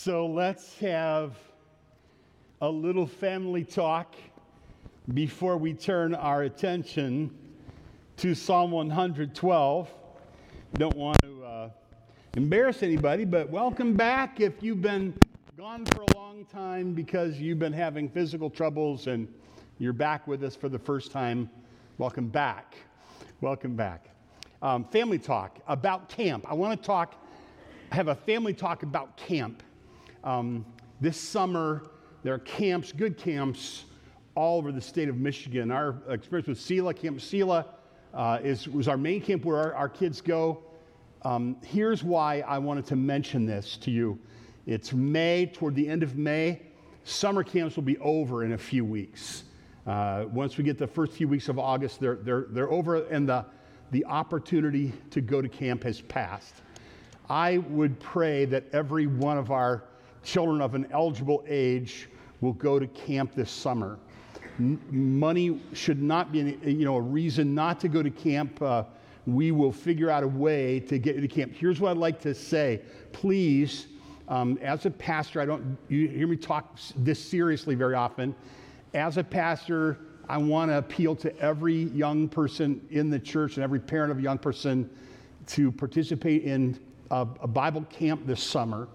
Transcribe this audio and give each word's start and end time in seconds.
So 0.00 0.26
let's 0.26 0.78
have 0.78 1.36
a 2.60 2.70
little 2.70 3.04
family 3.04 3.64
talk 3.64 4.14
before 5.12 5.56
we 5.56 5.74
turn 5.74 6.14
our 6.14 6.44
attention 6.44 7.36
to 8.18 8.32
Psalm 8.32 8.70
112. 8.70 9.90
Don't 10.74 10.96
want 10.96 11.20
to 11.22 11.44
uh, 11.44 11.70
embarrass 12.36 12.84
anybody, 12.84 13.24
but 13.24 13.50
welcome 13.50 13.96
back 13.96 14.40
if 14.40 14.62
you've 14.62 14.80
been 14.80 15.18
gone 15.56 15.84
for 15.86 16.02
a 16.02 16.16
long 16.16 16.44
time 16.44 16.92
because 16.92 17.40
you've 17.40 17.58
been 17.58 17.72
having 17.72 18.08
physical 18.08 18.48
troubles 18.48 19.08
and 19.08 19.26
you're 19.80 19.92
back 19.92 20.28
with 20.28 20.44
us 20.44 20.54
for 20.54 20.68
the 20.68 20.78
first 20.78 21.10
time. 21.10 21.50
Welcome 21.98 22.28
back. 22.28 22.76
Welcome 23.40 23.74
back. 23.74 24.06
Um, 24.62 24.84
family 24.84 25.18
talk 25.18 25.58
about 25.66 26.08
camp. 26.08 26.46
I 26.48 26.54
want 26.54 26.80
to 26.80 26.86
talk, 26.86 27.16
have 27.90 28.06
a 28.06 28.14
family 28.14 28.54
talk 28.54 28.84
about 28.84 29.16
camp. 29.16 29.64
Um, 30.24 30.66
this 31.00 31.16
summer, 31.16 31.82
there 32.22 32.34
are 32.34 32.40
camps, 32.40 32.92
good 32.92 33.16
camps, 33.16 33.84
all 34.34 34.58
over 34.58 34.72
the 34.72 34.80
state 34.80 35.08
of 35.08 35.16
Michigan. 35.16 35.70
Our 35.70 35.96
experience 36.08 36.48
with 36.48 36.58
Sela, 36.58 36.94
Camp 36.94 37.18
Sela, 37.18 37.66
uh, 38.14 38.38
is, 38.42 38.68
was 38.68 38.88
our 38.88 38.96
main 38.96 39.20
camp 39.20 39.44
where 39.44 39.56
our, 39.56 39.74
our 39.74 39.88
kids 39.88 40.20
go. 40.20 40.62
Um, 41.22 41.56
here's 41.64 42.04
why 42.04 42.40
I 42.40 42.58
wanted 42.58 42.86
to 42.86 42.96
mention 42.96 43.46
this 43.46 43.76
to 43.78 43.90
you. 43.90 44.18
It's 44.66 44.92
May, 44.92 45.46
toward 45.46 45.74
the 45.74 45.88
end 45.88 46.02
of 46.02 46.16
May. 46.16 46.62
Summer 47.04 47.42
camps 47.42 47.76
will 47.76 47.84
be 47.84 47.98
over 47.98 48.44
in 48.44 48.52
a 48.52 48.58
few 48.58 48.84
weeks. 48.84 49.44
Uh, 49.86 50.26
once 50.30 50.58
we 50.58 50.64
get 50.64 50.78
the 50.78 50.86
first 50.86 51.12
few 51.12 51.26
weeks 51.26 51.48
of 51.48 51.58
August, 51.58 52.00
they're, 52.00 52.16
they're, 52.16 52.46
they're 52.50 52.70
over, 52.70 53.06
and 53.06 53.28
the, 53.28 53.44
the 53.90 54.04
opportunity 54.04 54.92
to 55.10 55.20
go 55.20 55.40
to 55.40 55.48
camp 55.48 55.82
has 55.84 56.00
passed. 56.02 56.54
I 57.30 57.58
would 57.58 57.98
pray 57.98 58.44
that 58.46 58.64
every 58.72 59.06
one 59.06 59.38
of 59.38 59.50
our 59.50 59.84
children 60.22 60.60
of 60.60 60.74
an 60.74 60.86
eligible 60.92 61.44
age 61.46 62.08
will 62.40 62.52
go 62.52 62.78
to 62.78 62.86
camp 62.88 63.34
this 63.34 63.50
summer. 63.50 63.98
Money 64.58 65.60
should 65.72 66.02
not 66.02 66.32
be 66.32 66.58
you 66.64 66.84
know, 66.84 66.96
a 66.96 67.00
reason 67.00 67.54
not 67.54 67.80
to 67.80 67.88
go 67.88 68.02
to 68.02 68.10
camp. 68.10 68.60
Uh, 68.60 68.84
we 69.26 69.52
will 69.52 69.72
figure 69.72 70.10
out 70.10 70.22
a 70.22 70.28
way 70.28 70.80
to 70.80 70.98
get 70.98 71.14
you 71.14 71.20
to 71.20 71.28
camp. 71.28 71.52
Here's 71.54 71.80
what 71.80 71.90
I'd 71.90 71.96
like 71.98 72.20
to 72.22 72.34
say. 72.34 72.80
Please, 73.12 73.86
um, 74.28 74.58
as 74.62 74.86
a 74.86 74.90
pastor, 74.90 75.40
I 75.40 75.44
don't 75.44 75.76
you 75.88 76.08
hear 76.08 76.26
me 76.26 76.36
talk 76.36 76.78
this 76.96 77.22
seriously 77.22 77.74
very 77.74 77.94
often. 77.94 78.34
As 78.94 79.16
a 79.18 79.24
pastor, 79.24 79.98
I 80.28 80.38
want 80.38 80.70
to 80.70 80.78
appeal 80.78 81.14
to 81.16 81.36
every 81.38 81.84
young 81.84 82.28
person 82.28 82.86
in 82.90 83.10
the 83.10 83.18
church 83.18 83.56
and 83.56 83.64
every 83.64 83.80
parent 83.80 84.10
of 84.10 84.18
a 84.18 84.22
young 84.22 84.38
person 84.38 84.90
to 85.48 85.72
participate 85.72 86.44
in 86.44 86.78
a, 87.10 87.26
a 87.40 87.46
Bible 87.46 87.84
camp 87.90 88.26
this 88.26 88.42
summer. 88.42 88.88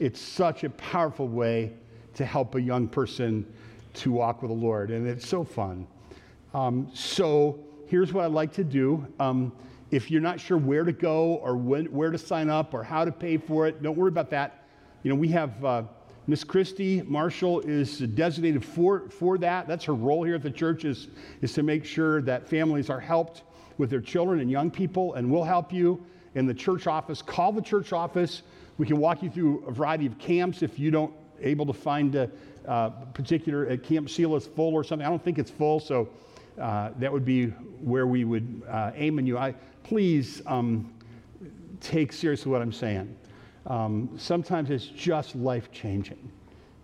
It's 0.00 0.18
such 0.18 0.64
a 0.64 0.70
powerful 0.70 1.28
way 1.28 1.74
to 2.14 2.24
help 2.24 2.54
a 2.54 2.60
young 2.60 2.88
person 2.88 3.46
to 3.92 4.10
walk 4.10 4.40
with 4.40 4.50
the 4.50 4.56
Lord, 4.56 4.90
and 4.90 5.06
it's 5.06 5.28
so 5.28 5.44
fun. 5.44 5.86
Um, 6.54 6.90
so 6.94 7.60
here's 7.86 8.10
what 8.10 8.24
I'd 8.24 8.32
like 8.32 8.52
to 8.54 8.64
do. 8.64 9.06
Um, 9.20 9.52
if 9.90 10.10
you're 10.10 10.22
not 10.22 10.40
sure 10.40 10.56
where 10.56 10.84
to 10.84 10.92
go 10.92 11.34
or 11.42 11.54
when, 11.54 11.84
where 11.86 12.10
to 12.10 12.16
sign 12.16 12.48
up 12.48 12.72
or 12.72 12.82
how 12.82 13.04
to 13.04 13.12
pay 13.12 13.36
for 13.36 13.66
it, 13.66 13.82
don't 13.82 13.94
worry 13.94 14.08
about 14.08 14.30
that. 14.30 14.64
You 15.02 15.10
know, 15.10 15.16
we 15.16 15.28
have 15.28 15.62
uh, 15.62 15.82
Miss 16.26 16.44
Christy 16.44 17.02
Marshall 17.02 17.60
is 17.60 17.98
designated 17.98 18.64
for, 18.64 19.10
for 19.10 19.36
that. 19.36 19.68
That's 19.68 19.84
her 19.84 19.94
role 19.94 20.24
here 20.24 20.36
at 20.36 20.42
the 20.42 20.50
church 20.50 20.86
is, 20.86 21.08
is 21.42 21.52
to 21.52 21.62
make 21.62 21.84
sure 21.84 22.22
that 22.22 22.48
families 22.48 22.88
are 22.88 23.00
helped 23.00 23.42
with 23.76 23.90
their 23.90 24.00
children 24.00 24.40
and 24.40 24.50
young 24.50 24.70
people, 24.70 25.12
and 25.14 25.30
we'll 25.30 25.44
help 25.44 25.74
you 25.74 26.02
in 26.36 26.46
the 26.46 26.54
church 26.54 26.86
office. 26.86 27.20
Call 27.20 27.52
the 27.52 27.60
church 27.60 27.92
office. 27.92 28.42
We 28.80 28.86
can 28.86 28.96
walk 28.96 29.22
you 29.22 29.28
through 29.28 29.62
a 29.66 29.72
variety 29.72 30.06
of 30.06 30.18
camps 30.18 30.62
if 30.62 30.78
you 30.78 30.90
don't 30.90 31.12
able 31.42 31.66
to 31.66 31.72
find 31.74 32.14
a, 32.14 32.30
uh, 32.66 32.88
particular 33.12 33.66
at 33.66 33.82
Camp 33.82 34.08
is 34.08 34.46
full 34.46 34.72
or 34.72 34.82
something. 34.84 35.06
I 35.06 35.10
don't 35.10 35.22
think 35.22 35.38
it's 35.38 35.50
full, 35.50 35.80
so 35.80 36.08
uh, 36.58 36.88
that 36.98 37.12
would 37.12 37.26
be 37.26 37.48
where 37.82 38.06
we 38.06 38.24
would 38.24 38.62
uh, 38.66 38.92
aim 38.94 39.18
in 39.18 39.26
you. 39.26 39.36
I, 39.36 39.52
please 39.82 40.40
um, 40.46 40.94
take 41.80 42.10
seriously 42.10 42.50
what 42.50 42.62
I'm 42.62 42.72
saying. 42.72 43.14
Um, 43.66 44.14
sometimes 44.16 44.70
it's 44.70 44.86
just 44.86 45.36
life 45.36 45.70
changing. 45.70 46.32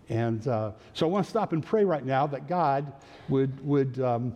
And 0.09 0.47
uh, 0.47 0.73
so 0.93 1.07
I 1.07 1.09
want 1.09 1.25
to 1.25 1.29
stop 1.31 1.51
and 1.51 1.65
pray 1.65 1.83
right 1.83 2.05
now 2.05 2.27
that 2.27 2.47
God 2.47 2.93
would, 3.27 3.59
would 3.65 3.99
um, 4.01 4.35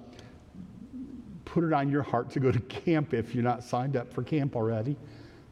put 1.45 1.63
it 1.63 1.73
on 1.73 1.91
your 1.91 2.01
heart 2.01 2.31
to 2.31 2.39
go 2.39 2.51
to 2.51 2.59
camp 2.61 3.13
if 3.13 3.35
you're 3.35 3.43
not 3.43 3.63
signed 3.63 3.95
up 3.95 4.11
for 4.11 4.23
camp 4.23 4.55
already. 4.55 4.97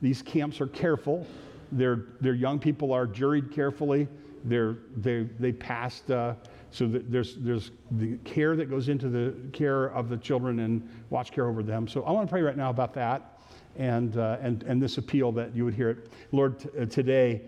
These 0.02 0.24
camps 0.24 0.60
are 0.60 0.68
careful. 0.68 1.28
Their, 1.72 2.06
their 2.22 2.34
young 2.34 2.60
people 2.60 2.94
are 2.94 3.08
juried 3.08 3.52
carefully. 3.52 4.08
They're, 4.44 4.78
they, 4.98 5.24
they 5.40 5.52
passed, 5.52 6.10
uh, 6.12 6.36
so 6.72 6.88
there's, 6.88 7.36
there's 7.38 7.72
the 7.92 8.18
care 8.18 8.56
that 8.56 8.70
goes 8.70 8.90
into 8.90 9.10
the 9.10 9.34
care 9.52 9.88
of 9.88 10.10
the 10.10 10.18
children 10.18 10.60
and 10.60 10.88
watch 11.10 11.32
care 11.32 11.48
over 11.48 11.64
them. 11.64 11.88
So 11.88 12.04
I 12.04 12.12
want 12.12 12.28
to 12.28 12.32
pray 12.32 12.42
right 12.42 12.58
now 12.58 12.70
about 12.70 12.94
that 12.94 13.40
and, 13.78 14.18
uh, 14.18 14.38
and, 14.42 14.64
and 14.64 14.82
this 14.82 14.98
appeal 14.98 15.32
that 15.34 15.56
you 15.56 15.66
would 15.66 15.74
hear 15.74 15.90
it. 15.90 16.12
Lord, 16.32 16.60
t- 16.60 16.70
uh, 16.80 16.86
today 16.86 17.42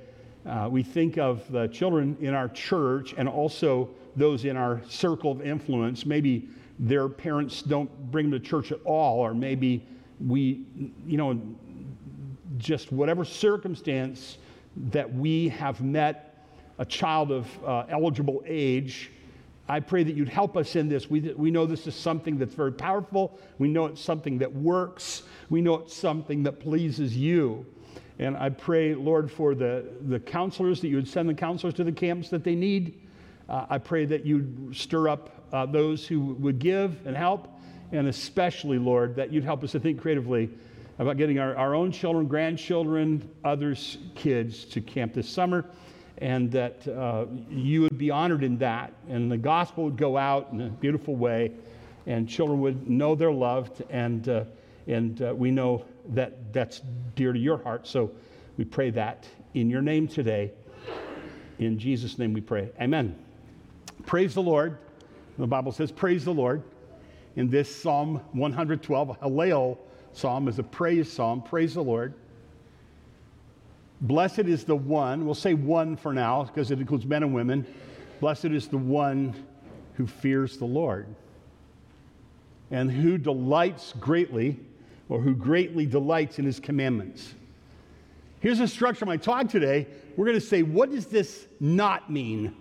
uh, 0.46 0.68
we 0.72 0.84
think 0.84 1.18
of 1.18 1.50
the 1.52 1.68
children 1.68 2.18
in 2.20 2.34
our 2.34 2.50
church 2.50 3.14
and 3.18 3.30
also 3.30 3.90
those 4.16 4.46
in 4.46 4.58
our 4.58 4.82
circle 4.90 5.32
of 5.32 5.42
influence. 5.42 6.06
Maybe 6.06 6.50
their 6.80 7.08
parents 7.08 7.62
don't 7.62 8.12
bring 8.12 8.30
them 8.30 8.42
to 8.42 8.46
church 8.46 8.72
at 8.72 8.80
all, 8.86 9.20
or 9.20 9.34
maybe 9.34 9.86
we, 10.20 10.66
you 11.06 11.18
know, 11.18 11.40
just 12.62 12.92
whatever 12.92 13.26
circumstance 13.26 14.38
that 14.92 15.12
we 15.14 15.50
have 15.50 15.82
met 15.82 16.46
a 16.78 16.86
child 16.86 17.32
of 17.32 17.48
uh, 17.66 17.86
eligible 17.90 18.44
age, 18.46 19.12
I 19.68 19.80
pray 19.80 20.04
that 20.04 20.16
you'd 20.16 20.30
help 20.30 20.58
us 20.58 20.76
in 20.76 20.90
this. 20.90 21.10
We, 21.10 21.22
we 21.36 21.52
know 21.52 21.66
this 21.66 21.88
is 21.88 21.96
something 21.96 22.38
that's 22.38 22.54
very 22.54 22.74
powerful. 22.74 23.40
We 23.58 23.68
know 23.68 23.86
it's 23.86 24.02
something 24.02 24.38
that 24.40 24.54
works. 24.54 25.24
We 25.50 25.62
know 25.62 25.76
it's 25.76 25.96
something 25.96 26.44
that 26.44 26.60
pleases 26.60 27.16
you. 27.16 27.66
And 28.20 28.38
I 28.38 28.50
pray, 28.50 28.94
Lord, 28.94 29.32
for 29.32 29.56
the, 29.56 29.86
the 30.08 30.20
counselors, 30.20 30.82
that 30.82 30.90
you 30.90 30.98
would 30.98 31.08
send 31.08 31.30
the 31.30 31.34
counselors 31.34 31.74
to 31.76 31.84
the 31.84 31.92
camps 31.92 32.30
that 32.30 32.44
they 32.44 32.56
need. 32.56 33.02
Uh, 33.48 33.66
I 33.70 33.78
pray 33.78 34.06
that 34.06 34.26
you'd 34.26 34.76
stir 34.76 35.08
up 35.08 35.48
uh, 35.52 35.66
those 35.66 36.06
who 36.06 36.20
would 36.20 36.60
give 36.60 37.06
and 37.06 37.16
help. 37.16 37.48
And 37.92 38.08
especially, 38.08 38.78
Lord, 38.78 39.16
that 39.16 39.32
you'd 39.32 39.44
help 39.44 39.64
us 39.64 39.72
to 39.74 39.80
think 39.80 40.02
creatively 40.02 40.50
about 41.02 41.18
getting 41.18 41.40
our, 41.40 41.56
our 41.56 41.74
own 41.74 41.92
children, 41.92 42.28
grandchildren, 42.28 43.28
others' 43.44 43.98
kids 44.14 44.66
to 44.66 44.80
camp 44.80 45.16
this 45.16 45.28
summer, 45.28 45.66
and 46.20 46.52
that 46.52 46.88
uh, 46.88 47.26
you 47.50 47.82
would 47.82 47.98
be 47.98 48.12
honored 48.12 48.44
in 48.44 48.56
that, 48.60 48.94
and 49.10 49.32
the 49.32 49.38
gospel 49.38 49.86
would 49.86 49.98
go 49.98 50.16
out 50.16 50.50
in 50.52 50.62
a 50.62 50.70
beautiful 50.70 51.16
way, 51.16 51.52
and 52.06 52.30
children 52.30 52.62
would 52.62 52.88
know 52.88 53.16
they're 53.16 53.32
loved, 53.32 53.84
and, 53.90 54.30
uh, 54.30 54.44
and 54.86 55.24
uh, 55.24 55.34
we 55.36 55.50
know 55.50 55.84
that 56.10 56.54
that's 56.54 56.82
dear 57.16 57.34
to 57.34 57.40
your 57.40 57.58
heart. 57.58 57.88
So 57.88 58.12
we 58.58 58.64
pray 58.64 58.92
that 58.92 59.28
in 59.56 59.72
your 59.72 59.82
name 59.82 60.08
today. 60.08 60.52
In 61.58 61.80
Jesus' 61.80 62.20
name 62.20 62.32
we 62.32 62.42
pray. 62.42 62.70
Amen. 62.80 63.16
Praise 64.06 64.36
the 64.36 64.44
Lord. 64.44 64.78
The 65.40 65.48
Bible 65.48 65.72
says, 65.72 65.92
Praise 65.92 66.26
the 66.26 66.34
Lord. 66.34 66.62
In 67.36 67.50
this 67.50 67.76
Psalm 67.76 68.22
112, 68.34 69.20
Hallel 69.20 69.80
psalm 70.14 70.48
is 70.48 70.60
a 70.60 70.64
praise 70.64 71.12
psalm. 71.12 71.42
Praise 71.42 71.74
the 71.74 71.84
Lord. 71.84 72.14
Blessed 74.02 74.40
is 74.40 74.64
the 74.64 74.76
one, 74.76 75.26
we'll 75.26 75.36
say 75.36 75.54
one 75.54 75.96
for 75.96 76.12
now 76.12 76.44
because 76.44 76.72
it 76.72 76.80
includes 76.80 77.06
men 77.06 77.22
and 77.22 77.34
women. 77.34 77.68
Blessed 78.20 78.46
is 78.46 78.68
the 78.68 78.78
one 78.78 79.36
who 79.94 80.08
fears 80.08 80.58
the 80.58 80.66
Lord 80.66 81.08
and 82.72 82.90
who 82.90 83.18
delights 83.18 83.94
greatly, 84.00 84.58
or 85.10 85.20
who 85.20 85.36
greatly 85.36 85.86
delights 85.86 86.40
in 86.40 86.46
his 86.46 86.60
commandments. 86.60 87.34
Here's 88.40 88.60
the 88.60 88.68
structure 88.68 89.04
of 89.04 89.08
my 89.08 89.18
talk 89.18 89.50
today. 89.50 89.86
We're 90.16 90.26
going 90.26 90.40
to 90.40 90.46
say, 90.46 90.64
what 90.64 90.90
does 90.90 91.06
this 91.06 91.46
not 91.60 92.10
mean? 92.10 92.56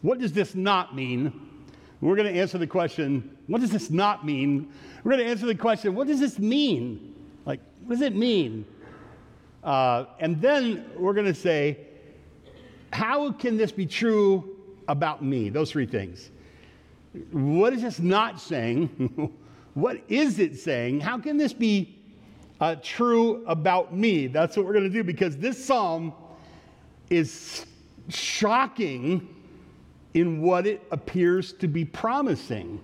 What 0.00 0.18
does 0.18 0.32
this 0.32 0.54
not 0.54 0.96
mean? 0.96 1.51
We're 2.02 2.16
going 2.16 2.34
to 2.34 2.40
answer 2.40 2.58
the 2.58 2.66
question, 2.66 3.36
what 3.46 3.60
does 3.60 3.70
this 3.70 3.88
not 3.88 4.26
mean? 4.26 4.72
We're 5.04 5.12
going 5.12 5.24
to 5.24 5.30
answer 5.30 5.46
the 5.46 5.54
question, 5.54 5.94
what 5.94 6.08
does 6.08 6.18
this 6.18 6.36
mean? 6.36 7.14
Like, 7.46 7.60
what 7.84 7.94
does 7.94 8.02
it 8.02 8.16
mean? 8.16 8.64
Uh, 9.62 10.06
and 10.18 10.42
then 10.42 10.84
we're 10.96 11.12
going 11.12 11.26
to 11.26 11.34
say, 11.34 11.78
how 12.92 13.30
can 13.30 13.56
this 13.56 13.70
be 13.70 13.86
true 13.86 14.56
about 14.88 15.22
me? 15.22 15.48
Those 15.48 15.70
three 15.70 15.86
things. 15.86 16.32
What 17.30 17.72
is 17.72 17.82
this 17.82 18.00
not 18.00 18.40
saying? 18.40 19.32
what 19.74 20.02
is 20.08 20.40
it 20.40 20.58
saying? 20.58 20.98
How 20.98 21.18
can 21.18 21.36
this 21.36 21.52
be 21.52 22.00
uh, 22.60 22.76
true 22.82 23.44
about 23.46 23.94
me? 23.94 24.26
That's 24.26 24.56
what 24.56 24.66
we're 24.66 24.72
going 24.72 24.84
to 24.84 24.90
do 24.90 25.04
because 25.04 25.36
this 25.36 25.64
psalm 25.64 26.12
is 27.10 27.64
shocking 28.08 29.28
in 30.14 30.42
what 30.42 30.66
it 30.66 30.82
appears 30.90 31.52
to 31.54 31.68
be 31.68 31.84
promising. 31.84 32.80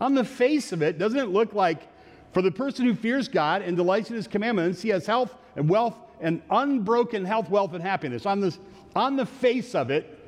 On 0.00 0.14
the 0.14 0.24
face 0.24 0.72
of 0.72 0.82
it, 0.82 0.98
doesn't 0.98 1.18
it 1.18 1.28
look 1.28 1.52
like 1.54 1.88
For 2.34 2.42
the 2.42 2.50
person 2.50 2.84
who 2.84 2.94
fears 2.96 3.28
God 3.28 3.62
and 3.62 3.76
delights 3.76 4.10
in 4.10 4.16
his 4.16 4.26
commandments, 4.26 4.82
he 4.82 4.88
has 4.88 5.06
health 5.06 5.32
and 5.54 5.68
wealth 5.68 5.96
and 6.20 6.42
unbroken 6.50 7.24
health, 7.24 7.48
wealth, 7.48 7.74
and 7.74 7.82
happiness. 7.82 8.26
On, 8.26 8.40
this, 8.40 8.58
on 8.96 9.14
the 9.14 9.24
face 9.24 9.74
of 9.76 9.90
it, 9.90 10.18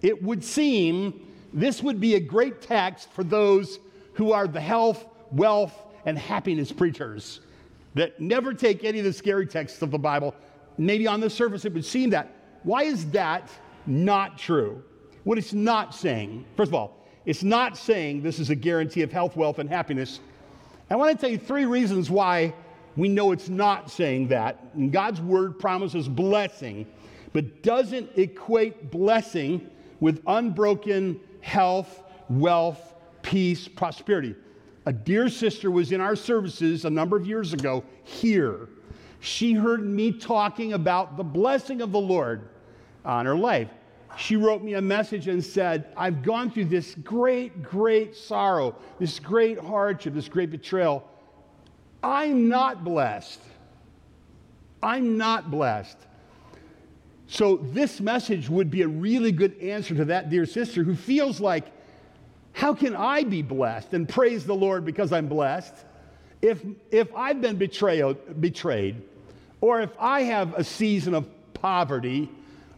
it 0.00 0.22
would 0.22 0.44
seem 0.44 1.26
this 1.52 1.82
would 1.82 2.00
be 2.00 2.14
a 2.14 2.20
great 2.20 2.62
text 2.62 3.10
for 3.10 3.24
those 3.24 3.80
who 4.12 4.30
are 4.30 4.46
the 4.46 4.60
health, 4.60 5.06
wealth, 5.32 5.74
and 6.04 6.16
happiness 6.16 6.70
preachers 6.70 7.40
that 7.94 8.20
never 8.20 8.54
take 8.54 8.84
any 8.84 9.00
of 9.00 9.04
the 9.04 9.12
scary 9.12 9.46
texts 9.46 9.82
of 9.82 9.90
the 9.90 9.98
Bible. 9.98 10.36
Maybe 10.78 11.08
on 11.08 11.18
the 11.18 11.30
surface 11.30 11.64
it 11.64 11.74
would 11.74 11.84
seem 11.84 12.10
that. 12.10 12.32
Why 12.62 12.84
is 12.84 13.10
that 13.10 13.50
not 13.86 14.38
true? 14.38 14.84
What 15.26 15.38
it's 15.38 15.52
not 15.52 15.92
saying, 15.92 16.44
first 16.56 16.68
of 16.68 16.76
all, 16.76 17.04
it's 17.24 17.42
not 17.42 17.76
saying 17.76 18.22
this 18.22 18.38
is 18.38 18.50
a 18.50 18.54
guarantee 18.54 19.02
of 19.02 19.10
health, 19.10 19.34
wealth, 19.34 19.58
and 19.58 19.68
happiness. 19.68 20.20
I 20.88 20.94
want 20.94 21.10
to 21.10 21.20
tell 21.20 21.28
you 21.28 21.36
three 21.36 21.64
reasons 21.64 22.08
why 22.08 22.54
we 22.96 23.08
know 23.08 23.32
it's 23.32 23.48
not 23.48 23.90
saying 23.90 24.28
that. 24.28 24.64
And 24.74 24.92
God's 24.92 25.20
word 25.20 25.58
promises 25.58 26.06
blessing, 26.06 26.86
but 27.32 27.64
doesn't 27.64 28.08
equate 28.14 28.92
blessing 28.92 29.68
with 29.98 30.22
unbroken 30.28 31.18
health, 31.40 32.04
wealth, 32.28 32.94
peace, 33.22 33.66
prosperity. 33.66 34.36
A 34.86 34.92
dear 34.92 35.28
sister 35.28 35.72
was 35.72 35.90
in 35.90 36.00
our 36.00 36.14
services 36.14 36.84
a 36.84 36.90
number 36.90 37.16
of 37.16 37.26
years 37.26 37.52
ago 37.52 37.82
here. 38.04 38.68
She 39.18 39.54
heard 39.54 39.84
me 39.84 40.12
talking 40.12 40.74
about 40.74 41.16
the 41.16 41.24
blessing 41.24 41.82
of 41.82 41.90
the 41.90 41.98
Lord 41.98 42.48
on 43.04 43.26
her 43.26 43.34
life. 43.34 43.70
She 44.16 44.36
wrote 44.36 44.62
me 44.62 44.74
a 44.74 44.80
message 44.80 45.28
and 45.28 45.44
said, 45.44 45.92
I've 45.96 46.22
gone 46.22 46.50
through 46.50 46.66
this 46.66 46.94
great, 46.96 47.62
great 47.62 48.16
sorrow, 48.16 48.74
this 48.98 49.18
great 49.18 49.58
hardship, 49.58 50.14
this 50.14 50.28
great 50.28 50.50
betrayal. 50.50 51.08
I'm 52.02 52.48
not 52.48 52.84
blessed. 52.84 53.40
I'm 54.82 55.18
not 55.18 55.50
blessed. 55.50 55.98
So, 57.28 57.56
this 57.56 58.00
message 58.00 58.48
would 58.48 58.70
be 58.70 58.82
a 58.82 58.88
really 58.88 59.32
good 59.32 59.58
answer 59.60 59.94
to 59.96 60.04
that 60.06 60.30
dear 60.30 60.46
sister 60.46 60.84
who 60.84 60.94
feels 60.94 61.40
like, 61.40 61.66
how 62.52 62.72
can 62.72 62.94
I 62.94 63.24
be 63.24 63.42
blessed 63.42 63.92
and 63.94 64.08
praise 64.08 64.46
the 64.46 64.54
Lord 64.54 64.84
because 64.84 65.12
I'm 65.12 65.26
blessed? 65.26 65.74
If, 66.40 66.62
if 66.90 67.14
I've 67.14 67.40
been 67.40 67.56
betrayed, 67.56 68.40
betrayed, 68.40 69.02
or 69.60 69.80
if 69.80 69.90
I 69.98 70.22
have 70.22 70.54
a 70.54 70.62
season 70.62 71.14
of 71.14 71.28
poverty, 71.52 72.30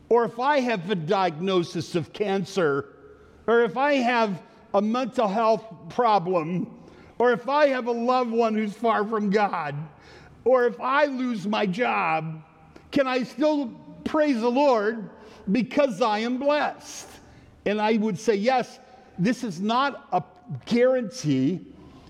or 0.09 0.25
if 0.25 0.39
I 0.39 0.61
have 0.61 0.91
a 0.91 0.95
diagnosis 0.95 1.95
of 1.95 2.13
cancer, 2.13 2.87
or 3.47 3.63
if 3.63 3.77
I 3.77 3.95
have 3.95 4.43
a 4.75 4.83
mental 4.83 5.29
health 5.29 5.65
problem, 5.91 6.75
or 7.19 7.33
if 7.33 7.49
I 7.49 7.69
have 7.69 7.87
a 7.87 7.93
loved 7.93 8.31
one 8.31 8.55
who's 8.55 8.75
far 8.75 9.05
from 9.05 9.31
God, 9.31 9.75
or 10.45 10.67
if 10.67 10.81
I 10.81 11.07
lose 11.07 11.47
my 11.47 11.67
job, 11.67 12.43
can 12.91 13.07
I 13.07 13.23
still 13.23 13.69
praise 14.05 14.41
the 14.41 14.51
Lord 14.51 15.11
because 15.53 16.01
I 16.01 16.21
am 16.21 16.39
blessed? 16.39 17.09
And 17.67 17.81
I 17.81 17.97
would 17.97 18.19
say, 18.19 18.35
yes, 18.35 18.79
this 19.19 19.45
is 19.45 19.61
not 19.61 20.09
a 20.13 20.23
guarantee 20.65 21.61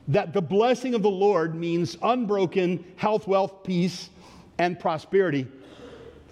that 0.08 0.32
the 0.32 0.40
blessing 0.40 0.94
of 0.94 1.02
the 1.02 1.10
Lord 1.10 1.54
means 1.54 1.96
unbroken 2.02 2.84
health, 2.96 3.26
wealth, 3.26 3.62
peace, 3.64 4.10
and 4.58 4.78
prosperity. 4.78 5.46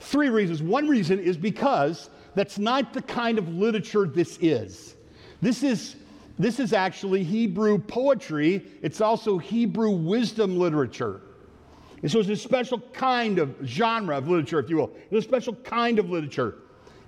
Three 0.00 0.28
reasons. 0.28 0.62
One 0.62 0.88
reason 0.88 1.18
is 1.18 1.36
because 1.36 2.10
that's 2.34 2.58
not 2.58 2.92
the 2.92 3.02
kind 3.02 3.38
of 3.38 3.48
literature 3.48 4.06
this 4.06 4.38
is. 4.40 4.94
This 5.40 5.62
is 5.62 5.96
this 6.38 6.60
is 6.60 6.72
actually 6.72 7.24
Hebrew 7.24 7.78
poetry. 7.78 8.62
It's 8.82 9.00
also 9.00 9.38
Hebrew 9.38 9.90
wisdom 9.90 10.58
literature. 10.58 11.22
And 12.02 12.10
so 12.10 12.20
it's 12.20 12.28
a 12.28 12.36
special 12.36 12.80
kind 12.92 13.38
of 13.38 13.56
genre 13.64 14.18
of 14.18 14.28
literature, 14.28 14.58
if 14.58 14.68
you 14.68 14.76
will. 14.76 14.92
It's 15.10 15.24
a 15.24 15.28
special 15.28 15.54
kind 15.54 15.98
of 15.98 16.10
literature. 16.10 16.56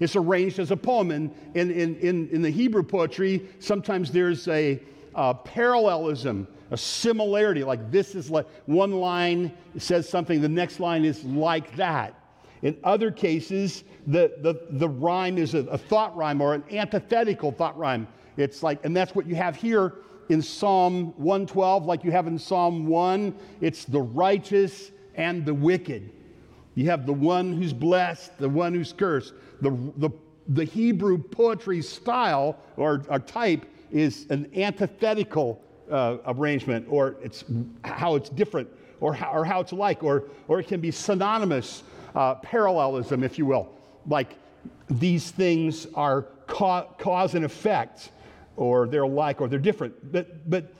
It's 0.00 0.16
arranged 0.16 0.58
as 0.58 0.70
a 0.70 0.76
poem. 0.76 1.10
And 1.10 1.34
in, 1.54 1.70
in, 1.70 1.96
in, 1.96 2.28
in 2.30 2.42
the 2.42 2.50
Hebrew 2.50 2.82
poetry, 2.82 3.46
sometimes 3.58 4.10
there's 4.10 4.48
a, 4.48 4.80
a 5.14 5.34
parallelism, 5.34 6.48
a 6.70 6.76
similarity. 6.76 7.64
Like 7.64 7.90
this 7.90 8.14
is 8.14 8.30
like 8.30 8.46
one 8.64 8.92
line 8.92 9.52
says 9.76 10.08
something, 10.08 10.40
the 10.40 10.48
next 10.48 10.80
line 10.80 11.04
is 11.04 11.22
like 11.24 11.76
that. 11.76 12.17
In 12.62 12.76
other 12.84 13.10
cases, 13.10 13.84
the, 14.06 14.32
the, 14.38 14.60
the 14.70 14.88
rhyme 14.88 15.38
is 15.38 15.54
a, 15.54 15.60
a 15.66 15.78
thought 15.78 16.16
rhyme 16.16 16.40
or 16.40 16.54
an 16.54 16.64
antithetical 16.70 17.52
thought 17.52 17.78
rhyme. 17.78 18.08
It's 18.36 18.62
like, 18.62 18.84
and 18.84 18.96
that's 18.96 19.14
what 19.14 19.26
you 19.26 19.34
have 19.34 19.56
here 19.56 19.94
in 20.28 20.42
Psalm 20.42 21.12
112, 21.16 21.86
like 21.86 22.04
you 22.04 22.10
have 22.10 22.26
in 22.26 22.38
Psalm 22.38 22.86
1. 22.86 23.34
It's 23.60 23.84
the 23.84 24.00
righteous 24.00 24.90
and 25.14 25.44
the 25.44 25.54
wicked. 25.54 26.10
You 26.74 26.86
have 26.86 27.06
the 27.06 27.12
one 27.12 27.52
who's 27.52 27.72
blessed, 27.72 28.38
the 28.38 28.48
one 28.48 28.74
who's 28.74 28.92
cursed. 28.92 29.34
The, 29.60 29.70
the, 29.96 30.10
the 30.48 30.64
Hebrew 30.64 31.18
poetry 31.18 31.82
style 31.82 32.56
or, 32.76 33.02
or 33.08 33.18
type 33.18 33.66
is 33.90 34.26
an 34.30 34.50
antithetical 34.54 35.60
uh, 35.90 36.18
arrangement, 36.26 36.86
or 36.88 37.16
it's 37.22 37.44
how 37.82 38.14
it's 38.14 38.28
different, 38.28 38.68
or 39.00 39.14
how, 39.14 39.32
or 39.32 39.44
how 39.44 39.60
it's 39.60 39.72
like, 39.72 40.04
or, 40.04 40.24
or 40.46 40.60
it 40.60 40.68
can 40.68 40.80
be 40.80 40.90
synonymous 40.90 41.82
uh, 42.14 42.36
parallelism, 42.36 43.22
if 43.22 43.38
you 43.38 43.46
will. 43.46 43.68
Like 44.06 44.36
these 44.90 45.30
things 45.30 45.86
are 45.94 46.22
ca- 46.46 46.86
cause 46.98 47.34
and 47.34 47.44
effect 47.44 48.10
or 48.56 48.88
they're 48.88 49.02
alike 49.02 49.40
or 49.40 49.48
they're 49.48 49.58
different. 49.58 50.12
But, 50.12 50.48
but 50.48 50.72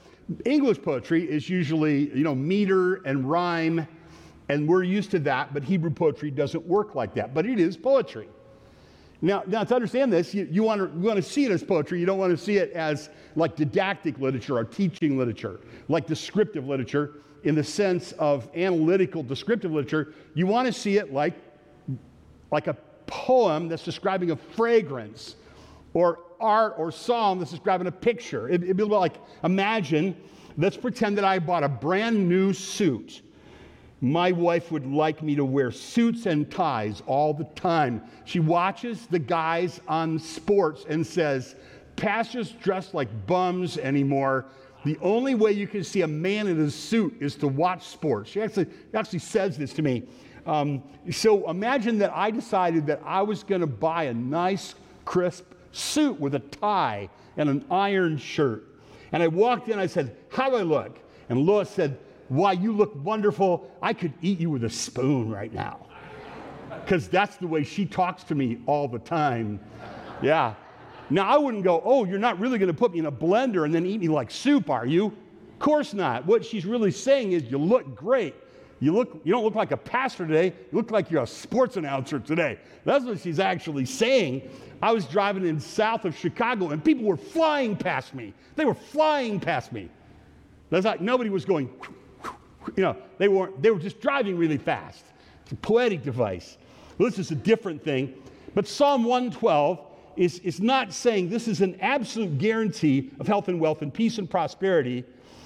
English 0.45 0.81
poetry 0.81 1.29
is 1.29 1.49
usually, 1.49 2.09
you 2.15 2.23
know, 2.23 2.35
meter 2.35 2.95
and 3.05 3.29
rhyme, 3.29 3.87
and 4.49 4.67
we're 4.67 4.83
used 4.83 5.11
to 5.11 5.19
that, 5.19 5.53
but 5.53 5.63
Hebrew 5.63 5.91
poetry 5.91 6.31
doesn't 6.31 6.65
work 6.65 6.95
like 6.95 7.13
that. 7.15 7.33
But 7.33 7.45
it 7.45 7.59
is 7.59 7.77
poetry. 7.77 8.27
Now, 9.21 9.43
now 9.47 9.63
to 9.63 9.75
understand 9.75 10.13
this, 10.13 10.33
you, 10.33 10.47
you, 10.49 10.63
want 10.63 10.79
to, 10.79 10.99
you 10.99 11.07
want 11.07 11.17
to 11.17 11.29
see 11.29 11.45
it 11.45 11.51
as 11.51 11.63
poetry. 11.63 11.99
You 11.99 12.05
don't 12.05 12.17
want 12.17 12.31
to 12.31 12.37
see 12.37 12.57
it 12.57 12.71
as 12.71 13.09
like 13.35 13.55
didactic 13.55 14.17
literature 14.19 14.57
or 14.57 14.63
teaching 14.63 15.17
literature, 15.17 15.59
like 15.87 16.07
descriptive 16.07 16.67
literature 16.67 17.15
in 17.43 17.55
the 17.55 17.63
sense 17.63 18.11
of 18.13 18.49
analytical 18.55 19.23
descriptive 19.23 19.71
literature. 19.71 20.13
You 20.33 20.47
want 20.47 20.67
to 20.67 20.73
see 20.73 20.97
it 20.97 21.13
like, 21.13 21.35
like 22.51 22.67
a 22.67 22.77
poem 23.07 23.67
that's 23.67 23.83
describing 23.83 24.31
a 24.31 24.35
fragrance 24.35 25.35
or 25.93 26.19
art 26.39 26.75
or 26.77 26.91
song 26.91 27.39
that's 27.39 27.51
describing 27.51 27.87
a 27.87 27.91
picture. 27.91 28.49
It, 28.49 28.61
would 28.61 28.77
be 28.77 28.83
like 28.83 29.15
imagine, 29.43 30.15
let's 30.57 30.77
pretend 30.77 31.17
that 31.17 31.25
I 31.25 31.39
bought 31.39 31.63
a 31.63 31.69
brand 31.69 32.27
new 32.27 32.53
suit. 32.53 33.21
My 34.01 34.31
wife 34.31 34.71
would 34.71 34.85
like 34.85 35.21
me 35.21 35.35
to 35.35 35.43
wear 35.43 35.71
suits 35.71 36.25
and 36.25 36.49
ties 36.49 37.03
all 37.05 37.33
the 37.33 37.43
time. 37.55 38.01
She 38.23 38.39
watches 38.39 39.07
the 39.07 39.19
guys 39.19 39.81
on 39.89 40.17
sports 40.19 40.85
and 40.87 41.05
says, 41.05 41.55
Pastors 41.97 42.51
dress 42.51 42.93
like 42.93 43.09
bums 43.27 43.77
anymore. 43.77 44.45
The 44.85 44.97
only 45.01 45.35
way 45.35 45.51
you 45.51 45.67
can 45.67 45.83
see 45.83 46.01
a 46.01 46.07
man 46.07 46.47
in 46.47 46.59
a 46.61 46.71
suit 46.71 47.17
is 47.19 47.35
to 47.37 47.47
watch 47.47 47.87
sports. 47.87 48.29
She 48.29 48.41
actually, 48.41 48.67
actually 48.93 49.19
says 49.19 49.57
this 49.57 49.73
to 49.73 49.81
me. 49.81 50.03
Um, 50.45 50.81
so 51.11 51.49
imagine 51.49 51.97
that 51.99 52.11
I 52.15 52.31
decided 52.31 52.87
that 52.87 53.01
I 53.05 53.21
was 53.21 53.43
going 53.43 53.61
to 53.61 53.67
buy 53.67 54.05
a 54.05 54.13
nice, 54.13 54.75
crisp 55.05 55.45
suit 55.71 56.19
with 56.19 56.35
a 56.35 56.39
tie 56.39 57.09
and 57.37 57.49
an 57.49 57.65
iron 57.69 58.17
shirt. 58.17 58.65
And 59.11 59.21
I 59.21 59.27
walked 59.27 59.69
in, 59.69 59.79
I 59.79 59.85
said, 59.87 60.15
How 60.29 60.49
do 60.49 60.55
I 60.55 60.61
look? 60.61 60.99
And 61.29 61.39
Lois 61.39 61.69
said, 61.69 61.99
Why, 62.29 62.53
you 62.53 62.71
look 62.71 62.93
wonderful. 63.03 63.69
I 63.81 63.93
could 63.93 64.13
eat 64.21 64.39
you 64.39 64.49
with 64.49 64.63
a 64.63 64.69
spoon 64.69 65.29
right 65.29 65.53
now. 65.53 65.87
Because 66.69 67.07
that's 67.07 67.35
the 67.37 67.47
way 67.47 67.63
she 67.63 67.85
talks 67.85 68.23
to 68.25 68.35
me 68.35 68.59
all 68.65 68.87
the 68.87 68.99
time. 68.99 69.59
Yeah. 70.21 70.55
Now, 71.09 71.27
I 71.27 71.37
wouldn't 71.37 71.63
go, 71.63 71.81
Oh, 71.83 72.05
you're 72.05 72.19
not 72.19 72.39
really 72.39 72.57
going 72.57 72.67
to 72.71 72.77
put 72.77 72.91
me 72.93 72.99
in 72.99 73.05
a 73.05 73.11
blender 73.11 73.65
and 73.65 73.73
then 73.73 73.85
eat 73.85 73.99
me 73.99 74.07
like 74.07 74.31
soup, 74.31 74.69
are 74.69 74.85
you? 74.85 75.07
Of 75.07 75.59
course 75.59 75.93
not. 75.93 76.25
What 76.25 76.45
she's 76.45 76.65
really 76.65 76.91
saying 76.91 77.31
is, 77.31 77.43
You 77.43 77.57
look 77.57 77.95
great. 77.95 78.35
You, 78.81 78.93
look, 78.93 79.19
you 79.25 79.33
don't 79.33 79.43
look 79.43 79.55
like 79.55 79.71
a 79.71 79.77
pastor 79.77 80.25
today. 80.25 80.47
You 80.47 80.77
look 80.77 80.89
like 80.89 81.11
you're 81.11 81.23
a 81.23 81.27
sports 81.27 81.75
announcer 81.75 82.19
today. 82.19 82.57
That's 82.85 83.03
what 83.03 83.19
she's 83.19 83.39
actually 83.39 83.85
saying. 83.85 84.49
I 84.81 84.93
was 84.93 85.05
driving 85.05 85.45
in 85.45 85.59
south 85.59 86.05
of 86.05 86.15
Chicago 86.15 86.69
and 86.69 86.83
people 86.83 87.03
were 87.03 87.17
flying 87.17 87.75
past 87.75 88.15
me. 88.15 88.33
They 88.55 88.63
were 88.63 88.73
flying 88.73 89.39
past 89.39 89.73
me. 89.73 89.89
That's 90.69 90.85
like 90.85 91.01
nobody 91.01 91.29
was 91.29 91.43
going, 91.43 91.69
you 92.77 92.83
know, 92.83 92.95
they 93.17 93.27
weren't, 93.27 93.61
they 93.61 93.71
were 93.71 93.79
just 93.79 93.99
driving 93.99 94.37
really 94.37 94.57
fast. 94.57 95.03
It's 95.43 95.51
a 95.51 95.55
poetic 95.55 96.03
device. 96.03 96.57
Well, 96.97 97.09
this 97.09 97.19
is 97.19 97.31
a 97.31 97.35
different 97.35 97.83
thing. 97.83 98.13
But 98.55 98.67
Psalm 98.67 99.03
112 99.03 99.79
is, 100.19 100.39
is 100.39 100.59
not 100.59 100.91
saying 100.91 101.29
this 101.29 101.47
is 101.47 101.61
an 101.61 101.79
absolute 101.79 102.37
guarantee 102.37 103.09
of 103.21 103.27
health 103.27 103.47
and 103.47 103.57
wealth 103.57 103.81
and 103.81 103.93
peace 103.93 104.17
and 104.17 104.29
prosperity. 104.29 105.05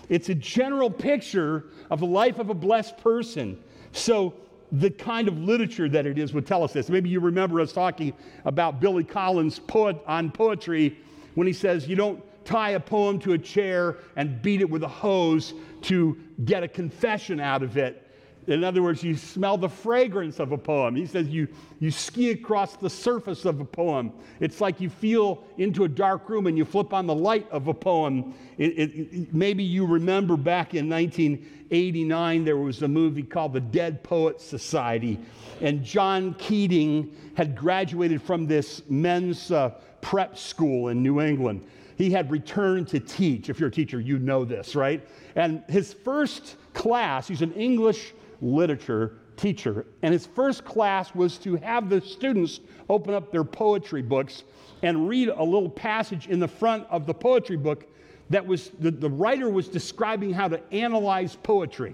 It's 0.09 0.29
a 0.29 0.35
general 0.35 0.89
picture 0.89 1.65
of 1.91 1.99
the 1.99 2.07
life 2.07 2.39
of 2.39 2.49
a 2.49 2.55
blessed 2.55 2.97
person. 2.97 3.63
So 3.91 4.33
the 4.71 4.89
kind 4.89 5.27
of 5.27 5.37
literature 5.37 5.87
that 5.89 6.07
it 6.07 6.17
is 6.17 6.33
would 6.33 6.47
tell 6.47 6.63
us 6.63 6.73
this. 6.73 6.89
Maybe 6.89 7.07
you 7.07 7.19
remember 7.19 7.61
us 7.61 7.71
talking 7.71 8.13
about 8.45 8.81
Billy 8.81 9.03
Collins' 9.03 9.59
poet 9.59 10.01
on 10.07 10.31
poetry 10.31 10.97
when 11.35 11.45
he 11.45 11.53
says, 11.53 11.87
You 11.87 11.95
don't 11.95 12.23
tie 12.43 12.71
a 12.71 12.79
poem 12.79 13.19
to 13.19 13.33
a 13.33 13.37
chair 13.37 13.97
and 14.15 14.41
beat 14.41 14.61
it 14.61 14.69
with 14.69 14.81
a 14.81 14.87
hose 14.87 15.53
to 15.83 16.17
get 16.45 16.63
a 16.63 16.67
confession 16.67 17.39
out 17.39 17.61
of 17.61 17.77
it. 17.77 18.02
In 18.47 18.63
other 18.63 18.83
words, 18.83 19.03
you 19.03 19.15
smell 19.15 19.57
the 19.57 19.69
fragrance 19.69 20.39
of 20.39 20.51
a 20.51 20.57
poem. 20.57 20.95
He 20.95 21.05
says 21.05 21.27
you, 21.27 21.47
you 21.79 21.91
ski 21.91 22.31
across 22.31 22.75
the 22.75 22.89
surface 22.89 23.45
of 23.45 23.61
a 23.61 23.65
poem. 23.65 24.11
It's 24.39 24.59
like 24.59 24.81
you 24.81 24.89
feel 24.89 25.43
into 25.57 25.85
a 25.85 25.87
dark 25.87 26.29
room 26.29 26.47
and 26.47 26.57
you 26.57 26.65
flip 26.65 26.93
on 26.93 27.07
the 27.07 27.15
light 27.15 27.49
of 27.51 27.67
a 27.67 27.73
poem. 27.73 28.33
It, 28.57 28.71
it, 28.71 28.91
it, 28.95 29.33
maybe 29.33 29.63
you 29.63 29.85
remember 29.85 30.35
back 30.35 30.73
in 30.73 30.89
1989, 30.89 32.43
there 32.43 32.57
was 32.57 32.81
a 32.81 32.87
movie 32.87 33.23
called 33.23 33.53
The 33.53 33.61
Dead 33.61 34.03
Poets 34.03 34.43
Society. 34.43 35.19
And 35.61 35.83
John 35.83 36.33
Keating 36.33 37.15
had 37.35 37.55
graduated 37.55 38.21
from 38.21 38.45
this 38.45 38.81
men's 38.89 39.51
uh, 39.51 39.69
prep 40.01 40.37
school 40.37 40.89
in 40.89 41.01
New 41.01 41.21
England. 41.21 41.65
He 41.95 42.11
had 42.11 42.29
returned 42.29 42.89
to 42.89 42.99
teach. 42.99 43.49
If 43.49 43.59
you're 43.59 43.69
a 43.69 43.71
teacher, 43.71 43.99
you 43.99 44.19
know 44.19 44.43
this, 44.43 44.75
right? 44.75 45.07
And 45.35 45.63
his 45.69 45.93
first 45.93 46.57
class, 46.73 47.27
he's 47.27 47.41
an 47.41 47.53
English 47.53 48.13
literature 48.43 49.17
teacher. 49.37 49.85
And 50.01 50.13
his 50.13 50.25
first 50.25 50.65
class 50.65 51.15
was 51.15 51.37
to 51.39 51.55
have 51.57 51.89
the 51.89 52.01
students 52.01 52.59
open 52.89 53.13
up 53.13 53.31
their 53.31 53.43
poetry 53.43 54.01
books 54.01 54.43
and 54.83 55.07
read 55.07 55.29
a 55.29 55.43
little 55.43 55.69
passage 55.69 56.27
in 56.27 56.39
the 56.39 56.47
front 56.47 56.85
of 56.89 57.05
the 57.05 57.13
poetry 57.13 57.57
book 57.57 57.85
that 58.29 58.45
was 58.45 58.71
the, 58.79 58.91
the 58.91 59.09
writer 59.09 59.49
was 59.49 59.67
describing 59.67 60.33
how 60.33 60.47
to 60.47 60.61
analyze 60.73 61.35
poetry. 61.35 61.93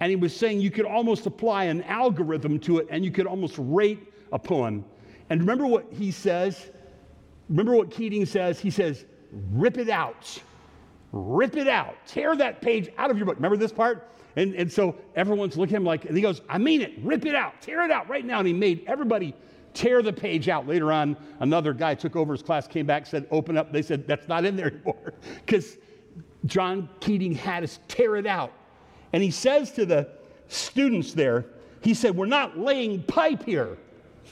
And 0.00 0.10
he 0.10 0.16
was 0.16 0.36
saying 0.36 0.60
you 0.60 0.70
could 0.70 0.84
almost 0.84 1.26
apply 1.26 1.64
an 1.64 1.82
algorithm 1.82 2.58
to 2.60 2.78
it 2.78 2.88
and 2.90 3.04
you 3.04 3.10
could 3.10 3.26
almost 3.26 3.54
rate 3.58 4.12
a 4.32 4.38
poem. 4.38 4.84
And 5.30 5.40
remember 5.40 5.66
what 5.66 5.86
he 5.90 6.10
says? 6.10 6.70
Remember 7.48 7.74
what 7.74 7.90
Keating 7.90 8.26
says? 8.26 8.60
He 8.60 8.70
says, 8.70 9.04
rip 9.52 9.78
it 9.78 9.88
out. 9.88 10.40
Rip 11.12 11.56
it 11.56 11.68
out. 11.68 11.96
Tear 12.06 12.36
that 12.36 12.60
page 12.60 12.90
out 12.98 13.10
of 13.10 13.16
your 13.16 13.26
book. 13.26 13.36
Remember 13.36 13.56
this 13.56 13.72
part? 13.72 14.10
And, 14.36 14.54
and 14.54 14.70
so 14.70 14.96
everyone's 15.14 15.56
looking 15.56 15.76
at 15.76 15.78
him 15.78 15.84
like, 15.84 16.04
and 16.04 16.14
he 16.14 16.22
goes, 16.22 16.42
I 16.48 16.58
mean 16.58 16.82
it, 16.82 16.92
rip 17.02 17.24
it 17.24 17.34
out, 17.34 17.60
tear 17.62 17.82
it 17.84 17.90
out 17.90 18.08
right 18.08 18.24
now. 18.24 18.38
And 18.38 18.46
he 18.46 18.52
made 18.52 18.84
everybody 18.86 19.34
tear 19.72 20.02
the 20.02 20.12
page 20.12 20.48
out. 20.48 20.66
Later 20.66 20.92
on, 20.92 21.16
another 21.40 21.72
guy 21.72 21.94
took 21.94 22.16
over 22.16 22.32
his 22.32 22.42
class, 22.42 22.68
came 22.68 22.86
back, 22.86 23.06
said, 23.06 23.26
open 23.30 23.56
up. 23.56 23.72
They 23.72 23.82
said, 23.82 24.06
that's 24.06 24.28
not 24.28 24.44
in 24.44 24.56
there 24.56 24.68
anymore. 24.68 25.14
Because 25.44 25.78
John 26.44 26.88
Keating 27.00 27.34
had 27.34 27.64
us 27.64 27.78
tear 27.88 28.16
it 28.16 28.26
out. 28.26 28.52
And 29.12 29.22
he 29.22 29.30
says 29.30 29.72
to 29.72 29.86
the 29.86 30.08
students 30.48 31.14
there, 31.14 31.46
he 31.80 31.94
said, 31.94 32.16
We're 32.16 32.26
not 32.26 32.58
laying 32.58 33.02
pipe 33.02 33.44
here. 33.44 33.78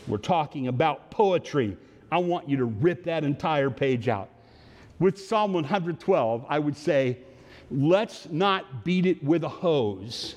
We're 0.06 0.18
talking 0.18 0.68
about 0.68 1.10
poetry. 1.10 1.76
I 2.10 2.18
want 2.18 2.48
you 2.48 2.56
to 2.58 2.64
rip 2.64 3.04
that 3.04 3.24
entire 3.24 3.70
page 3.70 4.08
out. 4.08 4.28
With 4.98 5.18
Psalm 5.18 5.52
112, 5.52 6.44
I 6.48 6.58
would 6.58 6.76
say, 6.76 7.18
let's 7.74 8.28
not 8.30 8.84
beat 8.84 9.06
it 9.06 9.22
with 9.22 9.44
a 9.44 9.48
hose. 9.48 10.36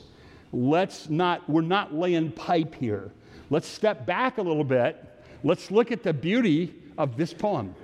Let's 0.52 1.10
not, 1.10 1.48
we're 1.50 1.62
not 1.62 1.94
laying 1.94 2.32
pipe 2.32 2.76
here. 2.76 3.12
Let's 3.50 3.68
step 3.68 4.06
back 4.06 4.38
a 4.38 4.42
little 4.42 4.64
bit. 4.64 5.04
Let's 5.44 5.72
look 5.72 5.92
at 5.92 6.04
the 6.04 6.14
beauty 6.14 6.74
of 6.98 7.18
this 7.18 7.34
poem. 7.34 7.76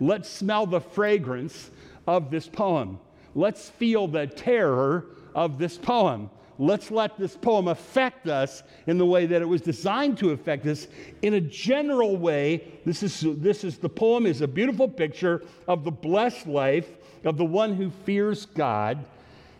Let's 0.00 0.28
smell 0.28 0.66
the 0.66 0.80
fragrance 0.80 1.70
of 2.06 2.30
this 2.30 2.48
poem. 2.48 2.98
Let's 3.34 3.70
feel 3.70 4.08
the 4.08 4.26
terror 4.26 5.06
of 5.34 5.58
this 5.58 5.78
poem. 5.78 6.30
Let's 6.62 6.92
let 6.92 7.18
this 7.18 7.36
poem 7.36 7.66
affect 7.66 8.28
us 8.28 8.62
in 8.86 8.96
the 8.96 9.04
way 9.04 9.26
that 9.26 9.42
it 9.42 9.48
was 9.48 9.62
designed 9.62 10.16
to 10.18 10.30
affect 10.30 10.64
us. 10.66 10.86
In 11.22 11.34
a 11.34 11.40
general 11.40 12.16
way, 12.16 12.62
this 12.86 13.02
is, 13.02 13.26
this 13.38 13.64
is 13.64 13.78
the 13.78 13.88
poem 13.88 14.26
is 14.26 14.42
a 14.42 14.46
beautiful 14.46 14.88
picture 14.88 15.42
of 15.66 15.82
the 15.82 15.90
blessed 15.90 16.46
life 16.46 16.88
of 17.24 17.36
the 17.36 17.44
one 17.44 17.74
who 17.74 17.90
fears 17.90 18.46
God 18.46 19.04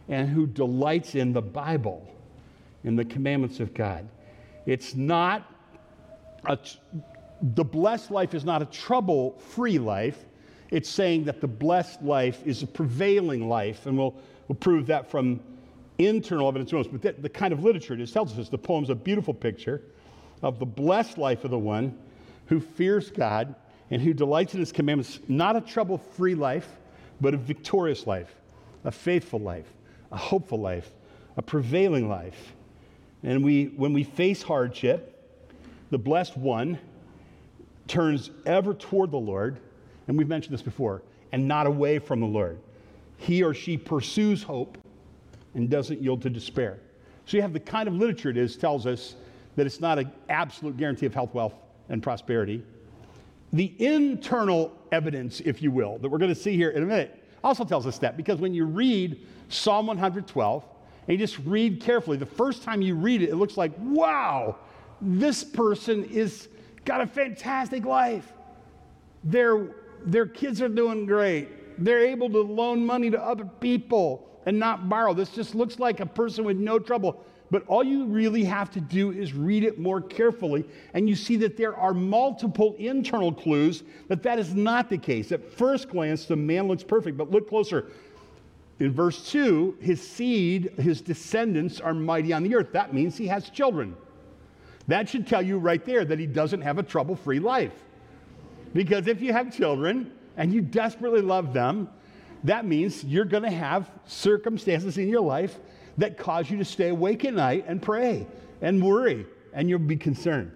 and 0.08 0.28
who 0.28 0.46
delights 0.46 1.16
in 1.16 1.32
the 1.32 1.42
Bible, 1.42 2.06
in 2.84 2.94
the 2.94 3.04
commandments 3.04 3.58
of 3.58 3.74
God. 3.74 4.06
It's 4.64 4.94
not 4.94 5.52
a, 6.46 6.56
the 7.42 7.64
blessed 7.64 8.12
life 8.12 8.32
is 8.32 8.44
not 8.44 8.62
a 8.62 8.66
trouble 8.66 9.40
free 9.40 9.80
life. 9.80 10.24
It's 10.70 10.88
saying 10.88 11.24
that 11.24 11.40
the 11.40 11.48
blessed 11.48 12.00
life 12.00 12.46
is 12.46 12.62
a 12.62 12.66
prevailing 12.68 13.48
life, 13.48 13.86
and 13.86 13.98
we'll, 13.98 14.14
we'll 14.46 14.54
prove 14.54 14.86
that 14.86 15.10
from 15.10 15.40
internal 16.06 16.48
evidence 16.48 16.72
most. 16.72 16.90
But 16.92 17.22
the 17.22 17.28
kind 17.28 17.52
of 17.52 17.62
literature 17.62 17.94
it 17.94 18.00
is 18.00 18.12
tells 18.12 18.38
us 18.38 18.48
the 18.48 18.58
poem's 18.58 18.90
a 18.90 18.94
beautiful 18.94 19.34
picture 19.34 19.82
of 20.42 20.58
the 20.58 20.66
blessed 20.66 21.18
life 21.18 21.44
of 21.44 21.50
the 21.50 21.58
one 21.58 21.96
who 22.46 22.60
fears 22.60 23.10
God 23.10 23.54
and 23.90 24.00
who 24.02 24.12
delights 24.12 24.54
in 24.54 24.60
his 24.60 24.72
commandments, 24.72 25.20
not 25.28 25.56
a 25.56 25.60
trouble 25.60 25.98
free 25.98 26.34
life, 26.34 26.68
but 27.20 27.34
a 27.34 27.36
victorious 27.36 28.06
life, 28.06 28.34
a 28.84 28.90
faithful 28.90 29.38
life, 29.38 29.70
a 30.10 30.16
hopeful 30.16 30.58
life, 30.58 30.90
a 31.36 31.42
prevailing 31.42 32.08
life. 32.08 32.54
And 33.22 33.44
we, 33.44 33.66
when 33.76 33.92
we 33.92 34.02
face 34.02 34.42
hardship, 34.42 35.08
the 35.90 35.98
blessed 35.98 36.36
one 36.36 36.78
turns 37.86 38.30
ever 38.46 38.74
toward 38.74 39.10
the 39.10 39.18
Lord, 39.18 39.58
and 40.08 40.18
we've 40.18 40.28
mentioned 40.28 40.54
this 40.54 40.62
before, 40.62 41.02
and 41.30 41.46
not 41.46 41.66
away 41.66 41.98
from 41.98 42.20
the 42.20 42.26
Lord. 42.26 42.58
He 43.18 43.42
or 43.42 43.54
she 43.54 43.76
pursues 43.76 44.42
hope 44.42 44.78
and 45.54 45.68
doesn't 45.68 46.00
yield 46.00 46.22
to 46.22 46.30
despair. 46.30 46.78
So 47.26 47.36
you 47.36 47.42
have 47.42 47.52
the 47.52 47.60
kind 47.60 47.88
of 47.88 47.94
literature 47.94 48.30
it 48.30 48.36
is 48.36 48.56
tells 48.56 48.86
us 48.86 49.16
that 49.56 49.66
it's 49.66 49.80
not 49.80 49.98
an 49.98 50.10
absolute 50.28 50.76
guarantee 50.76 51.06
of 51.06 51.14
health, 51.14 51.34
wealth, 51.34 51.54
and 51.88 52.02
prosperity. 52.02 52.62
The 53.52 53.74
internal 53.78 54.72
evidence, 54.92 55.40
if 55.40 55.62
you 55.62 55.70
will, 55.70 55.98
that 55.98 56.08
we're 56.08 56.18
going 56.18 56.34
to 56.34 56.40
see 56.40 56.56
here 56.56 56.70
in 56.70 56.82
a 56.82 56.86
minute 56.86 57.22
also 57.44 57.64
tells 57.64 57.86
us 57.86 57.98
that 57.98 58.16
because 58.16 58.38
when 58.38 58.54
you 58.54 58.64
read 58.64 59.26
Psalm 59.48 59.86
112 59.86 60.64
and 61.06 61.12
you 61.12 61.18
just 61.18 61.38
read 61.40 61.80
carefully, 61.80 62.16
the 62.16 62.24
first 62.24 62.62
time 62.62 62.80
you 62.80 62.94
read 62.94 63.22
it, 63.22 63.28
it 63.30 63.36
looks 63.36 63.56
like, 63.56 63.72
wow, 63.78 64.56
this 65.00 65.44
person 65.44 66.04
is 66.04 66.48
got 66.84 67.00
a 67.00 67.06
fantastic 67.06 67.84
life. 67.84 68.32
Their, 69.24 69.74
their 70.04 70.26
kids 70.26 70.62
are 70.62 70.68
doing 70.68 71.06
great. 71.06 71.48
They're 71.84 72.04
able 72.04 72.30
to 72.30 72.40
loan 72.40 72.84
money 72.84 73.10
to 73.10 73.22
other 73.22 73.44
people 73.44 74.28
and 74.46 74.58
not 74.58 74.88
borrow. 74.88 75.14
This 75.14 75.30
just 75.30 75.54
looks 75.54 75.78
like 75.78 76.00
a 76.00 76.06
person 76.06 76.44
with 76.44 76.56
no 76.56 76.78
trouble. 76.78 77.24
But 77.50 77.66
all 77.66 77.84
you 77.84 78.06
really 78.06 78.44
have 78.44 78.70
to 78.70 78.80
do 78.80 79.10
is 79.10 79.34
read 79.34 79.62
it 79.62 79.78
more 79.78 80.00
carefully, 80.00 80.64
and 80.94 81.06
you 81.06 81.14
see 81.14 81.36
that 81.36 81.58
there 81.58 81.76
are 81.76 81.92
multiple 81.92 82.74
internal 82.78 83.30
clues 83.30 83.82
that 84.08 84.22
that 84.22 84.38
is 84.38 84.54
not 84.54 84.88
the 84.88 84.96
case. 84.96 85.32
At 85.32 85.52
first 85.52 85.90
glance, 85.90 86.24
the 86.24 86.34
man 86.34 86.66
looks 86.66 86.82
perfect, 86.82 87.18
but 87.18 87.30
look 87.30 87.50
closer. 87.50 87.90
In 88.80 88.90
verse 88.90 89.30
2, 89.30 89.76
his 89.82 90.00
seed, 90.00 90.72
his 90.78 91.02
descendants 91.02 91.78
are 91.78 91.92
mighty 91.92 92.32
on 92.32 92.42
the 92.42 92.54
earth. 92.54 92.72
That 92.72 92.94
means 92.94 93.18
he 93.18 93.26
has 93.26 93.50
children. 93.50 93.94
That 94.88 95.08
should 95.08 95.26
tell 95.26 95.42
you 95.42 95.58
right 95.58 95.84
there 95.84 96.06
that 96.06 96.18
he 96.18 96.26
doesn't 96.26 96.62
have 96.62 96.78
a 96.78 96.82
trouble 96.82 97.14
free 97.14 97.38
life. 97.38 97.84
Because 98.72 99.06
if 99.06 99.20
you 99.20 99.32
have 99.32 99.54
children 99.54 100.10
and 100.38 100.54
you 100.54 100.62
desperately 100.62 101.20
love 101.20 101.52
them, 101.52 101.90
that 102.44 102.64
means 102.64 103.04
you're 103.04 103.24
going 103.24 103.44
to 103.44 103.50
have 103.50 103.90
circumstances 104.06 104.98
in 104.98 105.08
your 105.08 105.20
life 105.20 105.58
that 105.98 106.16
cause 106.16 106.50
you 106.50 106.58
to 106.58 106.64
stay 106.64 106.88
awake 106.88 107.24
at 107.24 107.34
night 107.34 107.64
and 107.68 107.80
pray 107.80 108.26
and 108.60 108.82
worry, 108.82 109.26
and 109.52 109.68
you'll 109.68 109.78
be 109.78 109.96
concerned. 109.96 110.50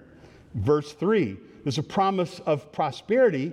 Verse 0.54 0.92
3 0.92 1.36
there's 1.66 1.78
a 1.78 1.82
promise 1.82 2.40
of 2.46 2.70
prosperity, 2.70 3.52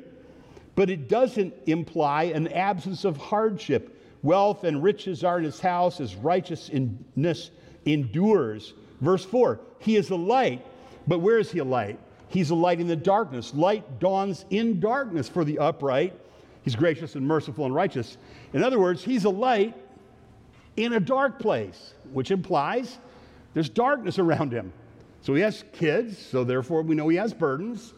but 0.76 0.92
it 0.92 1.10
doesn't 1.10 1.52
imply 1.66 2.26
an 2.26 2.48
absence 2.50 3.06
of 3.06 3.18
hardship. 3.18 4.00
Wealth 4.22 4.66
and 4.66 4.84
riches 4.84 5.24
are 5.24 5.40
in 5.40 5.44
his 5.44 5.60
house, 5.60 5.98
his 5.98 6.14
righteousness 6.14 7.50
endures. 7.88 8.74
Verse 9.02 9.26
4 9.26 9.60
He 9.80 9.96
is 9.96 10.12
a 10.12 10.16
light, 10.16 10.64
but 11.08 11.22
where 11.22 11.40
is 11.40 11.52
he 11.52 11.58
a 11.58 11.64
light? 11.64 12.00
He's 12.28 12.52
a 12.52 12.56
light 12.56 12.80
in 12.80 12.86
the 12.86 12.96
darkness. 12.96 13.52
Light 13.56 14.00
dawns 14.00 14.46
in 14.52 14.80
darkness 14.80 15.28
for 15.28 15.44
the 15.44 15.58
upright. 15.58 16.14
He's 16.64 16.76
gracious 16.76 17.16
and 17.16 17.28
merciful 17.28 17.66
and 17.66 17.76
righteous. 17.76 18.18
In 18.54 18.64
other 18.64 18.80
words, 18.80 19.04
he's 19.04 19.26
a 19.26 19.30
light 19.30 19.76
in 20.78 20.94
a 20.94 21.00
dark 21.00 21.40
place, 21.40 21.94
which 22.12 22.32
implies 22.32 22.98
there's 23.54 23.70
darkness 23.70 24.18
around 24.18 24.52
him. 24.52 24.74
So 25.22 25.36
he 25.36 25.42
has 25.42 25.64
kids, 25.74 26.18
so 26.18 26.44
therefore 26.44 26.82
we 26.82 26.96
know 26.96 27.08
he 27.08 27.18
has 27.18 27.34
burdens, 27.34 27.94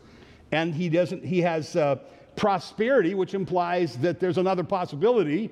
and 0.51 0.73
he 0.73 0.89
doesn't. 0.89 1.23
He 1.23 1.41
has 1.41 1.75
uh, 1.75 1.95
prosperity, 2.35 3.15
which 3.15 3.33
implies 3.33 3.97
that 3.97 4.19
there's 4.19 4.37
another 4.37 4.63
possibility, 4.63 5.49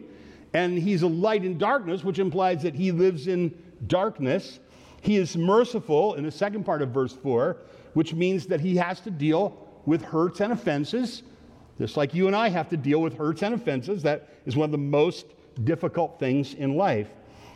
and 0.53 0.77
he's 0.77 1.01
a 1.01 1.07
light 1.07 1.45
in 1.45 1.57
darkness, 1.57 2.03
which 2.03 2.19
implies 2.19 2.61
that 2.63 2.75
he 2.75 2.91
lives 2.91 3.27
in 3.27 3.57
darkness. 3.87 4.59
He 5.01 5.17
is 5.17 5.35
merciful 5.35 6.13
in 6.13 6.23
the 6.23 6.31
second 6.31 6.63
part 6.63 6.81
of 6.81 6.89
verse 6.89 7.13
four, 7.13 7.57
which 7.93 8.13
means 8.13 8.45
that 8.47 8.59
he 8.59 8.75
has 8.75 8.99
to 9.01 9.11
deal 9.11 9.57
with 9.85 10.01
hurts 10.03 10.41
and 10.41 10.53
offenses, 10.53 11.23
just 11.77 11.97
like 11.97 12.13
you 12.13 12.27
and 12.27 12.35
I 12.35 12.49
have 12.49 12.69
to 12.69 12.77
deal 12.77 13.01
with 13.01 13.17
hurts 13.17 13.41
and 13.43 13.55
offenses. 13.55 14.03
That 14.03 14.29
is 14.45 14.55
one 14.55 14.65
of 14.65 14.71
the 14.71 14.77
most 14.77 15.25
difficult 15.63 16.19
things 16.19 16.53
in 16.53 16.75
life. 16.75 17.07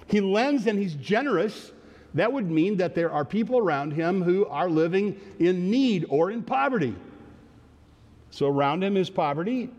He 0.07 0.21
lends 0.21 0.67
and 0.67 0.79
he's 0.79 0.95
generous. 0.95 1.71
That 2.13 2.31
would 2.31 2.49
mean 2.49 2.77
that 2.77 2.95
there 2.95 3.11
are 3.11 3.25
people 3.25 3.57
around 3.57 3.91
him 3.91 4.21
who 4.21 4.45
are 4.47 4.69
living 4.69 5.19
in 5.39 5.69
need 5.69 6.05
or 6.09 6.31
in 6.31 6.43
poverty. 6.43 6.95
So 8.31 8.47
around 8.47 8.83
him 8.83 8.97
is 8.97 9.09
poverty. 9.09 9.69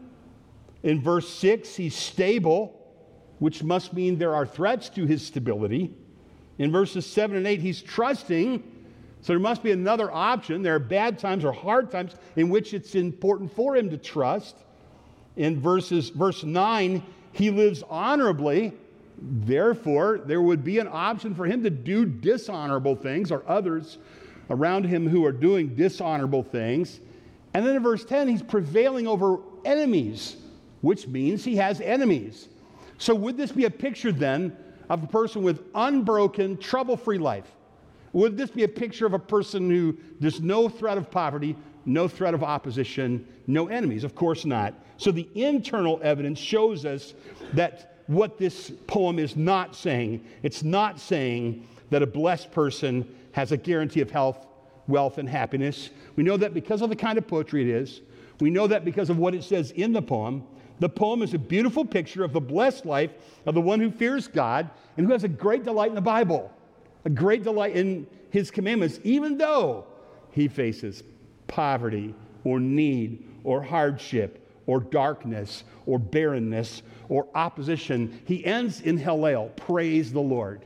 In 0.83 1.01
verse 1.01 1.29
6, 1.29 1.75
he's 1.75 1.97
stable, 1.97 2.75
which 3.39 3.63
must 3.63 3.93
mean 3.93 4.19
there 4.19 4.35
are 4.35 4.47
threats 4.47 4.89
to 4.91 5.07
his 5.07 5.25
stability. 5.27 5.95
In 6.59 6.71
verses 6.71 7.07
7 7.07 7.37
and 7.37 7.47
8, 7.47 7.61
he's 7.61 7.83
trusting, 7.83 8.63
so 9.21 9.33
there 9.33 9.41
must 9.41 9.63
be 9.63 9.73
another 9.73 10.11
option. 10.13 10.63
There 10.63 10.75
are 10.75 10.81
bad 10.81 11.19
times 11.19 11.45
or 11.45 11.53
hard 11.53 11.91
times 11.91 12.15
in 12.37 12.49
which 12.49 12.73
it's 12.73 12.95
important 12.95 13.55
for 13.55 13.77
him 13.77 13.91
to 13.91 13.99
trust. 13.99 14.57
In 15.37 15.61
verses, 15.61 16.11
verse 16.11 16.45
9, 16.45 17.03
he 17.33 17.51
lives 17.51 17.83
honorably. 17.89 18.73
Therefore, 19.21 20.21
there 20.25 20.41
would 20.41 20.65
be 20.65 20.79
an 20.79 20.89
option 20.91 21.35
for 21.35 21.47
him 21.47 21.63
to 21.65 21.71
do 21.71 22.07
dishonorable 22.07 22.95
things 22.95 23.33
or 23.33 23.43
others 23.49 23.99
around 24.51 24.85
him 24.85 25.09
who 25.09 25.25
are 25.25 25.33
doing 25.33 25.75
dishonorable 25.75 26.43
things. 26.43 27.01
And 27.55 27.67
then 27.67 27.77
in 27.77 27.83
verse 27.83 28.05
10, 28.05 28.29
he's 28.29 28.43
prevailing 28.43 29.09
over 29.09 29.39
enemies, 29.65 30.37
which 30.81 31.09
means 31.09 31.45
he 31.45 31.57
has 31.57 31.81
enemies. 31.81 32.49
So, 32.99 33.15
would 33.15 33.37
this 33.37 33.53
be 33.53 33.65
a 33.65 33.71
picture 33.71 34.13
then 34.13 34.57
of 34.89 35.03
a 35.03 35.07
person 35.07 35.43
with 35.43 35.65
unbroken, 35.75 36.57
trouble 36.59 36.97
free 36.97 37.19
life? 37.19 37.47
Would 38.13 38.37
this 38.37 38.51
be 38.51 38.65
a 38.65 38.69
picture 38.69 39.07
of 39.07 39.15
a 39.15 39.19
person 39.19 39.71
who 39.71 39.97
there's 40.21 40.41
no 40.41 40.69
threat 40.69 40.99
of 40.99 41.11
poverty, 41.11 41.57
no 41.85 42.09
threat 42.09 42.35
of 42.35 42.43
opposition, 42.43 43.27
no 43.47 43.69
enemies? 43.69 44.05
Of 44.05 44.15
course 44.15 44.45
not. 44.45 44.75
So, 44.97 45.13
the 45.13 45.29
internal 45.35 46.01
evidence 46.03 46.39
shows 46.39 46.85
us 46.85 47.15
that 47.53 47.99
what 48.07 48.39
this 48.39 48.73
poem 48.87 49.19
is 49.19 49.37
not 49.37 49.77
saying. 49.77 50.25
It's 50.43 50.65
not 50.65 50.99
saying 50.99 51.67
that 51.91 52.03
a 52.03 52.07
blessed 52.07 52.51
person 52.51 53.07
has 53.33 53.53
a 53.53 53.57
guarantee 53.57 54.01
of 54.01 54.11
health, 54.11 54.47
wealth, 54.89 55.19
and 55.19 55.29
happiness. 55.29 55.91
We 56.17 56.25
know 56.25 56.37
that 56.39 56.55
because 56.55 56.83
of 56.83 56.89
the 56.89 56.97
kind 56.97 57.19
of 57.19 57.29
poetry 57.29 57.63
it 57.63 57.69
is. 57.69 58.01
We 58.41 58.51
know 58.51 58.67
that 58.67 58.85
because 58.85 59.11
of 59.11 59.19
what 59.19 59.35
it 59.35 59.45
says 59.45 59.71
in 59.73 59.93
the 59.93 60.03
poem. 60.03 60.45
The 60.81 60.89
poem 60.89 61.23
is 61.23 61.35
a 61.35 61.39
beautiful 61.39 61.85
picture 61.85 62.25
of 62.25 62.33
the 62.33 62.41
blessed 62.41 62.87
life 62.87 63.11
of 63.47 63.55
the 63.55 63.61
one 63.61 63.81
who 63.81 63.91
fears 63.91 64.29
God 64.29 64.71
and 64.97 65.07
who 65.07 65.13
has 65.13 65.25
a 65.25 65.29
great 65.29 65.65
delight 65.65 65.89
in 65.89 65.95
the 65.95 66.01
Bible, 66.01 66.53
a 67.05 67.11
great 67.11 67.45
delight 67.45 67.77
in 67.77 68.07
his 68.31 68.51
commandments, 68.51 69.01
even 69.05 69.39
though 69.39 69.87
he 70.33 70.49
faces 70.49 71.03
poverty 71.47 72.15
or 72.45 72.61
need 72.61 73.25
or 73.45 73.63
hardship 73.63 74.45
or 74.67 74.81
darkness 74.81 75.65
or 75.87 75.99
barrenness 75.99 76.83
or 77.09 77.27
opposition, 77.35 78.21
he 78.27 78.45
ends 78.45 78.83
in 78.83 78.99
Hallel, 78.99 79.55
praise 79.57 80.13
the 80.13 80.21
Lord. 80.21 80.65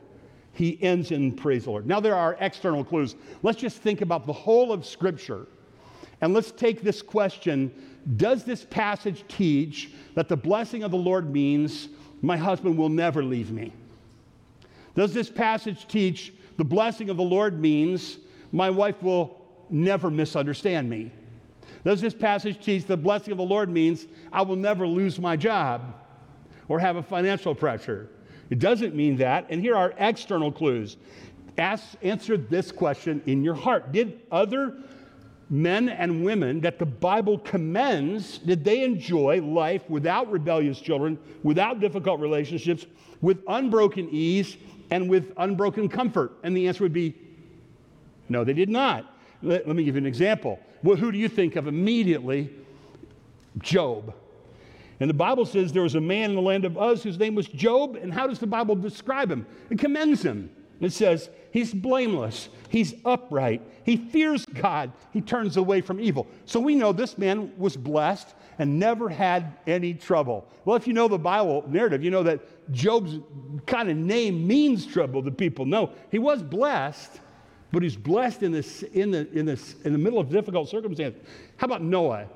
He 0.53 0.77
ends 0.83 1.11
in 1.11 1.31
praise 1.31 1.63
the 1.63 1.71
Lord. 1.71 1.87
Now, 1.87 1.99
there 1.99 2.15
are 2.15 2.37
external 2.39 2.83
clues. 2.83 3.15
Let's 3.41 3.59
just 3.59 3.77
think 3.77 4.01
about 4.01 4.27
the 4.27 4.33
whole 4.33 4.71
of 4.71 4.85
Scripture. 4.85 5.47
And 6.21 6.33
let's 6.33 6.51
take 6.51 6.81
this 6.81 7.01
question 7.01 7.71
Does 8.17 8.43
this 8.43 8.65
passage 8.65 9.23
teach 9.27 9.91
that 10.13 10.27
the 10.27 10.37
blessing 10.37 10.83
of 10.83 10.91
the 10.91 10.97
Lord 10.97 11.31
means 11.31 11.89
my 12.21 12.37
husband 12.37 12.77
will 12.77 12.89
never 12.89 13.23
leave 13.23 13.51
me? 13.51 13.73
Does 14.95 15.13
this 15.13 15.29
passage 15.29 15.87
teach 15.87 16.33
the 16.57 16.63
blessing 16.63 17.09
of 17.09 17.17
the 17.17 17.23
Lord 17.23 17.59
means 17.59 18.19
my 18.51 18.69
wife 18.69 19.01
will 19.01 19.41
never 19.69 20.09
misunderstand 20.09 20.89
me? 20.89 21.11
Does 21.83 21.99
this 21.99 22.13
passage 22.13 22.63
teach 22.63 22.85
the 22.85 22.97
blessing 22.97 23.31
of 23.31 23.37
the 23.37 23.43
Lord 23.43 23.69
means 23.69 24.07
I 24.31 24.41
will 24.43 24.55
never 24.55 24.87
lose 24.87 25.19
my 25.19 25.35
job? 25.35 25.95
or 26.67 26.79
have 26.79 26.95
a 26.95 27.03
financial 27.03 27.53
pressure. 27.55 28.09
It 28.49 28.59
doesn't 28.59 28.95
mean 28.95 29.17
that. 29.17 29.47
And 29.49 29.61
here 29.61 29.75
are 29.75 29.93
external 29.97 30.51
clues. 30.51 30.97
Ask, 31.57 31.95
answer 32.01 32.37
this 32.37 32.71
question 32.71 33.21
in 33.25 33.43
your 33.43 33.53
heart. 33.55 33.91
Did 33.91 34.21
other 34.31 34.77
men 35.49 35.89
and 35.89 36.23
women 36.23 36.61
that 36.61 36.79
the 36.79 36.85
Bible 36.85 37.37
commends, 37.39 38.39
did 38.39 38.63
they 38.63 38.83
enjoy 38.83 39.41
life 39.41 39.87
without 39.89 40.31
rebellious 40.31 40.79
children, 40.79 41.19
without 41.43 41.79
difficult 41.79 42.19
relationships, 42.19 42.85
with 43.21 43.39
unbroken 43.47 44.09
ease, 44.09 44.57
and 44.93 45.09
with 45.09 45.33
unbroken 45.37 45.89
comfort? 45.89 46.33
And 46.43 46.55
the 46.55 46.67
answer 46.67 46.83
would 46.83 46.93
be 46.93 47.15
no, 48.29 48.43
they 48.43 48.53
did 48.53 48.69
not. 48.69 49.17
Let, 49.41 49.67
let 49.67 49.75
me 49.75 49.83
give 49.83 49.95
you 49.95 49.99
an 49.99 50.05
example. 50.05 50.59
Well, 50.83 50.95
who 50.95 51.11
do 51.11 51.17
you 51.17 51.27
think 51.27 51.55
of 51.55 51.67
immediately? 51.67 52.49
Job. 53.59 54.13
And 54.99 55.09
the 55.09 55.15
Bible 55.15 55.45
says 55.45 55.73
there 55.73 55.83
was 55.83 55.95
a 55.95 56.01
man 56.01 56.29
in 56.29 56.35
the 56.35 56.41
land 56.41 56.63
of 56.63 56.77
Uz 56.77 57.03
whose 57.03 57.19
name 57.19 57.35
was 57.35 57.47
Job. 57.47 57.95
And 57.95 58.13
how 58.13 58.27
does 58.27 58.39
the 58.39 58.47
Bible 58.47 58.75
describe 58.75 59.29
him? 59.29 59.45
It 59.69 59.79
commends 59.79 60.23
him. 60.23 60.49
It 60.79 60.93
says, 60.93 61.29
He's 61.51 61.71
blameless, 61.71 62.49
he's 62.69 62.95
upright, 63.05 63.61
he 63.85 63.95
fears 63.95 64.43
God, 64.43 64.91
he 65.11 65.21
turns 65.21 65.55
away 65.55 65.81
from 65.81 65.99
evil. 65.99 66.27
So 66.45 66.59
we 66.59 66.73
know 66.73 66.91
this 66.91 67.15
man 67.15 67.53
was 67.57 67.77
blessed 67.77 68.33
and 68.57 68.79
never 68.79 69.07
had 69.07 69.53
any 69.67 69.93
trouble. 69.93 70.47
Well, 70.65 70.75
if 70.75 70.87
you 70.87 70.93
know 70.93 71.07
the 71.07 71.19
Bible 71.19 71.63
narrative, 71.67 72.03
you 72.03 72.09
know 72.09 72.23
that 72.23 72.39
Job's 72.71 73.19
kind 73.65 73.89
of 73.89 73.97
name 73.97 74.47
means 74.47 74.85
trouble 74.85 75.23
to 75.23 75.31
people. 75.31 75.65
No, 75.65 75.91
he 76.11 76.19
was 76.19 76.41
blessed, 76.41 77.19
but 77.71 77.83
he's 77.83 77.95
blessed 77.95 78.43
in, 78.43 78.51
this, 78.51 78.83
in, 78.83 79.11
the, 79.11 79.29
in, 79.31 79.45
this, 79.45 79.75
in 79.83 79.93
the 79.93 79.99
middle 79.99 80.19
of 80.19 80.29
difficult 80.29 80.69
circumstances. 80.69 81.21
How 81.57 81.65
about 81.65 81.81
Noah? 81.81 82.27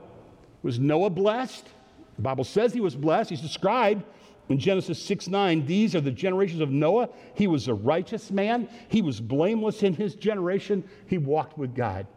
Was 0.63 0.79
Noah 0.79 1.09
blessed? 1.09 1.67
The 2.15 2.21
Bible 2.21 2.43
says 2.43 2.73
he 2.73 2.81
was 2.81 2.95
blessed. 2.95 3.29
He's 3.29 3.41
described 3.41 4.03
in 4.49 4.59
Genesis 4.59 5.01
6 5.01 5.27
9. 5.27 5.65
These 5.65 5.95
are 5.95 6.01
the 6.01 6.11
generations 6.11 6.61
of 6.61 6.71
Noah. 6.71 7.09
He 7.35 7.47
was 7.47 7.67
a 7.67 7.73
righteous 7.73 8.31
man, 8.31 8.69
he 8.89 9.01
was 9.01 9.19
blameless 9.19 9.83
in 9.83 9.93
his 9.93 10.15
generation. 10.15 10.83
He 11.07 11.17
walked 11.17 11.57
with 11.57 11.75
God. 11.75 12.07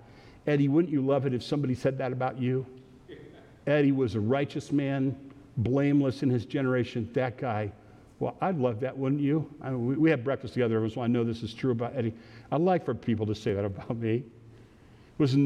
Eddie, 0.47 0.69
wouldn't 0.69 0.93
you 0.93 1.03
love 1.03 1.27
it 1.27 1.35
if 1.35 1.43
somebody 1.43 1.75
said 1.75 1.99
that 1.99 2.13
about 2.13 2.39
you? 2.41 2.67
Eddie 3.67 3.93
was 3.93 4.15
a 4.15 4.21
righteous 4.21 4.73
man, 4.73 5.15
blameless 5.59 6.23
in 6.23 6.31
his 6.31 6.47
generation. 6.47 7.09
That 7.13 7.37
guy, 7.37 7.73
well, 8.21 8.37
I'd 8.43 8.59
love 8.59 8.81
that, 8.81 8.97
wouldn't 8.97 9.21
you? 9.21 9.49
I 9.63 9.71
mean, 9.71 9.87
we, 9.87 9.97
we 9.97 10.11
had 10.11 10.23
breakfast 10.23 10.53
together, 10.53 10.87
so 10.91 11.01
I 11.01 11.07
know 11.07 11.25
this 11.25 11.43
is 11.43 11.55
true 11.55 11.73
about 11.73 11.97
Eddie. 11.97 12.13
I'd 12.53 12.61
like 12.61 12.85
for 12.85 12.95
people 12.95 13.27
to 13.27 13.35
say 13.35 13.55
that 13.55 13.65
about 13.65 13.97
me. 13.97 14.23
Was 15.19 15.37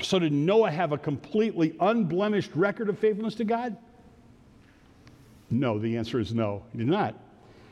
so, 0.00 0.18
did 0.18 0.32
Noah 0.32 0.70
have 0.70 0.92
a 0.92 0.98
completely 0.98 1.76
unblemished 1.80 2.52
record 2.54 2.88
of 2.88 2.98
faithfulness 2.98 3.34
to 3.34 3.44
God? 3.44 3.76
No, 5.50 5.78
the 5.78 5.96
answer 5.96 6.20
is 6.20 6.32
no, 6.32 6.62
he 6.72 6.78
did 6.78 6.86
not. 6.86 7.14